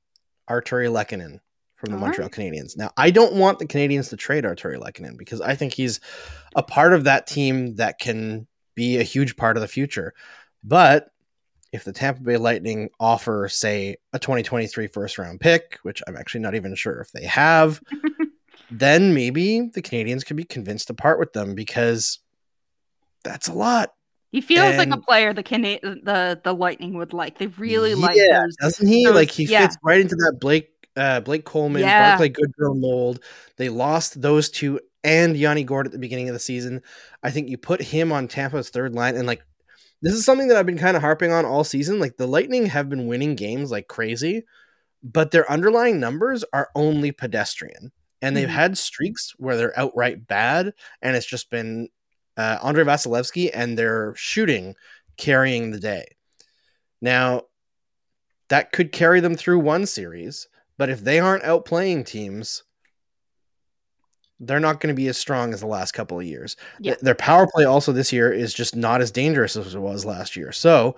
Artturi 0.48 0.88
Lehkonen 0.90 1.40
from 1.76 1.90
the 1.90 1.96
All 1.96 2.02
Montreal 2.02 2.26
right. 2.28 2.32
Canadiens. 2.32 2.76
Now, 2.76 2.90
I 2.96 3.10
don't 3.10 3.34
want 3.34 3.60
the 3.60 3.66
Canadiens 3.66 4.10
to 4.10 4.16
trade 4.16 4.44
Artturi 4.44 4.78
Lehkonen 4.78 5.16
because 5.16 5.40
I 5.40 5.54
think 5.54 5.72
he's 5.74 6.00
a 6.56 6.62
part 6.62 6.92
of 6.92 7.04
that 7.04 7.26
team 7.26 7.76
that 7.76 7.98
can 8.00 8.46
be 8.74 8.98
a 8.98 9.02
huge 9.04 9.36
part 9.36 9.56
of 9.56 9.60
the 9.60 9.68
future. 9.68 10.12
But 10.64 11.08
if 11.70 11.84
the 11.84 11.92
Tampa 11.92 12.22
Bay 12.22 12.36
Lightning 12.36 12.88
offer, 12.98 13.48
say, 13.48 13.96
a 14.12 14.18
2023 14.18 14.88
first 14.88 15.18
round 15.18 15.40
pick, 15.40 15.78
which 15.82 16.02
I'm 16.08 16.16
actually 16.16 16.40
not 16.40 16.54
even 16.56 16.74
sure 16.74 16.98
if 17.00 17.12
they 17.12 17.24
have, 17.26 17.80
then 18.70 19.14
maybe 19.14 19.70
the 19.72 19.82
Canadians 19.82 20.24
could 20.24 20.36
be 20.36 20.44
convinced 20.44 20.88
to 20.88 20.94
part 20.94 21.18
with 21.18 21.32
them 21.32 21.54
because 21.54 22.18
that's 23.24 23.48
a 23.48 23.52
lot. 23.54 23.94
He 24.30 24.40
feels 24.42 24.74
and 24.76 24.78
like 24.78 24.90
a 24.90 25.00
player 25.02 25.32
the 25.32 25.42
Can- 25.42 25.62
the 25.62 26.40
the 26.42 26.54
Lightning 26.54 26.94
would 26.98 27.14
like. 27.14 27.38
They 27.38 27.46
really 27.46 27.90
yeah, 27.90 27.96
like 27.96 28.16
those, 28.16 28.56
doesn't 28.60 28.86
he? 28.86 29.04
Those, 29.06 29.14
like 29.14 29.30
he 29.30 29.44
yeah. 29.44 29.62
fits 29.62 29.76
right 29.82 30.00
into 30.00 30.16
that 30.16 30.36
Blake 30.40 30.68
uh, 30.96 31.20
Blake 31.20 31.44
Coleman 31.44 31.80
yeah. 31.82 32.10
Barclay 32.10 32.28
Goodrow 32.30 32.78
mold. 32.78 33.20
They 33.56 33.70
lost 33.70 34.20
those 34.20 34.50
two 34.50 34.80
and 35.02 35.34
Yanni 35.36 35.64
Gourde 35.64 35.86
at 35.86 35.92
the 35.92 35.98
beginning 35.98 36.28
of 36.28 36.34
the 36.34 36.40
season. 36.40 36.82
I 37.22 37.30
think 37.30 37.48
you 37.48 37.56
put 37.56 37.80
him 37.80 38.12
on 38.12 38.28
Tampa's 38.28 38.68
third 38.68 38.94
line 38.94 39.16
and 39.16 39.26
like 39.26 39.42
this 40.02 40.12
is 40.12 40.26
something 40.26 40.48
that 40.48 40.58
I've 40.58 40.66
been 40.66 40.78
kind 40.78 40.96
of 40.96 41.02
harping 41.02 41.32
on 41.32 41.46
all 41.46 41.64
season. 41.64 41.98
Like 41.98 42.18
the 42.18 42.26
Lightning 42.26 42.66
have 42.66 42.90
been 42.90 43.06
winning 43.06 43.34
games 43.34 43.70
like 43.70 43.88
crazy, 43.88 44.44
but 45.02 45.30
their 45.30 45.50
underlying 45.50 45.98
numbers 45.98 46.44
are 46.52 46.68
only 46.76 47.12
pedestrian 47.12 47.92
and 48.22 48.36
they've 48.36 48.48
mm-hmm. 48.48 48.54
had 48.54 48.78
streaks 48.78 49.32
where 49.38 49.56
they're 49.56 49.78
outright 49.78 50.26
bad, 50.26 50.72
and 51.02 51.16
it's 51.16 51.26
just 51.26 51.50
been 51.50 51.88
uh, 52.36 52.58
Andrei 52.64 52.84
Vasilevskiy 52.84 53.50
and 53.52 53.78
their 53.78 54.12
shooting 54.16 54.74
carrying 55.16 55.70
the 55.70 55.78
day. 55.80 56.04
Now, 57.00 57.42
that 58.48 58.72
could 58.72 58.90
carry 58.92 59.20
them 59.20 59.36
through 59.36 59.60
one 59.60 59.86
series, 59.86 60.48
but 60.76 60.88
if 60.88 61.00
they 61.00 61.20
aren't 61.20 61.44
outplaying 61.44 62.06
teams, 62.06 62.64
they're 64.40 64.60
not 64.60 64.80
going 64.80 64.94
to 64.94 65.00
be 65.00 65.08
as 65.08 65.18
strong 65.18 65.52
as 65.52 65.60
the 65.60 65.66
last 65.66 65.92
couple 65.92 66.18
of 66.18 66.26
years. 66.26 66.56
Yeah. 66.80 66.94
Their 67.00 67.14
power 67.16 67.46
play 67.52 67.64
also 67.64 67.92
this 67.92 68.12
year 68.12 68.32
is 68.32 68.52
just 68.54 68.74
not 68.74 69.00
as 69.00 69.10
dangerous 69.10 69.56
as 69.56 69.74
it 69.74 69.80
was 69.80 70.04
last 70.04 70.34
year. 70.34 70.50
So, 70.50 70.96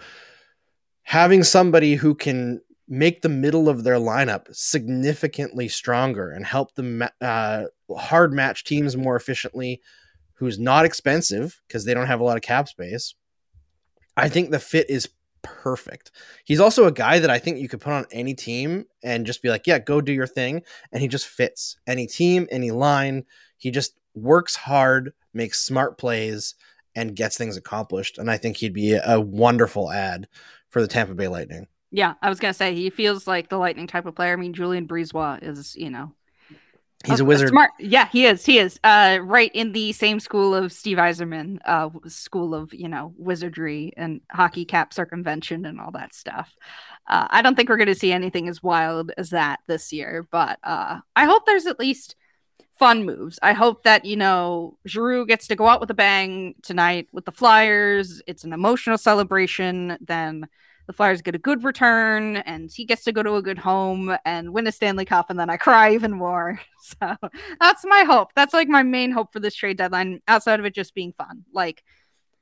having 1.02 1.42
somebody 1.44 1.96
who 1.96 2.14
can 2.14 2.60
make 2.90 3.22
the 3.22 3.28
middle 3.28 3.68
of 3.68 3.84
their 3.84 3.94
lineup 3.94 4.48
significantly 4.54 5.68
stronger 5.68 6.32
and 6.32 6.44
help 6.44 6.74
them 6.74 7.04
uh, 7.20 7.64
hard 7.96 8.32
match 8.32 8.64
teams 8.64 8.96
more 8.96 9.14
efficiently, 9.14 9.80
who's 10.34 10.58
not 10.58 10.84
expensive 10.84 11.62
because 11.68 11.84
they 11.84 11.94
don't 11.94 12.08
have 12.08 12.18
a 12.20 12.24
lot 12.24 12.36
of 12.36 12.42
cap 12.42 12.68
space. 12.68 13.14
I 14.16 14.28
think 14.28 14.50
the 14.50 14.58
fit 14.58 14.90
is 14.90 15.08
perfect. 15.42 16.10
He's 16.44 16.58
also 16.58 16.86
a 16.86 16.92
guy 16.92 17.20
that 17.20 17.30
I 17.30 17.38
think 17.38 17.58
you 17.58 17.68
could 17.68 17.80
put 17.80 17.92
on 17.92 18.06
any 18.10 18.34
team 18.34 18.86
and 19.04 19.24
just 19.24 19.40
be 19.40 19.48
like, 19.50 19.68
yeah, 19.68 19.78
go 19.78 20.00
do 20.00 20.12
your 20.12 20.26
thing. 20.26 20.62
And 20.92 21.00
he 21.00 21.06
just 21.08 21.28
fits 21.28 21.76
any 21.86 22.08
team, 22.08 22.48
any 22.50 22.72
line. 22.72 23.22
He 23.56 23.70
just 23.70 23.94
works 24.16 24.56
hard, 24.56 25.12
makes 25.32 25.64
smart 25.64 25.96
plays, 25.96 26.56
and 26.96 27.14
gets 27.14 27.38
things 27.38 27.56
accomplished. 27.56 28.18
And 28.18 28.28
I 28.28 28.36
think 28.36 28.56
he'd 28.56 28.72
be 28.74 28.94
a 29.02 29.20
wonderful 29.20 29.92
ad 29.92 30.26
for 30.68 30.82
the 30.82 30.88
Tampa 30.88 31.14
Bay 31.14 31.28
Lightning. 31.28 31.68
Yeah, 31.92 32.14
I 32.22 32.28
was 32.28 32.38
gonna 32.38 32.54
say 32.54 32.74
he 32.74 32.90
feels 32.90 33.26
like 33.26 33.48
the 33.48 33.56
lightning 33.58 33.86
type 33.86 34.06
of 34.06 34.14
player. 34.14 34.32
I 34.32 34.36
mean, 34.36 34.52
Julien 34.52 34.86
BriseBois 34.86 35.42
is, 35.42 35.74
you 35.76 35.90
know, 35.90 36.12
he's 37.04 37.18
a, 37.18 37.22
oh, 37.22 37.26
a 37.26 37.28
wizard. 37.28 37.48
Smart, 37.48 37.72
yeah, 37.80 38.08
he 38.12 38.26
is. 38.26 38.46
He 38.46 38.58
is. 38.58 38.78
Uh, 38.84 39.18
right 39.22 39.50
in 39.54 39.72
the 39.72 39.92
same 39.92 40.20
school 40.20 40.54
of 40.54 40.72
Steve 40.72 40.98
Yzerman, 40.98 41.58
uh, 41.64 41.90
school 42.06 42.54
of 42.54 42.72
you 42.72 42.88
know 42.88 43.12
wizardry 43.18 43.92
and 43.96 44.20
hockey 44.30 44.64
cap 44.64 44.92
circumvention 44.94 45.66
and 45.66 45.80
all 45.80 45.90
that 45.92 46.14
stuff. 46.14 46.54
Uh, 47.08 47.26
I 47.28 47.42
don't 47.42 47.56
think 47.56 47.68
we're 47.68 47.76
gonna 47.76 47.94
see 47.94 48.12
anything 48.12 48.48
as 48.48 48.62
wild 48.62 49.10
as 49.18 49.30
that 49.30 49.60
this 49.66 49.92
year, 49.92 50.26
but 50.30 50.60
uh, 50.62 51.00
I 51.16 51.24
hope 51.24 51.44
there's 51.44 51.66
at 51.66 51.80
least 51.80 52.14
fun 52.78 53.04
moves. 53.04 53.38
I 53.42 53.52
hope 53.52 53.82
that, 53.82 54.06
you 54.06 54.16
know, 54.16 54.78
Giroux 54.88 55.26
gets 55.26 55.46
to 55.48 55.54
go 55.54 55.66
out 55.68 55.80
with 55.82 55.90
a 55.90 55.94
bang 55.94 56.54
tonight 56.62 57.08
with 57.12 57.26
the 57.26 57.30
Flyers. 57.32 58.22
It's 58.26 58.42
an 58.42 58.54
emotional 58.54 58.96
celebration. 58.96 59.98
Then 60.00 60.48
the 60.90 60.94
Flyers 60.96 61.22
get 61.22 61.36
a 61.36 61.38
good 61.38 61.62
return 61.62 62.38
and 62.38 62.68
he 62.68 62.84
gets 62.84 63.04
to 63.04 63.12
go 63.12 63.22
to 63.22 63.36
a 63.36 63.42
good 63.42 63.58
home 63.60 64.12
and 64.24 64.52
win 64.52 64.66
a 64.66 64.72
Stanley 64.72 65.04
Cup. 65.04 65.30
And 65.30 65.38
then 65.38 65.48
I 65.48 65.56
cry 65.56 65.92
even 65.94 66.12
more. 66.12 66.60
So 66.82 67.14
that's 67.60 67.84
my 67.84 68.04
hope. 68.04 68.32
That's 68.34 68.54
like 68.54 68.66
my 68.66 68.82
main 68.82 69.12
hope 69.12 69.32
for 69.34 69.38
this 69.38 69.54
trade 69.54 69.76
deadline 69.76 70.22
outside 70.26 70.58
of 70.60 70.64
it 70.66 70.74
just 70.74 70.94
being 70.94 71.12
fun. 71.12 71.44
Like, 71.52 71.84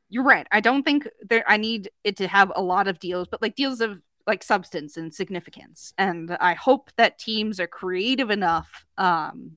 you're 0.09 0.23
right. 0.23 0.47
I 0.53 0.61
don't 0.61 0.85
think 0.85 1.09
there, 1.29 1.45
I 1.47 1.57
need 1.57 1.91
it 2.05 2.17
to 2.19 2.29
have 2.29 2.53
a 2.55 2.63
lot 2.63 2.87
of 2.87 3.01
deals, 3.01 3.27
but 3.29 3.43
like 3.43 3.57
deals 3.57 3.81
of 3.81 4.01
like 4.29 4.45
substance 4.45 4.97
and 4.97 5.13
significance. 5.13 5.93
And 5.99 6.35
I 6.41 6.55
hope 6.55 6.91
that 6.97 7.19
teams 7.19 7.59
are 7.59 7.67
creative 7.67 8.31
enough 8.31 8.87
um, 8.97 9.57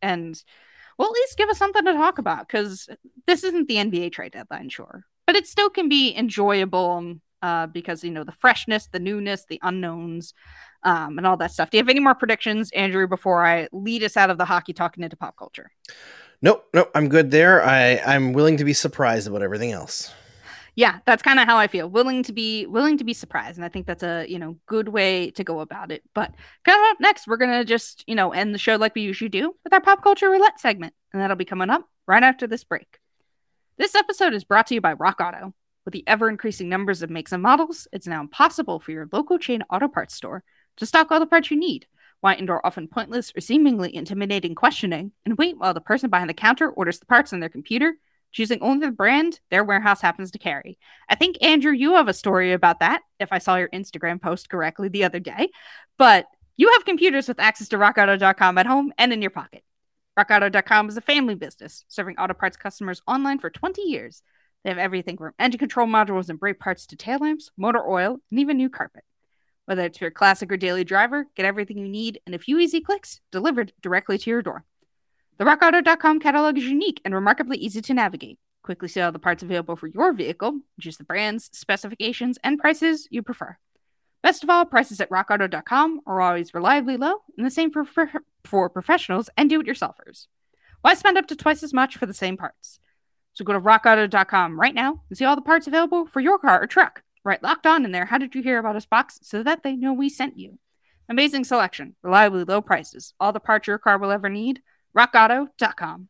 and 0.00 0.42
well, 0.98 1.08
at 1.08 1.12
least 1.14 1.36
give 1.36 1.50
us 1.50 1.58
something 1.58 1.84
to 1.84 1.92
talk 1.92 2.16
about 2.16 2.48
because 2.48 2.88
this 3.26 3.44
isn't 3.44 3.68
the 3.68 3.76
NBA 3.76 4.12
trade 4.12 4.32
deadline, 4.32 4.70
sure, 4.70 5.04
but 5.26 5.36
it 5.36 5.46
still 5.46 5.68
can 5.68 5.90
be 5.90 6.16
enjoyable 6.16 7.20
uh, 7.42 7.66
because 7.66 8.04
you 8.04 8.10
know 8.10 8.24
the 8.24 8.32
freshness, 8.32 8.88
the 8.92 8.98
newness, 8.98 9.46
the 9.48 9.58
unknowns, 9.62 10.34
um, 10.82 11.18
and 11.18 11.26
all 11.26 11.36
that 11.38 11.52
stuff. 11.52 11.70
Do 11.70 11.78
you 11.78 11.82
have 11.82 11.88
any 11.88 12.00
more 12.00 12.14
predictions, 12.14 12.70
Andrew, 12.72 13.06
before 13.06 13.44
I 13.44 13.68
lead 13.72 14.02
us 14.02 14.16
out 14.16 14.30
of 14.30 14.38
the 14.38 14.44
hockey 14.44 14.72
talking 14.72 15.04
into 15.04 15.16
pop 15.16 15.36
culture? 15.36 15.70
Nope, 16.42 16.66
nope, 16.72 16.90
I'm 16.94 17.08
good 17.08 17.30
there. 17.30 17.62
I 17.64 17.98
I'm 18.06 18.32
willing 18.32 18.56
to 18.58 18.64
be 18.64 18.72
surprised 18.72 19.28
about 19.28 19.42
everything 19.42 19.72
else. 19.72 20.12
Yeah, 20.76 21.00
that's 21.04 21.22
kind 21.22 21.40
of 21.40 21.46
how 21.46 21.56
I 21.58 21.66
feel. 21.66 21.90
Willing 21.90 22.22
to 22.22 22.32
be 22.32 22.64
willing 22.66 22.96
to 22.98 23.04
be 23.04 23.12
surprised, 23.12 23.58
and 23.58 23.64
I 23.64 23.68
think 23.68 23.86
that's 23.86 24.02
a 24.02 24.24
you 24.28 24.38
know 24.38 24.56
good 24.66 24.88
way 24.88 25.30
to 25.32 25.44
go 25.44 25.60
about 25.60 25.90
it. 25.92 26.02
But 26.14 26.32
coming 26.64 26.84
up 26.90 26.98
next, 27.00 27.26
we're 27.26 27.36
gonna 27.36 27.64
just 27.64 28.04
you 28.06 28.14
know 28.14 28.32
end 28.32 28.54
the 28.54 28.58
show 28.58 28.76
like 28.76 28.94
we 28.94 29.02
usually 29.02 29.28
do 29.28 29.54
with 29.64 29.72
our 29.72 29.80
pop 29.80 30.02
culture 30.02 30.30
roulette 30.30 30.60
segment, 30.60 30.94
and 31.12 31.20
that'll 31.20 31.36
be 31.36 31.44
coming 31.44 31.70
up 31.70 31.88
right 32.06 32.22
after 32.22 32.46
this 32.46 32.64
break. 32.64 32.98
This 33.78 33.94
episode 33.94 34.34
is 34.34 34.44
brought 34.44 34.66
to 34.68 34.74
you 34.74 34.80
by 34.82 34.92
Rock 34.92 35.20
Auto. 35.20 35.54
With 35.84 35.92
the 35.92 36.04
ever 36.06 36.28
increasing 36.28 36.68
numbers 36.68 37.00
of 37.02 37.10
makes 37.10 37.32
and 37.32 37.42
models, 37.42 37.88
it's 37.92 38.06
now 38.06 38.20
impossible 38.20 38.80
for 38.80 38.90
your 38.92 39.08
local 39.12 39.38
chain 39.38 39.62
auto 39.70 39.88
parts 39.88 40.14
store 40.14 40.42
to 40.76 40.86
stock 40.86 41.10
all 41.10 41.20
the 41.20 41.26
parts 41.26 41.50
you 41.50 41.56
need, 41.58 41.86
why 42.20 42.34
endure 42.34 42.60
often 42.64 42.86
pointless 42.86 43.32
or 43.36 43.40
seemingly 43.40 43.94
intimidating 43.94 44.54
questioning 44.54 45.12
and 45.24 45.38
wait 45.38 45.56
while 45.58 45.72
the 45.72 45.80
person 45.80 46.10
behind 46.10 46.28
the 46.28 46.34
counter 46.34 46.70
orders 46.70 46.98
the 46.98 47.06
parts 47.06 47.32
on 47.32 47.40
their 47.40 47.48
computer, 47.48 47.94
choosing 48.30 48.58
only 48.60 48.86
the 48.86 48.92
brand 48.92 49.40
their 49.50 49.64
warehouse 49.64 50.02
happens 50.02 50.30
to 50.30 50.38
carry. 50.38 50.78
I 51.08 51.14
think, 51.14 51.42
Andrew, 51.42 51.72
you 51.72 51.92
have 51.94 52.08
a 52.08 52.14
story 52.14 52.52
about 52.52 52.80
that, 52.80 53.00
if 53.18 53.32
I 53.32 53.38
saw 53.38 53.56
your 53.56 53.68
Instagram 53.68 54.20
post 54.20 54.50
correctly 54.50 54.88
the 54.88 55.04
other 55.04 55.18
day. 55.20 55.48
But 55.96 56.26
you 56.58 56.70
have 56.72 56.84
computers 56.84 57.26
with 57.26 57.40
access 57.40 57.68
to 57.68 57.78
rockauto.com 57.78 58.58
at 58.58 58.66
home 58.66 58.92
and 58.98 59.12
in 59.14 59.22
your 59.22 59.30
pocket. 59.30 59.64
RockAuto.com 60.18 60.88
is 60.90 60.96
a 60.98 61.02
family 61.02 61.34
business 61.34 61.86
serving 61.88 62.18
auto 62.18 62.34
parts 62.34 62.56
customers 62.58 63.00
online 63.08 63.38
for 63.38 63.48
20 63.48 63.80
years. 63.80 64.22
They 64.62 64.70
have 64.70 64.78
everything 64.78 65.16
from 65.16 65.32
engine 65.38 65.58
control 65.58 65.86
modules 65.86 66.28
and 66.28 66.38
brake 66.38 66.58
parts 66.60 66.86
to 66.86 66.96
tail 66.96 67.18
lamps, 67.18 67.50
motor 67.56 67.82
oil, 67.86 68.18
and 68.30 68.40
even 68.40 68.58
new 68.58 68.68
carpet. 68.68 69.04
Whether 69.64 69.84
it's 69.84 70.00
your 70.00 70.10
classic 70.10 70.52
or 70.52 70.56
daily 70.56 70.84
driver, 70.84 71.26
get 71.34 71.46
everything 71.46 71.78
you 71.78 71.88
need 71.88 72.20
in 72.26 72.34
a 72.34 72.38
few 72.38 72.58
easy 72.58 72.80
clicks 72.80 73.20
delivered 73.30 73.72
directly 73.80 74.18
to 74.18 74.30
your 74.30 74.42
door. 74.42 74.64
The 75.38 75.44
RockAuto.com 75.44 76.20
catalog 76.20 76.58
is 76.58 76.64
unique 76.66 77.00
and 77.04 77.14
remarkably 77.14 77.56
easy 77.56 77.80
to 77.82 77.94
navigate. 77.94 78.38
Quickly 78.62 78.88
see 78.88 79.00
all 79.00 79.12
the 79.12 79.18
parts 79.18 79.42
available 79.42 79.76
for 79.76 79.86
your 79.86 80.12
vehicle, 80.12 80.60
choose 80.78 80.98
the 80.98 81.04
brands, 81.04 81.48
specifications, 81.54 82.38
and 82.44 82.58
prices 82.58 83.08
you 83.10 83.22
prefer. 83.22 83.56
Best 84.22 84.42
of 84.44 84.50
all, 84.50 84.66
prices 84.66 85.00
at 85.00 85.08
rockauto.com 85.08 86.02
are 86.06 86.20
always 86.20 86.52
reliably 86.52 86.98
low, 86.98 87.22
and 87.38 87.46
the 87.46 87.50
same 87.50 87.70
for, 87.72 87.86
for, 87.86 88.10
for 88.44 88.68
professionals 88.68 89.30
and 89.38 89.48
do 89.48 89.60
it 89.62 89.66
yourselfers. 89.66 90.26
Why 90.82 90.92
spend 90.92 91.16
up 91.16 91.26
to 91.28 91.36
twice 91.36 91.62
as 91.62 91.72
much 91.72 91.96
for 91.96 92.04
the 92.04 92.12
same 92.12 92.36
parts? 92.36 92.80
So 93.34 93.44
go 93.44 93.52
to 93.52 93.60
rockauto.com 93.60 94.58
right 94.60 94.74
now 94.74 95.00
and 95.08 95.16
see 95.18 95.24
all 95.24 95.36
the 95.36 95.42
parts 95.42 95.66
available 95.66 96.06
for 96.06 96.20
your 96.20 96.38
car 96.38 96.62
or 96.62 96.66
truck. 96.66 97.02
Right 97.22 97.42
locked 97.42 97.66
on 97.66 97.84
in 97.84 97.92
there. 97.92 98.06
How 98.06 98.18
did 98.18 98.34
you 98.34 98.42
hear 98.42 98.58
about 98.58 98.76
us 98.76 98.86
box 98.86 99.20
so 99.22 99.42
that 99.42 99.62
they 99.62 99.76
know 99.76 99.92
we 99.92 100.08
sent 100.08 100.38
you? 100.38 100.58
Amazing 101.08 101.44
selection, 101.44 101.96
reliably 102.02 102.44
low 102.44 102.62
prices, 102.62 103.14
all 103.20 103.32
the 103.32 103.40
parts 103.40 103.66
your 103.66 103.78
car 103.78 103.98
will 103.98 104.10
ever 104.10 104.28
need. 104.28 104.62
RockAuto.com. 104.96 106.08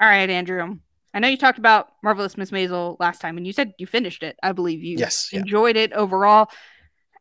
All 0.00 0.08
right, 0.08 0.28
Andrew. 0.28 0.78
I 1.14 1.18
know 1.18 1.28
you 1.28 1.36
talked 1.36 1.58
about 1.58 1.90
Marvelous 2.02 2.36
Miss 2.36 2.50
Maisel 2.50 2.96
last 2.98 3.20
time, 3.20 3.36
and 3.36 3.46
you 3.46 3.52
said 3.52 3.74
you 3.78 3.86
finished 3.86 4.22
it. 4.22 4.36
I 4.42 4.52
believe 4.52 4.82
you 4.82 4.96
yes, 4.98 5.28
enjoyed 5.32 5.76
yeah. 5.76 5.82
it 5.82 5.92
overall 5.92 6.50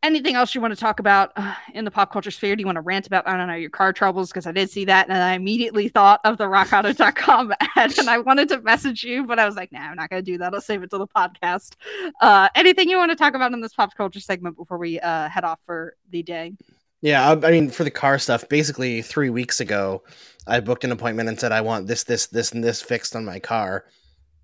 anything 0.03 0.35
else 0.35 0.55
you 0.55 0.61
want 0.61 0.73
to 0.73 0.79
talk 0.79 0.99
about 0.99 1.31
uh, 1.35 1.53
in 1.73 1.85
the 1.85 1.91
pop 1.91 2.11
culture 2.11 2.31
sphere? 2.31 2.55
Do 2.55 2.61
you 2.61 2.65
want 2.65 2.77
to 2.77 2.81
rant 2.81 3.07
about, 3.07 3.27
I 3.27 3.37
don't 3.37 3.47
know, 3.47 3.53
your 3.55 3.69
car 3.69 3.93
troubles? 3.93 4.29
Because 4.29 4.45
I 4.47 4.51
did 4.51 4.69
see 4.69 4.85
that 4.85 5.07
and 5.09 5.17
I 5.17 5.33
immediately 5.33 5.87
thought 5.89 6.21
of 6.23 6.37
the 6.37 6.45
rockauto.com 6.45 7.53
ad 7.75 7.97
and 7.97 8.09
I 8.09 8.19
wanted 8.19 8.49
to 8.49 8.61
message 8.61 9.03
you, 9.03 9.25
but 9.25 9.39
I 9.39 9.45
was 9.45 9.55
like, 9.55 9.71
no, 9.71 9.79
nah, 9.79 9.85
I'm 9.89 9.95
not 9.95 10.09
going 10.09 10.23
to 10.23 10.31
do 10.31 10.37
that. 10.39 10.53
I'll 10.53 10.61
save 10.61 10.83
it 10.83 10.89
to 10.91 10.97
the 10.97 11.07
podcast. 11.07 11.75
Uh, 12.21 12.49
anything 12.55 12.89
you 12.89 12.97
want 12.97 13.11
to 13.11 13.15
talk 13.15 13.35
about 13.35 13.53
in 13.53 13.61
this 13.61 13.73
pop 13.73 13.95
culture 13.95 14.19
segment 14.19 14.57
before 14.57 14.77
we 14.77 14.99
uh, 14.99 15.29
head 15.29 15.43
off 15.43 15.59
for 15.65 15.95
the 16.09 16.23
day? 16.23 16.53
Yeah, 17.01 17.29
I, 17.31 17.31
I 17.33 17.51
mean, 17.51 17.69
for 17.69 17.83
the 17.83 17.91
car 17.91 18.19
stuff, 18.19 18.47
basically 18.49 19.01
three 19.01 19.29
weeks 19.29 19.59
ago, 19.59 20.03
I 20.47 20.59
booked 20.59 20.83
an 20.83 20.91
appointment 20.91 21.29
and 21.29 21.39
said, 21.39 21.51
I 21.51 21.61
want 21.61 21.87
this, 21.87 22.03
this, 22.03 22.27
this, 22.27 22.51
and 22.51 22.63
this 22.63 22.81
fixed 22.81 23.15
on 23.15 23.25
my 23.25 23.39
car. 23.39 23.85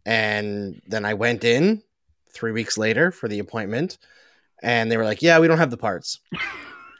And 0.05 0.81
then 0.87 1.05
I 1.05 1.13
went 1.15 1.43
in 1.43 1.83
three 2.33 2.51
weeks 2.51 2.77
later 2.77 3.11
for 3.11 3.27
the 3.27 3.39
appointment 3.39 3.97
and 4.61 4.91
they 4.91 4.97
were 4.97 5.03
like, 5.05 5.21
"Yeah, 5.21 5.39
we 5.39 5.47
don't 5.47 5.57
have 5.57 5.71
the 5.71 5.77
parts." 5.77 6.19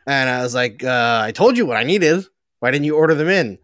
and 0.08 0.30
I 0.30 0.42
was 0.44 0.54
like, 0.56 0.84
uh, 0.84 1.22
"I 1.24 1.32
told 1.32 1.58
you 1.58 1.66
what 1.66 1.78
I 1.78 1.84
needed. 1.84 2.26
Why 2.60 2.72
didn't 2.72 2.86
you 2.86 2.96
order 2.96 3.16
them 3.16 3.30
in?" 3.30 3.60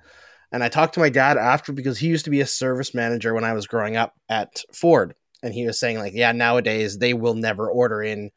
And 0.52 0.64
I 0.64 0.70
talked 0.70 0.96
to 0.96 1.00
my 1.00 1.10
dad 1.10 1.38
after 1.38 1.72
because 1.72 1.98
he 1.98 2.08
used 2.08 2.26
to 2.26 2.32
be 2.32 2.42
a 2.42 2.46
service 2.48 2.94
manager 2.94 3.34
when 3.34 3.44
I 3.44 3.54
was 3.54 3.68
growing 3.68 3.96
up 3.98 4.16
at 4.30 4.64
Ford, 4.72 5.16
and 5.42 5.54
he 5.54 5.66
was 5.66 5.80
saying 5.80 5.98
like, 6.00 6.14
"Yeah, 6.14 6.32
nowadays 6.32 6.98
they 6.98 7.14
will 7.14 7.36
never 7.36 7.70
order 7.70 8.02
in 8.02 8.32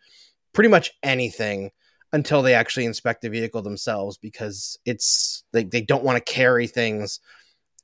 pretty 0.53 0.69
much 0.71 0.93
anything." 1.03 1.71
until 2.13 2.41
they 2.41 2.55
actually 2.55 2.87
inspect 2.87 3.21
the 3.21 3.29
vehicle 3.29 3.61
themselves 3.63 4.17
because 4.17 4.79
it's 4.87 5.43
like 5.53 5.71
they 5.73 5.83
don't 5.83 6.05
want 6.05 6.17
to 6.17 6.33
carry 6.33 6.69
things 6.69 7.19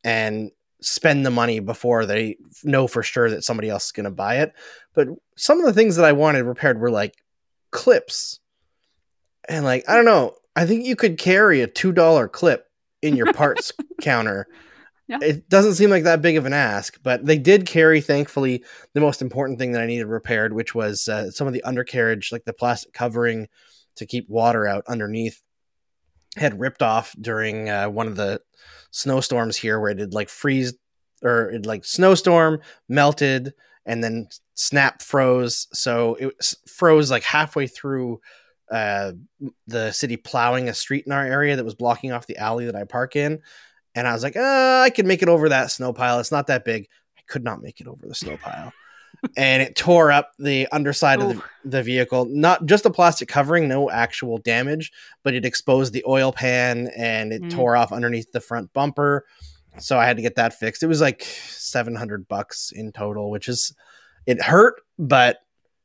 and 0.04 0.52
spend 0.80 1.26
the 1.26 1.30
money 1.30 1.58
before 1.58 2.06
they 2.06 2.36
know 2.62 2.86
for 2.86 3.02
sure 3.02 3.28
that 3.28 3.42
somebody 3.42 3.68
else 3.68 3.86
is 3.86 3.92
going 3.92 4.04
to 4.04 4.10
buy 4.12 4.36
it. 4.38 4.52
But 4.94 5.08
some 5.36 5.58
of 5.58 5.66
the 5.66 5.72
things 5.72 5.96
that 5.96 6.04
I 6.04 6.12
wanted 6.12 6.44
repaired 6.46 6.78
were 6.78 6.90
like 6.90 7.14
clips. 7.72 8.38
And 9.48 9.64
like, 9.64 9.84
I 9.88 9.96
don't 9.96 10.04
know. 10.04 10.34
I 10.54 10.66
think 10.66 10.86
you 10.86 10.94
could 10.94 11.18
carry 11.18 11.62
a 11.62 11.66
$2 11.66 12.30
clip 12.30 12.66
in 13.00 13.16
your 13.16 13.32
parts 13.32 13.72
counter. 14.00 14.46
Yeah. 15.08 15.18
It 15.20 15.48
doesn't 15.48 15.74
seem 15.74 15.90
like 15.90 16.04
that 16.04 16.22
big 16.22 16.36
of 16.36 16.46
an 16.46 16.52
ask, 16.52 16.96
but 17.02 17.24
they 17.26 17.36
did 17.38 17.66
carry, 17.66 18.00
thankfully, 18.00 18.62
the 18.94 19.00
most 19.00 19.20
important 19.20 19.58
thing 19.58 19.72
that 19.72 19.82
I 19.82 19.86
needed 19.86 20.06
repaired, 20.06 20.52
which 20.52 20.74
was 20.74 21.08
uh, 21.08 21.30
some 21.32 21.48
of 21.48 21.52
the 21.54 21.64
undercarriage, 21.64 22.30
like 22.30 22.44
the 22.44 22.52
plastic 22.52 22.92
covering 22.92 23.48
to 23.96 24.06
keep 24.06 24.28
water 24.28 24.66
out 24.66 24.84
underneath, 24.88 25.42
had 26.36 26.60
ripped 26.60 26.82
off 26.82 27.14
during 27.20 27.68
uh, 27.68 27.90
one 27.90 28.06
of 28.06 28.16
the 28.16 28.40
snowstorms 28.90 29.56
here 29.56 29.80
where 29.80 29.90
it 29.90 29.98
had 29.98 30.14
like 30.14 30.28
freeze 30.28 30.74
or 31.22 31.50
it 31.50 31.66
like 31.66 31.84
snowstorm, 31.84 32.60
melted, 32.88 33.52
and 33.86 34.02
then 34.02 34.28
snap 34.54 35.02
froze 35.02 35.66
so 35.72 36.14
it 36.14 36.54
froze 36.66 37.10
like 37.10 37.22
halfway 37.22 37.66
through 37.66 38.20
uh, 38.70 39.12
the 39.66 39.92
city 39.92 40.16
plowing 40.16 40.68
a 40.68 40.74
street 40.74 41.04
in 41.06 41.12
our 41.12 41.24
area 41.24 41.56
that 41.56 41.64
was 41.64 41.74
blocking 41.74 42.12
off 42.12 42.26
the 42.26 42.38
alley 42.38 42.64
that 42.64 42.74
I 42.74 42.84
park 42.84 43.16
in. 43.16 43.42
And 43.94 44.08
I 44.08 44.14
was 44.14 44.22
like, 44.22 44.34
uh, 44.34 44.80
I 44.82 44.88
can 44.88 45.06
make 45.06 45.20
it 45.20 45.28
over 45.28 45.50
that 45.50 45.70
snow 45.70 45.92
pile. 45.92 46.20
It's 46.20 46.32
not 46.32 46.46
that 46.46 46.64
big. 46.64 46.88
I 47.18 47.20
could 47.28 47.44
not 47.44 47.60
make 47.62 47.82
it 47.82 47.86
over 47.86 48.06
the 48.08 48.14
snow 48.14 48.38
pile. 48.38 48.72
and 49.36 49.62
it 49.62 49.76
tore 49.76 50.10
up 50.10 50.32
the 50.38 50.68
underside 50.72 51.20
of 51.20 51.28
the, 51.36 51.42
the, 51.66 51.82
vehicle. 51.82 52.24
Not 52.30 52.64
just 52.64 52.84
the 52.84 52.90
plastic 52.90 53.28
covering, 53.28 53.68
no 53.68 53.90
actual 53.90 54.38
damage, 54.38 54.90
but 55.22 55.34
it 55.34 55.44
exposed 55.44 55.92
the 55.92 56.04
oil 56.08 56.32
pan 56.32 56.88
and 56.96 57.30
it 57.30 57.42
mm. 57.42 57.50
tore 57.50 57.76
off 57.76 57.92
underneath 57.92 58.32
the 58.32 58.40
front 58.40 58.72
bumper 58.72 59.26
so 59.78 59.98
I 59.98 60.06
had 60.06 60.16
to 60.16 60.22
get 60.22 60.36
that 60.36 60.54
fixed. 60.54 60.82
It 60.82 60.86
was 60.88 61.00
like 61.00 61.22
700 61.22 62.28
bucks 62.28 62.72
in 62.74 62.92
total, 62.92 63.30
which 63.30 63.48
is 63.48 63.74
it 64.26 64.40
hurt, 64.42 64.80
but 64.98 65.38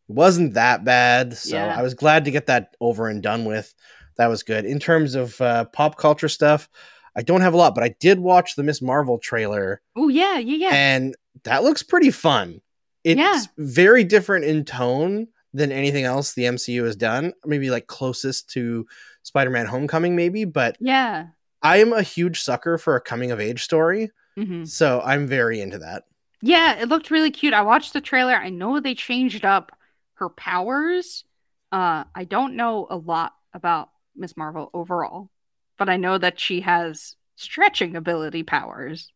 wasn't 0.08 0.56
that 0.56 0.84
bad. 0.84 1.34
So 1.36 1.56
yeah. 1.56 1.76
I 1.78 1.82
was 1.82 1.94
glad 1.94 2.26
to 2.26 2.32
get 2.32 2.48
that 2.48 2.76
over 2.82 3.08
and 3.08 3.22
done 3.22 3.46
with. 3.46 3.74
That 4.18 4.28
was 4.28 4.44
good. 4.44 4.66
In 4.66 4.80
terms 4.80 5.16
of 5.16 5.40
uh, 5.42 5.66
pop 5.66 5.98
culture 5.98 6.30
stuff, 6.30 6.70
I 7.16 7.22
don't 7.22 7.42
have 7.42 7.54
a 7.54 7.58
lot, 7.58 7.76
but 7.76 7.84
I 7.84 7.96
did 8.00 8.20
watch 8.20 8.56
the 8.56 8.64
Miss 8.64 8.82
Marvel 8.82 9.18
trailer. 9.20 9.82
Oh 9.96 10.08
yeah, 10.10 10.38
yeah, 10.38 10.70
yeah. 10.70 10.76
And 10.76 11.16
that 11.44 11.64
looks 11.64 11.84
pretty 11.84 12.12
fun. 12.12 12.62
It's 13.04 13.20
yeah. 13.20 13.40
very 13.58 14.04
different 14.04 14.46
in 14.46 14.66
tone 14.66 15.28
than 15.54 15.72
anything 15.72 16.04
else 16.04 16.34
the 16.34 16.44
MCU 16.44 16.84
has 16.86 16.96
done. 16.96 17.34
Maybe 17.46 17.70
like 17.70 17.88
closest 17.88 18.50
to 18.52 18.86
Spider-Man 19.24 19.66
Homecoming 19.66 20.16
maybe, 20.16 20.46
but 20.46 20.78
Yeah. 20.80 21.28
I'm 21.68 21.92
a 21.92 22.02
huge 22.02 22.40
sucker 22.42 22.78
for 22.78 22.96
a 22.96 23.02
coming 23.02 23.30
of 23.32 23.42
age 23.42 23.62
story. 23.66 24.10
Mm-hmm. 24.40 24.64
So 24.64 25.02
I'm 25.04 25.28
very 25.28 25.60
into 25.60 25.78
that. 25.80 26.04
Yeah, 26.42 26.80
it 26.82 26.88
looked 26.88 27.12
really 27.12 27.30
cute. 27.30 27.54
I 27.54 27.62
watched 27.62 27.92
the 27.92 28.00
trailer. 28.00 28.34
I 28.36 28.48
know 28.50 28.80
they 28.80 28.96
changed 28.96 29.44
up 29.44 29.74
her 30.14 30.30
powers. 30.30 31.26
Uh, 31.70 32.06
I 32.16 32.24
don't 32.24 32.56
know 32.56 32.88
a 32.90 32.96
lot 32.96 33.34
about 33.54 33.90
Miss 34.16 34.38
Marvel 34.38 34.70
overall, 34.74 35.30
but 35.78 35.90
I 35.90 35.98
know 35.98 36.18
that 36.18 36.40
she 36.40 36.62
has 36.62 37.18
stretching 37.36 37.98
ability 37.98 38.44
powers. 38.44 39.12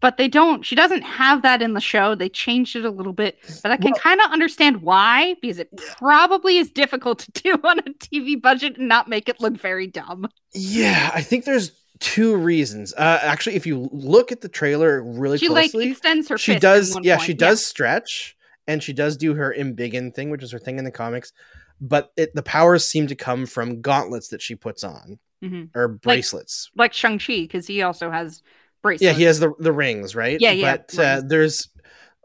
But 0.00 0.16
they 0.16 0.28
don't, 0.28 0.64
she 0.64 0.76
doesn't 0.76 1.02
have 1.02 1.42
that 1.42 1.60
in 1.60 1.74
the 1.74 1.80
show. 1.80 2.14
They 2.14 2.28
changed 2.28 2.76
it 2.76 2.84
a 2.84 2.90
little 2.90 3.12
bit, 3.12 3.36
but 3.64 3.72
I 3.72 3.76
can 3.76 3.90
well, 3.90 4.00
kind 4.00 4.20
of 4.20 4.30
understand 4.30 4.80
why, 4.82 5.34
because 5.42 5.58
it 5.58 5.76
probably 5.96 6.58
is 6.58 6.70
difficult 6.70 7.18
to 7.18 7.32
do 7.42 7.54
on 7.64 7.80
a 7.80 7.92
TV 7.94 8.40
budget 8.40 8.76
and 8.76 8.86
not 8.86 9.08
make 9.08 9.28
it 9.28 9.40
look 9.40 9.56
very 9.56 9.88
dumb. 9.88 10.28
Yeah, 10.54 11.10
I 11.12 11.20
think 11.20 11.46
there's 11.46 11.70
two 12.00 12.36
reasons. 12.36 12.94
Uh, 12.96 13.18
actually, 13.22 13.56
if 13.56 13.66
you 13.66 13.88
look 13.92 14.32
at 14.32 14.40
the 14.40 14.48
trailer 14.48 15.02
really 15.02 15.38
she, 15.38 15.48
closely, 15.48 15.84
like, 15.86 15.92
extends 15.92 16.28
her. 16.28 16.38
She 16.38 16.58
does. 16.58 16.98
Yeah, 17.02 17.16
point. 17.16 17.26
she 17.26 17.34
does 17.34 17.60
yeah. 17.62 17.66
stretch, 17.66 18.36
and 18.66 18.82
she 18.82 18.92
does 18.92 19.16
do 19.16 19.34
her 19.34 19.54
embiggen 19.56 20.14
thing, 20.14 20.30
which 20.30 20.42
is 20.42 20.52
her 20.52 20.58
thing 20.58 20.78
in 20.78 20.84
the 20.84 20.90
comics. 20.90 21.32
But 21.80 22.12
it, 22.16 22.34
the 22.34 22.42
powers 22.42 22.84
seem 22.84 23.06
to 23.08 23.14
come 23.14 23.46
from 23.46 23.80
gauntlets 23.80 24.28
that 24.28 24.42
she 24.42 24.54
puts 24.56 24.82
on, 24.84 25.18
mm-hmm. 25.42 25.76
or 25.78 25.88
bracelets, 25.88 26.70
like, 26.74 26.86
like 26.86 26.92
Shang 26.92 27.18
Chi, 27.18 27.42
because 27.42 27.66
he 27.66 27.82
also 27.82 28.10
has 28.10 28.42
bracelets. 28.82 29.02
Yeah, 29.02 29.12
he 29.12 29.24
has 29.24 29.40
the 29.40 29.52
the 29.58 29.72
rings, 29.72 30.14
right? 30.14 30.38
Yeah, 30.40 30.52
yeah. 30.52 30.76
But 30.78 30.98
uh, 30.98 31.22
there's 31.26 31.68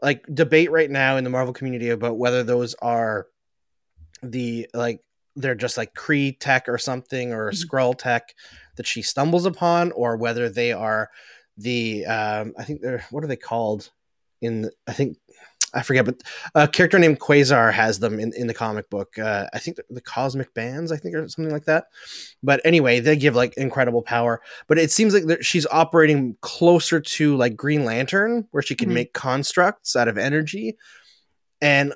like 0.02 0.24
debate 0.32 0.70
right 0.70 0.90
now 0.90 1.16
in 1.16 1.24
the 1.24 1.30
Marvel 1.30 1.54
community 1.54 1.90
about 1.90 2.18
whether 2.18 2.42
those 2.42 2.74
are 2.74 3.26
the 4.22 4.68
like 4.74 5.00
they're 5.36 5.54
just 5.54 5.76
like 5.76 5.94
Kree 5.94 6.36
tech 6.38 6.68
or 6.68 6.78
something 6.78 7.32
or 7.32 7.50
mm-hmm. 7.50 7.68
Skrull 7.76 7.96
tech 7.96 8.34
that 8.76 8.86
she 8.86 9.02
stumbles 9.02 9.46
upon 9.46 9.92
or 9.92 10.16
whether 10.16 10.48
they 10.48 10.72
are 10.72 11.10
the 11.56 12.04
um, 12.06 12.54
I 12.58 12.64
think 12.64 12.80
they're 12.82 13.04
what 13.10 13.24
are 13.24 13.28
they 13.28 13.36
called 13.36 13.90
in 14.40 14.70
I 14.86 14.92
think 14.92 15.18
I 15.76 15.82
forget, 15.82 16.04
but 16.04 16.20
a 16.54 16.68
character 16.68 17.00
named 17.00 17.18
Quasar 17.18 17.72
has 17.72 17.98
them 17.98 18.20
in, 18.20 18.32
in 18.36 18.46
the 18.46 18.54
comic 18.54 18.88
book. 18.90 19.18
Uh, 19.18 19.46
I 19.52 19.58
think 19.58 19.76
the, 19.76 19.84
the, 19.90 20.00
Cosmic 20.00 20.54
Bands, 20.54 20.92
I 20.92 20.96
think, 20.98 21.16
or 21.16 21.28
something 21.28 21.52
like 21.52 21.64
that. 21.64 21.86
But 22.44 22.60
anyway, 22.64 23.00
they 23.00 23.16
give 23.16 23.34
like 23.34 23.54
incredible 23.56 24.00
power. 24.02 24.40
But 24.68 24.78
it 24.78 24.92
seems 24.92 25.14
like 25.14 25.42
she's 25.42 25.66
operating 25.68 26.36
closer 26.42 27.00
to 27.00 27.36
like 27.36 27.56
Green 27.56 27.84
Lantern, 27.84 28.46
where 28.52 28.62
she 28.62 28.76
can 28.76 28.86
mm-hmm. 28.86 28.94
make 28.94 29.14
constructs 29.14 29.96
out 29.96 30.06
of 30.06 30.16
energy. 30.16 30.78
And 31.60 31.92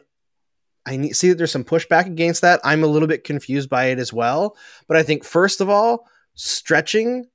I 0.84 1.10
see 1.10 1.28
that 1.28 1.38
there's 1.38 1.52
some 1.52 1.62
pushback 1.62 2.06
against 2.06 2.40
that. 2.42 2.58
I'm 2.64 2.82
a 2.82 2.88
little 2.88 3.06
bit 3.06 3.22
confused 3.22 3.70
by 3.70 3.86
it 3.86 4.00
as 4.00 4.12
well. 4.12 4.56
But 4.88 4.96
I 4.96 5.04
think, 5.04 5.22
first 5.22 5.60
of 5.60 5.70
all, 5.70 6.04
stretching 6.38 7.26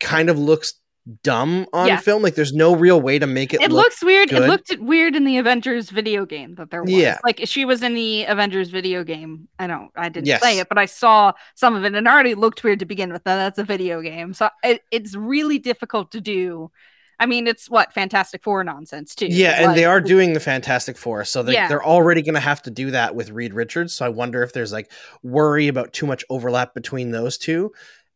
kind 0.00 0.28
of 0.28 0.38
looks 0.38 0.74
dumb 1.22 1.66
on 1.72 1.86
yeah. 1.86 1.96
film. 1.96 2.22
Like 2.22 2.34
there's 2.34 2.52
no 2.52 2.74
real 2.76 3.00
way 3.00 3.18
to 3.18 3.26
make 3.26 3.54
it. 3.54 3.62
It 3.62 3.70
look 3.72 3.84
looks 3.84 4.04
weird. 4.04 4.28
Good. 4.28 4.42
It 4.42 4.46
looked 4.48 4.76
weird 4.80 5.16
in 5.16 5.24
the 5.24 5.38
Avengers 5.38 5.88
video 5.90 6.26
game 6.26 6.56
that 6.56 6.70
there 6.70 6.82
was. 6.82 6.90
Yeah. 6.92 7.18
Like 7.24 7.40
she 7.44 7.64
was 7.64 7.82
in 7.82 7.94
the 7.94 8.24
Avengers 8.24 8.68
video 8.68 9.04
game. 9.04 9.48
I 9.58 9.66
don't. 9.68 9.90
I 9.96 10.08
didn't 10.10 10.26
yes. 10.26 10.40
play 10.40 10.58
it, 10.58 10.68
but 10.68 10.76
I 10.76 10.86
saw 10.86 11.32
some 11.54 11.74
of 11.74 11.84
it, 11.84 11.94
and 11.94 11.96
it 11.96 12.10
already 12.10 12.34
looked 12.34 12.62
weird 12.62 12.80
to 12.80 12.84
begin 12.84 13.10
with. 13.12 13.24
Now 13.24 13.36
that's 13.36 13.58
a 13.58 13.64
video 13.64 14.02
game, 14.02 14.34
so 14.34 14.50
it, 14.62 14.82
it's 14.90 15.14
really 15.14 15.58
difficult 15.58 16.12
to 16.12 16.20
do. 16.20 16.70
I 17.20 17.26
mean, 17.26 17.48
it's 17.48 17.68
what 17.68 17.92
Fantastic 17.92 18.44
Four 18.44 18.62
nonsense 18.62 19.16
too. 19.16 19.26
Yeah, 19.26 19.50
like, 19.50 19.60
and 19.62 19.76
they 19.76 19.84
are 19.84 20.00
doing 20.00 20.34
the 20.34 20.40
Fantastic 20.40 20.96
Four, 20.96 21.24
so 21.24 21.42
they, 21.42 21.54
yeah. 21.54 21.66
they're 21.66 21.84
already 21.84 22.22
going 22.22 22.34
to 22.34 22.40
have 22.40 22.62
to 22.62 22.70
do 22.70 22.92
that 22.92 23.16
with 23.16 23.30
Reed 23.30 23.54
Richards. 23.54 23.92
So 23.92 24.06
I 24.06 24.08
wonder 24.08 24.44
if 24.44 24.52
there's 24.52 24.72
like 24.72 24.92
worry 25.20 25.66
about 25.66 25.92
too 25.92 26.06
much 26.06 26.24
overlap 26.30 26.74
between 26.74 27.10
those 27.10 27.36
two 27.38 27.72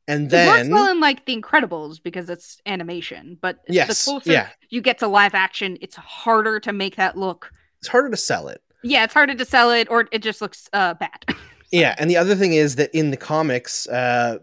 and 0.09 0.31
then 0.31 0.49
it 0.49 0.51
works 0.51 0.69
well 0.71 0.91
in 0.91 1.01
like 1.01 1.25
The 1.27 1.41
Incredibles 1.41 2.03
because 2.03 2.29
it's 2.29 2.61
animation, 2.67 3.39
but 3.41 3.59
yes, 3.69 4.05
the 4.05 4.11
closer 4.11 4.33
yeah. 4.33 4.49
you 4.71 4.81
get 4.81 4.99
to 4.99 5.07
live 5.09 5.35
action, 5.35 5.79
it's 5.81 5.97
harder 5.97 6.59
to 6.61 6.73
make 6.73 6.97
that 6.97 7.17
look. 7.17 7.53
It's 7.81 7.89
harder 7.89 8.11
to 8.11 8.17
sell 8.17 8.49
it. 8.49 8.63
Yeah, 8.83 9.05
it's 9.05 9.15
harder 9.15 9.35
to 9.35 9.45
sell 9.45 9.71
it, 9.71 9.89
or 9.91 10.09
it 10.11 10.23
just 10.23 10.41
looks 10.41 10.69
uh, 10.73 10.95
bad. 10.95 11.25
Yeah, 11.75 11.95
and 11.99 12.11
the 12.11 12.19
other 12.19 12.35
thing 12.35 12.53
is 12.53 12.77
that 12.77 12.95
in 12.95 13.11
the 13.11 13.17
comics, 13.17 13.89
uh, 13.89 14.41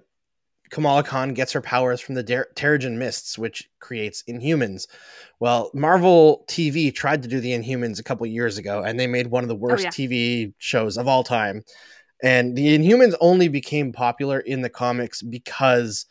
Kamala 0.71 1.03
Khan 1.03 1.35
gets 1.35 1.51
her 1.51 1.61
powers 1.61 2.01
from 2.01 2.15
the 2.15 2.23
Der- 2.23 2.47
Terrigen 2.55 2.97
mists, 2.97 3.37
which 3.37 3.69
creates 3.79 4.23
Inhumans. 4.27 4.87
Well, 5.39 5.69
Marvel 5.75 6.43
TV 6.49 6.91
tried 6.91 7.21
to 7.21 7.29
do 7.29 7.39
the 7.39 7.51
Inhumans 7.51 7.99
a 7.99 8.03
couple 8.03 8.25
years 8.25 8.57
ago, 8.57 8.81
and 8.81 8.99
they 8.99 9.05
made 9.05 9.27
one 9.27 9.43
of 9.43 9.47
the 9.47 9.53
oh, 9.53 9.59
worst 9.59 9.83
oh, 9.85 9.89
yeah. 10.01 10.07
TV 10.07 10.53
shows 10.57 10.97
of 10.97 11.07
all 11.07 11.23
time 11.23 11.63
and 12.21 12.55
the 12.55 12.77
Inhumans 12.77 13.15
only 13.21 13.47
became 13.47 13.91
popular 13.91 14.39
in 14.39 14.61
the 14.61 14.69
comics 14.69 15.21
because 15.21 16.05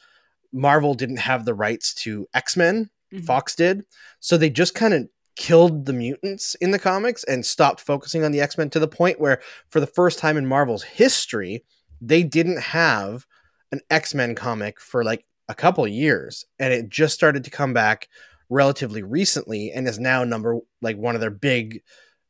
Marvel 0.52 0.94
didn't 0.94 1.18
have 1.18 1.44
the 1.44 1.54
rights 1.54 1.92
to 1.94 2.26
X 2.32 2.56
Men. 2.56 2.90
Mm-hmm. 3.12 3.24
Fox 3.24 3.54
did. 3.54 3.82
So 4.20 4.36
they 4.36 4.50
just 4.50 4.74
kind 4.74 4.94
of 4.94 5.08
killed 5.34 5.86
the 5.86 5.92
mutants 5.92 6.54
in 6.56 6.70
the 6.72 6.78
comics 6.78 7.24
and 7.24 7.44
stopped 7.46 7.80
focusing 7.80 8.24
on 8.24 8.32
the 8.32 8.40
X 8.40 8.56
Men 8.56 8.70
to 8.70 8.78
the 8.78 8.88
point 8.88 9.20
where, 9.20 9.40
for 9.68 9.80
the 9.80 9.86
first 9.86 10.18
time 10.18 10.36
in 10.36 10.46
Marvel's 10.46 10.82
history, 10.82 11.64
they 12.00 12.22
didn't 12.22 12.60
have 12.60 13.26
an 13.72 13.80
X 13.90 14.14
Men 14.14 14.34
comic 14.34 14.80
for 14.80 15.04
like 15.04 15.26
a 15.48 15.54
couple 15.54 15.86
years. 15.86 16.44
And 16.58 16.72
it 16.72 16.88
just 16.88 17.14
started 17.14 17.44
to 17.44 17.50
come 17.50 17.72
back 17.74 18.08
relatively 18.50 19.02
recently 19.02 19.72
and 19.72 19.86
is 19.86 19.98
now 19.98 20.24
number 20.24 20.58
like 20.80 20.96
one 20.96 21.14
of 21.14 21.20
their 21.20 21.30
big 21.30 21.82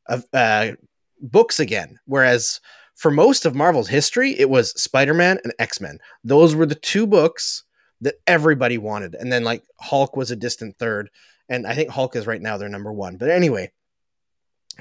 uh, 0.08 0.20
uh 0.32 0.72
books 1.20 1.60
again. 1.60 1.98
Whereas 2.06 2.60
for 2.99 3.12
most 3.12 3.46
of 3.46 3.55
Marvel's 3.55 3.88
history, 3.88 4.38
it 4.38 4.51
was 4.51 4.70
Spider 4.72 5.14
Man 5.14 5.38
and 5.44 5.55
X 5.61 5.80
Men. 5.80 6.01
Those 6.24 6.55
were 6.55 6.66
the 6.66 6.74
two 6.74 7.07
books 7.07 7.62
that 8.01 8.16
everybody 8.26 8.76
wanted. 8.76 9.14
And 9.14 9.32
then, 9.32 9.44
like, 9.44 9.62
Hulk 9.80 10.16
was 10.16 10.30
a 10.32 10.36
distant 10.36 10.76
third. 10.76 11.09
And 11.49 11.64
I 11.66 11.74
think 11.76 11.90
Hulk 11.90 12.16
is 12.16 12.26
right 12.26 12.42
now 12.42 12.57
their 12.59 12.68
number 12.68 12.92
one. 12.92 13.16
But 13.16 13.30
anyway, 13.30 13.70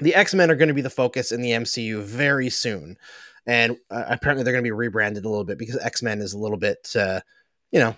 the 0.00 0.16
X 0.16 0.34
Men 0.34 0.50
are 0.50 0.56
going 0.56 0.66
to 0.68 0.74
be 0.74 0.80
the 0.82 0.90
focus 0.90 1.30
in 1.30 1.40
the 1.42 1.52
MCU 1.52 2.02
very 2.02 2.50
soon. 2.50 2.98
And 3.46 3.76
uh, 3.88 4.04
apparently, 4.08 4.42
they're 4.42 4.52
going 4.52 4.64
to 4.64 4.68
be 4.68 4.72
rebranded 4.72 5.24
a 5.24 5.28
little 5.28 5.44
bit 5.44 5.56
because 5.58 5.78
X 5.78 6.02
Men 6.02 6.20
is 6.20 6.32
a 6.34 6.38
little 6.38 6.58
bit, 6.58 6.92
uh, 6.96 7.20
you 7.70 7.78
know, 7.78 7.94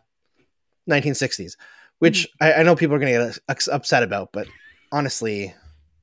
1960s, 0.90 1.56
which 1.98 2.28
mm. 2.42 2.46
I, 2.46 2.60
I 2.60 2.62
know 2.62 2.76
people 2.76 2.94
are 2.94 2.98
going 3.00 3.14
to 3.32 3.40
get 3.48 3.68
upset 3.72 4.02
about. 4.02 4.32
But 4.34 4.48
honestly, 4.92 5.54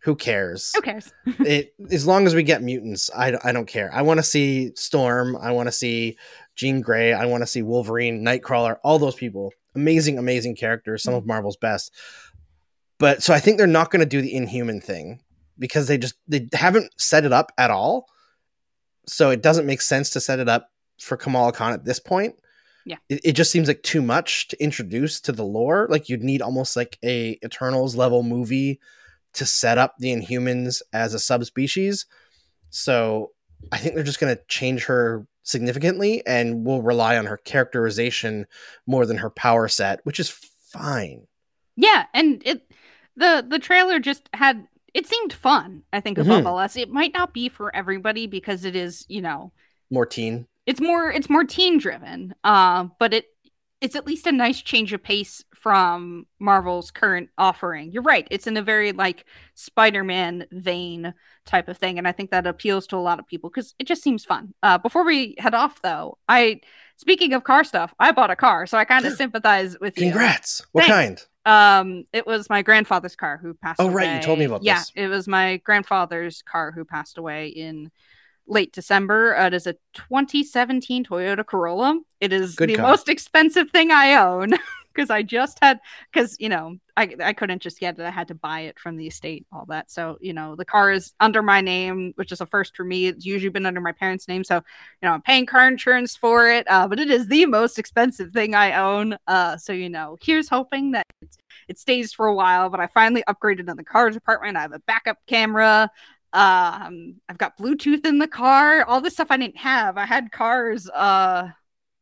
who 0.08 0.16
cares? 0.16 0.72
Who 0.74 0.82
cares? 0.82 1.12
it, 1.40 1.74
as 1.92 2.08
long 2.08 2.28
as 2.28 2.34
we 2.34 2.42
get 2.42 2.62
mutants, 2.64 3.12
I, 3.14 3.34
I 3.44 3.52
don't 3.52 3.66
care. 3.66 3.90
I 3.94 4.04
want 4.04 4.20
to 4.20 4.24
see 4.24 4.72
Storm. 4.76 5.36
I 5.36 5.52
want 5.52 5.68
to 5.68 5.72
see 5.74 6.18
Jean 6.56 6.80
Grey. 6.80 7.12
I 7.12 7.26
want 7.26 7.44
to 7.44 7.48
see 7.48 7.62
Wolverine, 7.62 8.24
Nightcrawler, 8.24 8.78
all 8.86 9.00
those 9.00 9.16
people. 9.16 9.52
Amazing, 9.76 10.18
amazing 10.18 10.56
characters, 10.56 11.04
some 11.04 11.14
of 11.14 11.24
mm-hmm. 11.24 11.28
Marvel's 11.28 11.58
best. 11.58 11.92
But 13.00 13.22
so 13.22 13.34
I 13.34 13.42
think 13.42 13.58
they're 13.58 13.68
not 13.68 13.92
going 13.92 14.00
to 14.00 14.06
do 14.06 14.22
the 14.22 14.34
Inhuman 14.34 14.80
thing 14.80 15.20
because 15.60 15.90
they 15.90 15.98
just 15.98 16.14
they 16.26 16.48
haven't 16.54 16.94
set 16.98 17.26
it 17.26 17.34
up 17.34 17.52
at 17.58 17.70
all. 17.70 18.08
So 19.08 19.30
it 19.30 19.44
doesn't 19.44 19.66
make 19.66 19.82
sense 19.82 20.10
to 20.12 20.22
set 20.22 20.40
it 20.40 20.48
up 20.48 20.70
for 21.02 21.18
Kamala 21.18 21.52
Khan 21.52 21.74
at 21.74 21.84
this 21.84 22.00
point. 22.00 22.36
Yeah. 22.86 22.96
It, 23.10 23.20
it, 23.26 23.32
just 23.34 23.52
seems 23.52 23.68
like 23.68 23.84
too 23.84 24.02
much 24.02 24.48
to 24.48 24.64
introduce 24.64 25.20
to 25.22 25.34
the 25.34 25.44
lore. 25.44 25.86
Like 25.90 26.08
you'd 26.08 26.24
need 26.24 26.42
almost 26.42 26.78
like 26.78 26.98
a 27.04 27.38
Eternals 27.44 27.98
level 27.98 28.24
movie 28.24 28.80
to 29.38 29.46
set 29.46 29.78
up 29.78 29.94
the 30.00 30.12
Inhumans 30.14 30.82
as 30.94 31.14
a 31.14 31.20
subspecies. 31.20 32.06
So 32.72 33.32
I 33.72 33.78
think 33.78 33.94
they're 33.96 34.04
just 34.04 34.20
going 34.20 34.36
to 34.36 34.42
change 34.48 34.86
her 34.86 35.26
significantly 35.44 36.26
and 36.28 36.66
will 36.66 36.82
rely 36.82 37.18
on 37.18 37.26
her 37.28 37.38
characterization 37.38 38.46
more 38.88 39.06
than 39.06 39.18
her 39.18 39.30
power 39.30 39.68
set, 39.68 40.00
which 40.06 40.20
is 40.20 40.30
fine. 40.30 41.28
Yeah, 41.78 42.06
and 42.14 42.42
it 42.46 42.70
the 43.16 43.46
the 43.48 43.60
trailer 43.60 44.00
just 44.00 44.28
had 44.34 44.68
it 44.96 45.06
seemed 45.08 45.32
fun. 45.34 45.84
I 45.94 46.00
think 46.02 46.18
above 46.18 46.40
mm-hmm. 46.40 46.48
all 46.48 46.60
else, 46.60 46.76
it 46.76 46.90
might 46.90 47.14
not 47.14 47.32
be 47.34 47.48
for 47.50 47.74
everybody 47.76 48.26
because 48.28 48.66
it 48.66 48.76
is 48.76 49.06
you 49.08 49.22
know 49.22 49.54
more 49.92 50.06
teen. 50.08 50.48
It's 50.66 50.82
more 50.82 51.10
it's 51.12 51.30
more 51.30 51.44
teen 51.44 51.78
driven, 51.78 52.34
uh, 52.44 52.88
but 53.00 53.14
it 53.14 53.28
it's 53.82 53.96
at 53.96 54.08
least 54.08 54.26
a 54.28 54.32
nice 54.32 54.62
change 54.62 54.92
of 54.94 55.04
pace 55.04 55.44
from 55.54 56.26
Marvel's 56.40 56.90
current 56.92 57.30
offering. 57.38 57.92
You're 57.92 58.04
right. 58.04 58.28
It's 58.32 58.48
in 58.48 58.58
a 58.58 58.62
very 58.62 58.92
like 58.92 59.26
Spider-Man 59.54 60.46
vein 60.52 61.14
type 61.46 61.68
of 61.68 61.78
thing 61.78 61.98
and 61.98 62.08
I 62.08 62.12
think 62.12 62.32
that 62.32 62.46
appeals 62.46 62.88
to 62.88 62.98
a 62.98 62.98
lot 63.00 63.20
of 63.20 63.26
people 63.26 63.50
cuz 63.50 63.74
it 63.80 63.88
just 63.88 64.04
seems 64.04 64.26
fun. 64.26 64.54
Uh, 64.64 64.78
before 64.78 65.06
we 65.06 65.36
head 65.38 65.54
off 65.54 65.82
though, 65.82 66.18
I 66.28 66.62
speaking 66.98 67.34
of 67.34 67.44
car 67.44 67.64
stuff, 67.64 67.94
I 68.00 68.12
bought 68.12 68.32
a 68.32 68.36
car, 68.36 68.66
so 68.66 68.78
I 68.78 68.86
kind 68.86 69.06
of 69.06 69.14
sympathize 69.14 69.78
with 69.80 69.98
you. 69.98 70.06
Congrats. 70.06 70.66
What 70.72 70.86
Thanks. 70.86 71.28
kind? 71.46 71.90
Um 72.02 72.06
it 72.12 72.26
was 72.28 72.50
my 72.50 72.62
grandfather's 72.62 73.16
car 73.16 73.38
who 73.42 73.54
passed 73.54 73.80
Oh 73.80 73.86
away. 73.86 73.94
right, 74.08 74.16
you 74.18 74.22
told 74.22 74.40
me 74.40 74.46
about 74.46 74.64
yeah, 74.64 74.80
this. 74.80 74.92
Yeah, 74.96 75.06
it 75.06 75.08
was 75.08 75.28
my 75.28 75.58
grandfather's 75.58 76.42
car 76.42 76.72
who 76.72 76.84
passed 76.84 77.18
away 77.18 77.48
in 77.48 77.92
late 78.48 78.74
December. 78.74 79.36
Uh, 79.36 79.48
it 79.48 79.54
is 79.54 79.68
a 79.68 79.74
2017 79.94 81.06
Toyota 81.06 81.46
Corolla. 81.46 82.00
It 82.20 82.34
is 82.34 82.56
Good 82.56 82.70
the 82.70 82.76
car. 82.76 82.88
most 82.90 83.10
expensive 83.10 83.70
thing 83.70 83.92
I 83.92 84.16
own 84.16 84.54
because 84.94 85.10
I 85.10 85.22
just 85.22 85.58
had 85.62 85.80
because 86.12 86.36
you 86.40 86.50
know 86.50 86.78
I 86.96 87.16
I 87.22 87.34
couldn't 87.34 87.62
just 87.62 87.80
get 87.80 88.00
it. 88.00 88.04
I 88.06 88.10
had 88.10 88.30
to 88.30 88.36
buy 88.36 88.62
it 88.62 88.80
from 88.80 88.98
the 88.98 89.08
estate, 89.08 89.46
all 89.52 89.66
that. 89.68 89.92
So 89.92 90.18
you 90.22 90.34
know 90.34 90.56
the 90.56 90.66
car 90.66 90.92
is 90.92 91.14
under 91.20 91.42
my 91.42 91.62
name, 91.62 92.14
which 92.16 92.32
is 92.32 92.42
a 92.42 92.46
first 92.46 92.76
for 92.76 92.84
me. 92.84 93.08
It's 93.08 93.26
usually 93.26 93.50
been 93.50 93.66
under 93.66 93.82
my 93.82 93.92
parents' 93.92 94.28
name, 94.28 94.44
so 94.44 94.56
you 94.56 94.62
know 95.04 95.12
I'm 95.12 95.22
paying 95.22 95.46
car 95.46 95.68
insurance 95.68 96.16
for 96.16 96.50
it. 96.50 96.66
Uh, 96.70 96.88
but 96.88 97.00
it 97.00 97.12
is 97.12 97.28
the 97.28 97.46
most 97.46 97.78
expensive 97.78 98.32
thing 98.32 98.56
I 98.56 98.74
own. 98.78 99.18
Uh, 99.28 99.58
so 99.58 99.74
you 99.74 99.90
know 99.90 100.18
here's 100.22 100.50
hoping 100.50 100.92
that 100.92 101.06
it 101.68 101.78
stays 101.78 102.14
for 102.14 102.28
a 102.28 102.36
while. 102.36 102.70
But 102.70 102.80
I 102.80 102.88
finally 102.88 103.24
upgraded 103.28 103.70
in 103.70 103.76
the 103.78 103.84
car 103.84 104.10
department. 104.10 104.58
I 104.58 104.62
have 104.62 104.74
a 104.74 104.80
backup 104.80 105.18
camera. 105.28 105.92
Um, 106.34 107.22
I've 107.30 107.38
got 107.38 107.58
Bluetooth 107.58 108.06
in 108.06 108.20
the 108.20 108.28
car. 108.28 108.84
All 108.84 109.02
this 109.02 109.14
stuff 109.14 109.28
I 109.32 109.38
didn't 109.38 109.58
have. 109.58 109.98
I 109.98 110.06
had 110.06 110.32
cars. 110.32 110.90
Uh, 110.90 111.50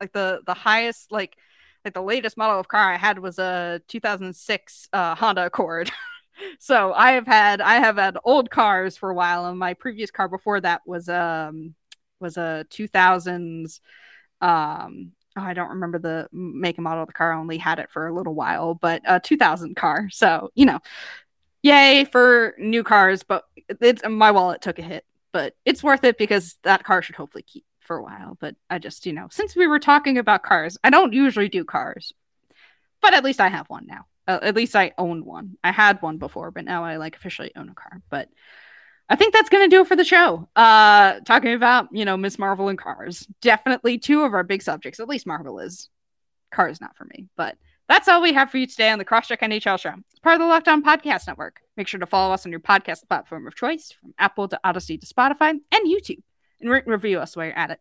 like 0.01 0.11
the 0.11 0.41
the 0.45 0.53
highest 0.53 1.11
like 1.11 1.37
like 1.85 1.93
the 1.93 2.01
latest 2.01 2.35
model 2.37 2.59
of 2.59 2.67
car 2.67 2.91
I 2.91 2.97
had 2.97 3.19
was 3.19 3.39
a 3.39 3.81
2006 3.87 4.89
uh, 4.93 5.15
Honda 5.15 5.45
Accord. 5.45 5.91
so 6.59 6.91
I 6.93 7.11
have 7.13 7.27
had 7.27 7.61
I 7.61 7.75
have 7.75 7.97
had 7.97 8.17
old 8.23 8.49
cars 8.49 8.97
for 8.97 9.09
a 9.11 9.15
while, 9.15 9.45
and 9.47 9.59
my 9.59 9.73
previous 9.75 10.11
car 10.11 10.27
before 10.27 10.59
that 10.61 10.81
was 10.85 11.07
um 11.09 11.75
was 12.19 12.37
a 12.37 12.65
2000s 12.71 13.81
um 14.41 15.11
oh, 15.37 15.41
I 15.41 15.53
don't 15.53 15.69
remember 15.69 15.99
the 15.99 16.27
make 16.31 16.77
and 16.77 16.83
model 16.83 17.03
of 17.03 17.07
the 17.07 17.13
car. 17.13 17.33
I 17.33 17.37
only 17.39 17.57
had 17.57 17.79
it 17.79 17.91
for 17.91 18.07
a 18.07 18.13
little 18.13 18.33
while, 18.35 18.73
but 18.75 19.01
a 19.05 19.19
2000 19.19 19.75
car. 19.75 20.09
So 20.11 20.49
you 20.55 20.65
know, 20.65 20.79
yay 21.65 22.05
for 22.05 22.53
new 22.59 22.83
cars, 22.83 23.23
but 23.23 23.43
it's 23.81 24.03
my 24.07 24.29
wallet 24.31 24.61
took 24.61 24.77
a 24.77 24.83
hit, 24.83 25.03
but 25.33 25.55
it's 25.65 25.81
worth 25.83 26.03
it 26.03 26.17
because 26.17 26.57
that 26.63 26.83
car 26.83 27.01
should 27.01 27.15
hopefully 27.15 27.41
keep 27.43 27.65
for 27.79 27.95
a 27.97 28.03
while. 28.03 28.37
But 28.39 28.55
I 28.69 28.77
just, 28.77 29.05
you 29.07 29.13
know, 29.13 29.27
since 29.31 29.55
we 29.55 29.65
were 29.65 29.79
talking 29.79 30.19
about 30.19 30.43
cars, 30.43 30.77
I 30.83 30.91
don't 30.91 31.13
usually 31.13 31.49
do 31.49 31.65
cars, 31.65 32.13
but 33.01 33.15
at 33.15 33.23
least 33.23 33.41
I 33.41 33.47
have 33.49 33.67
one 33.67 33.87
now. 33.87 34.05
Uh, 34.27 34.39
at 34.43 34.55
least 34.55 34.75
I 34.75 34.91
own 34.99 35.25
one. 35.25 35.57
I 35.63 35.71
had 35.71 35.99
one 36.03 36.17
before, 36.17 36.51
but 36.51 36.65
now 36.65 36.83
I 36.83 36.97
like 36.97 37.15
officially 37.15 37.51
own 37.55 37.69
a 37.69 37.73
car. 37.73 38.01
But 38.09 38.29
I 39.07 39.15
think 39.15 39.33
that's 39.33 39.49
gonna 39.49 39.67
do 39.67 39.81
it 39.81 39.87
for 39.87 39.95
the 39.95 40.03
show. 40.03 40.47
Uh, 40.55 41.19
talking 41.25 41.53
about 41.53 41.89
you 41.91 42.05
know 42.05 42.17
Miss 42.17 42.39
Marvel 42.39 42.67
and 42.69 42.77
cars, 42.77 43.27
definitely 43.41 43.99
two 43.99 44.23
of 44.23 44.33
our 44.33 44.41
big 44.43 44.63
subjects. 44.63 44.99
At 44.99 45.07
least 45.07 45.27
Marvel 45.27 45.59
is 45.59 45.89
cars, 46.51 46.79
not 46.79 46.95
for 46.95 47.05
me, 47.05 47.27
but. 47.35 47.57
That's 47.87 48.07
all 48.07 48.21
we 48.21 48.33
have 48.33 48.49
for 48.49 48.57
you 48.57 48.65
today 48.65 48.89
on 48.89 48.97
the 48.97 49.05
Crosscheck 49.05 49.39
NHL 49.41 49.79
Show. 49.79 49.93
It's 50.09 50.19
part 50.19 50.33
of 50.33 50.39
the 50.41 50.47
Locked 50.47 50.67
On 50.67 50.83
Podcast 50.83 51.27
Network. 51.27 51.61
Make 51.77 51.87
sure 51.87 51.99
to 51.99 52.07
follow 52.07 52.33
us 52.33 52.43
on 52.43 52.51
your 52.51 52.59
podcast 52.59 53.07
platform 53.07 53.45
of 53.45 53.53
choice, 53.53 53.91
from 54.01 54.11
Apple 54.17 54.47
to 54.47 54.59
Odyssey 54.63 54.97
to 54.97 55.05
Spotify 55.05 55.51
and 55.71 55.85
YouTube, 55.85 56.23
and 56.59 56.71
rate 56.71 56.85
and 56.85 56.91
review 56.93 57.19
us 57.19 57.35
while 57.35 57.45
you're 57.45 57.55
at 57.57 57.69
it. 57.69 57.79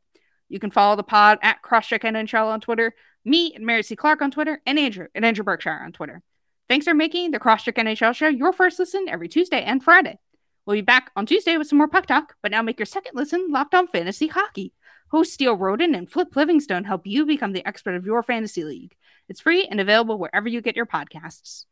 You 0.51 0.59
can 0.59 0.71
follow 0.71 0.95
the 0.95 1.03
pod 1.05 1.39
at 1.41 1.63
Crosscheck 1.63 2.01
NHL 2.03 2.49
on 2.53 2.61
Twitter, 2.61 2.95
me 3.25 3.55
and 3.55 3.65
Mary 3.65 3.83
C. 3.83 3.97
Clarke 3.97 4.21
on 4.21 4.31
Twitter, 4.31 4.61
and 4.67 4.79
Andrew 4.79 5.07
at 5.15 5.25
Andrew 5.25 5.43
Berkshire 5.43 5.81
on 5.83 5.93
Twitter. 5.93 6.21
Thanks 6.69 6.85
for 6.85 6.93
making 6.93 7.31
the 7.31 7.41
Crosscheck 7.41 7.73
NHL 7.77 8.15
Show 8.15 8.29
your 8.29 8.53
first 8.53 8.79
listen 8.79 9.07
every 9.09 9.29
Tuesday 9.29 9.63
and 9.65 9.83
Friday. 9.83 10.19
We'll 10.67 10.77
be 10.77 10.83
back 10.83 11.13
on 11.17 11.25
Tuesday 11.25 11.57
with 11.57 11.67
some 11.67 11.79
more 11.79 11.89
puck 11.89 12.05
talk, 12.05 12.35
but 12.43 12.51
now 12.51 12.61
make 12.61 12.79
your 12.79 12.85
second 12.87 13.13
listen 13.15 13.47
Locked 13.51 13.75
On 13.75 13.87
Fantasy 13.87 14.27
Hockey. 14.27 14.75
Hosts 15.13 15.33
Steele 15.33 15.57
Roden 15.57 15.95
and 15.95 16.11
Flip 16.11 16.35
Livingstone 16.37 16.85
help 16.85 17.07
you 17.07 17.25
become 17.25 17.53
the 17.53 17.67
expert 17.67 17.95
of 17.95 18.05
your 18.05 18.23
fantasy 18.23 18.65
league. 18.65 18.95
It's 19.29 19.41
free 19.41 19.65
and 19.67 19.81
available 19.81 20.19
wherever 20.19 20.49
you 20.49 20.61
get 20.61 20.77
your 20.77 20.87
podcasts. 20.87 21.67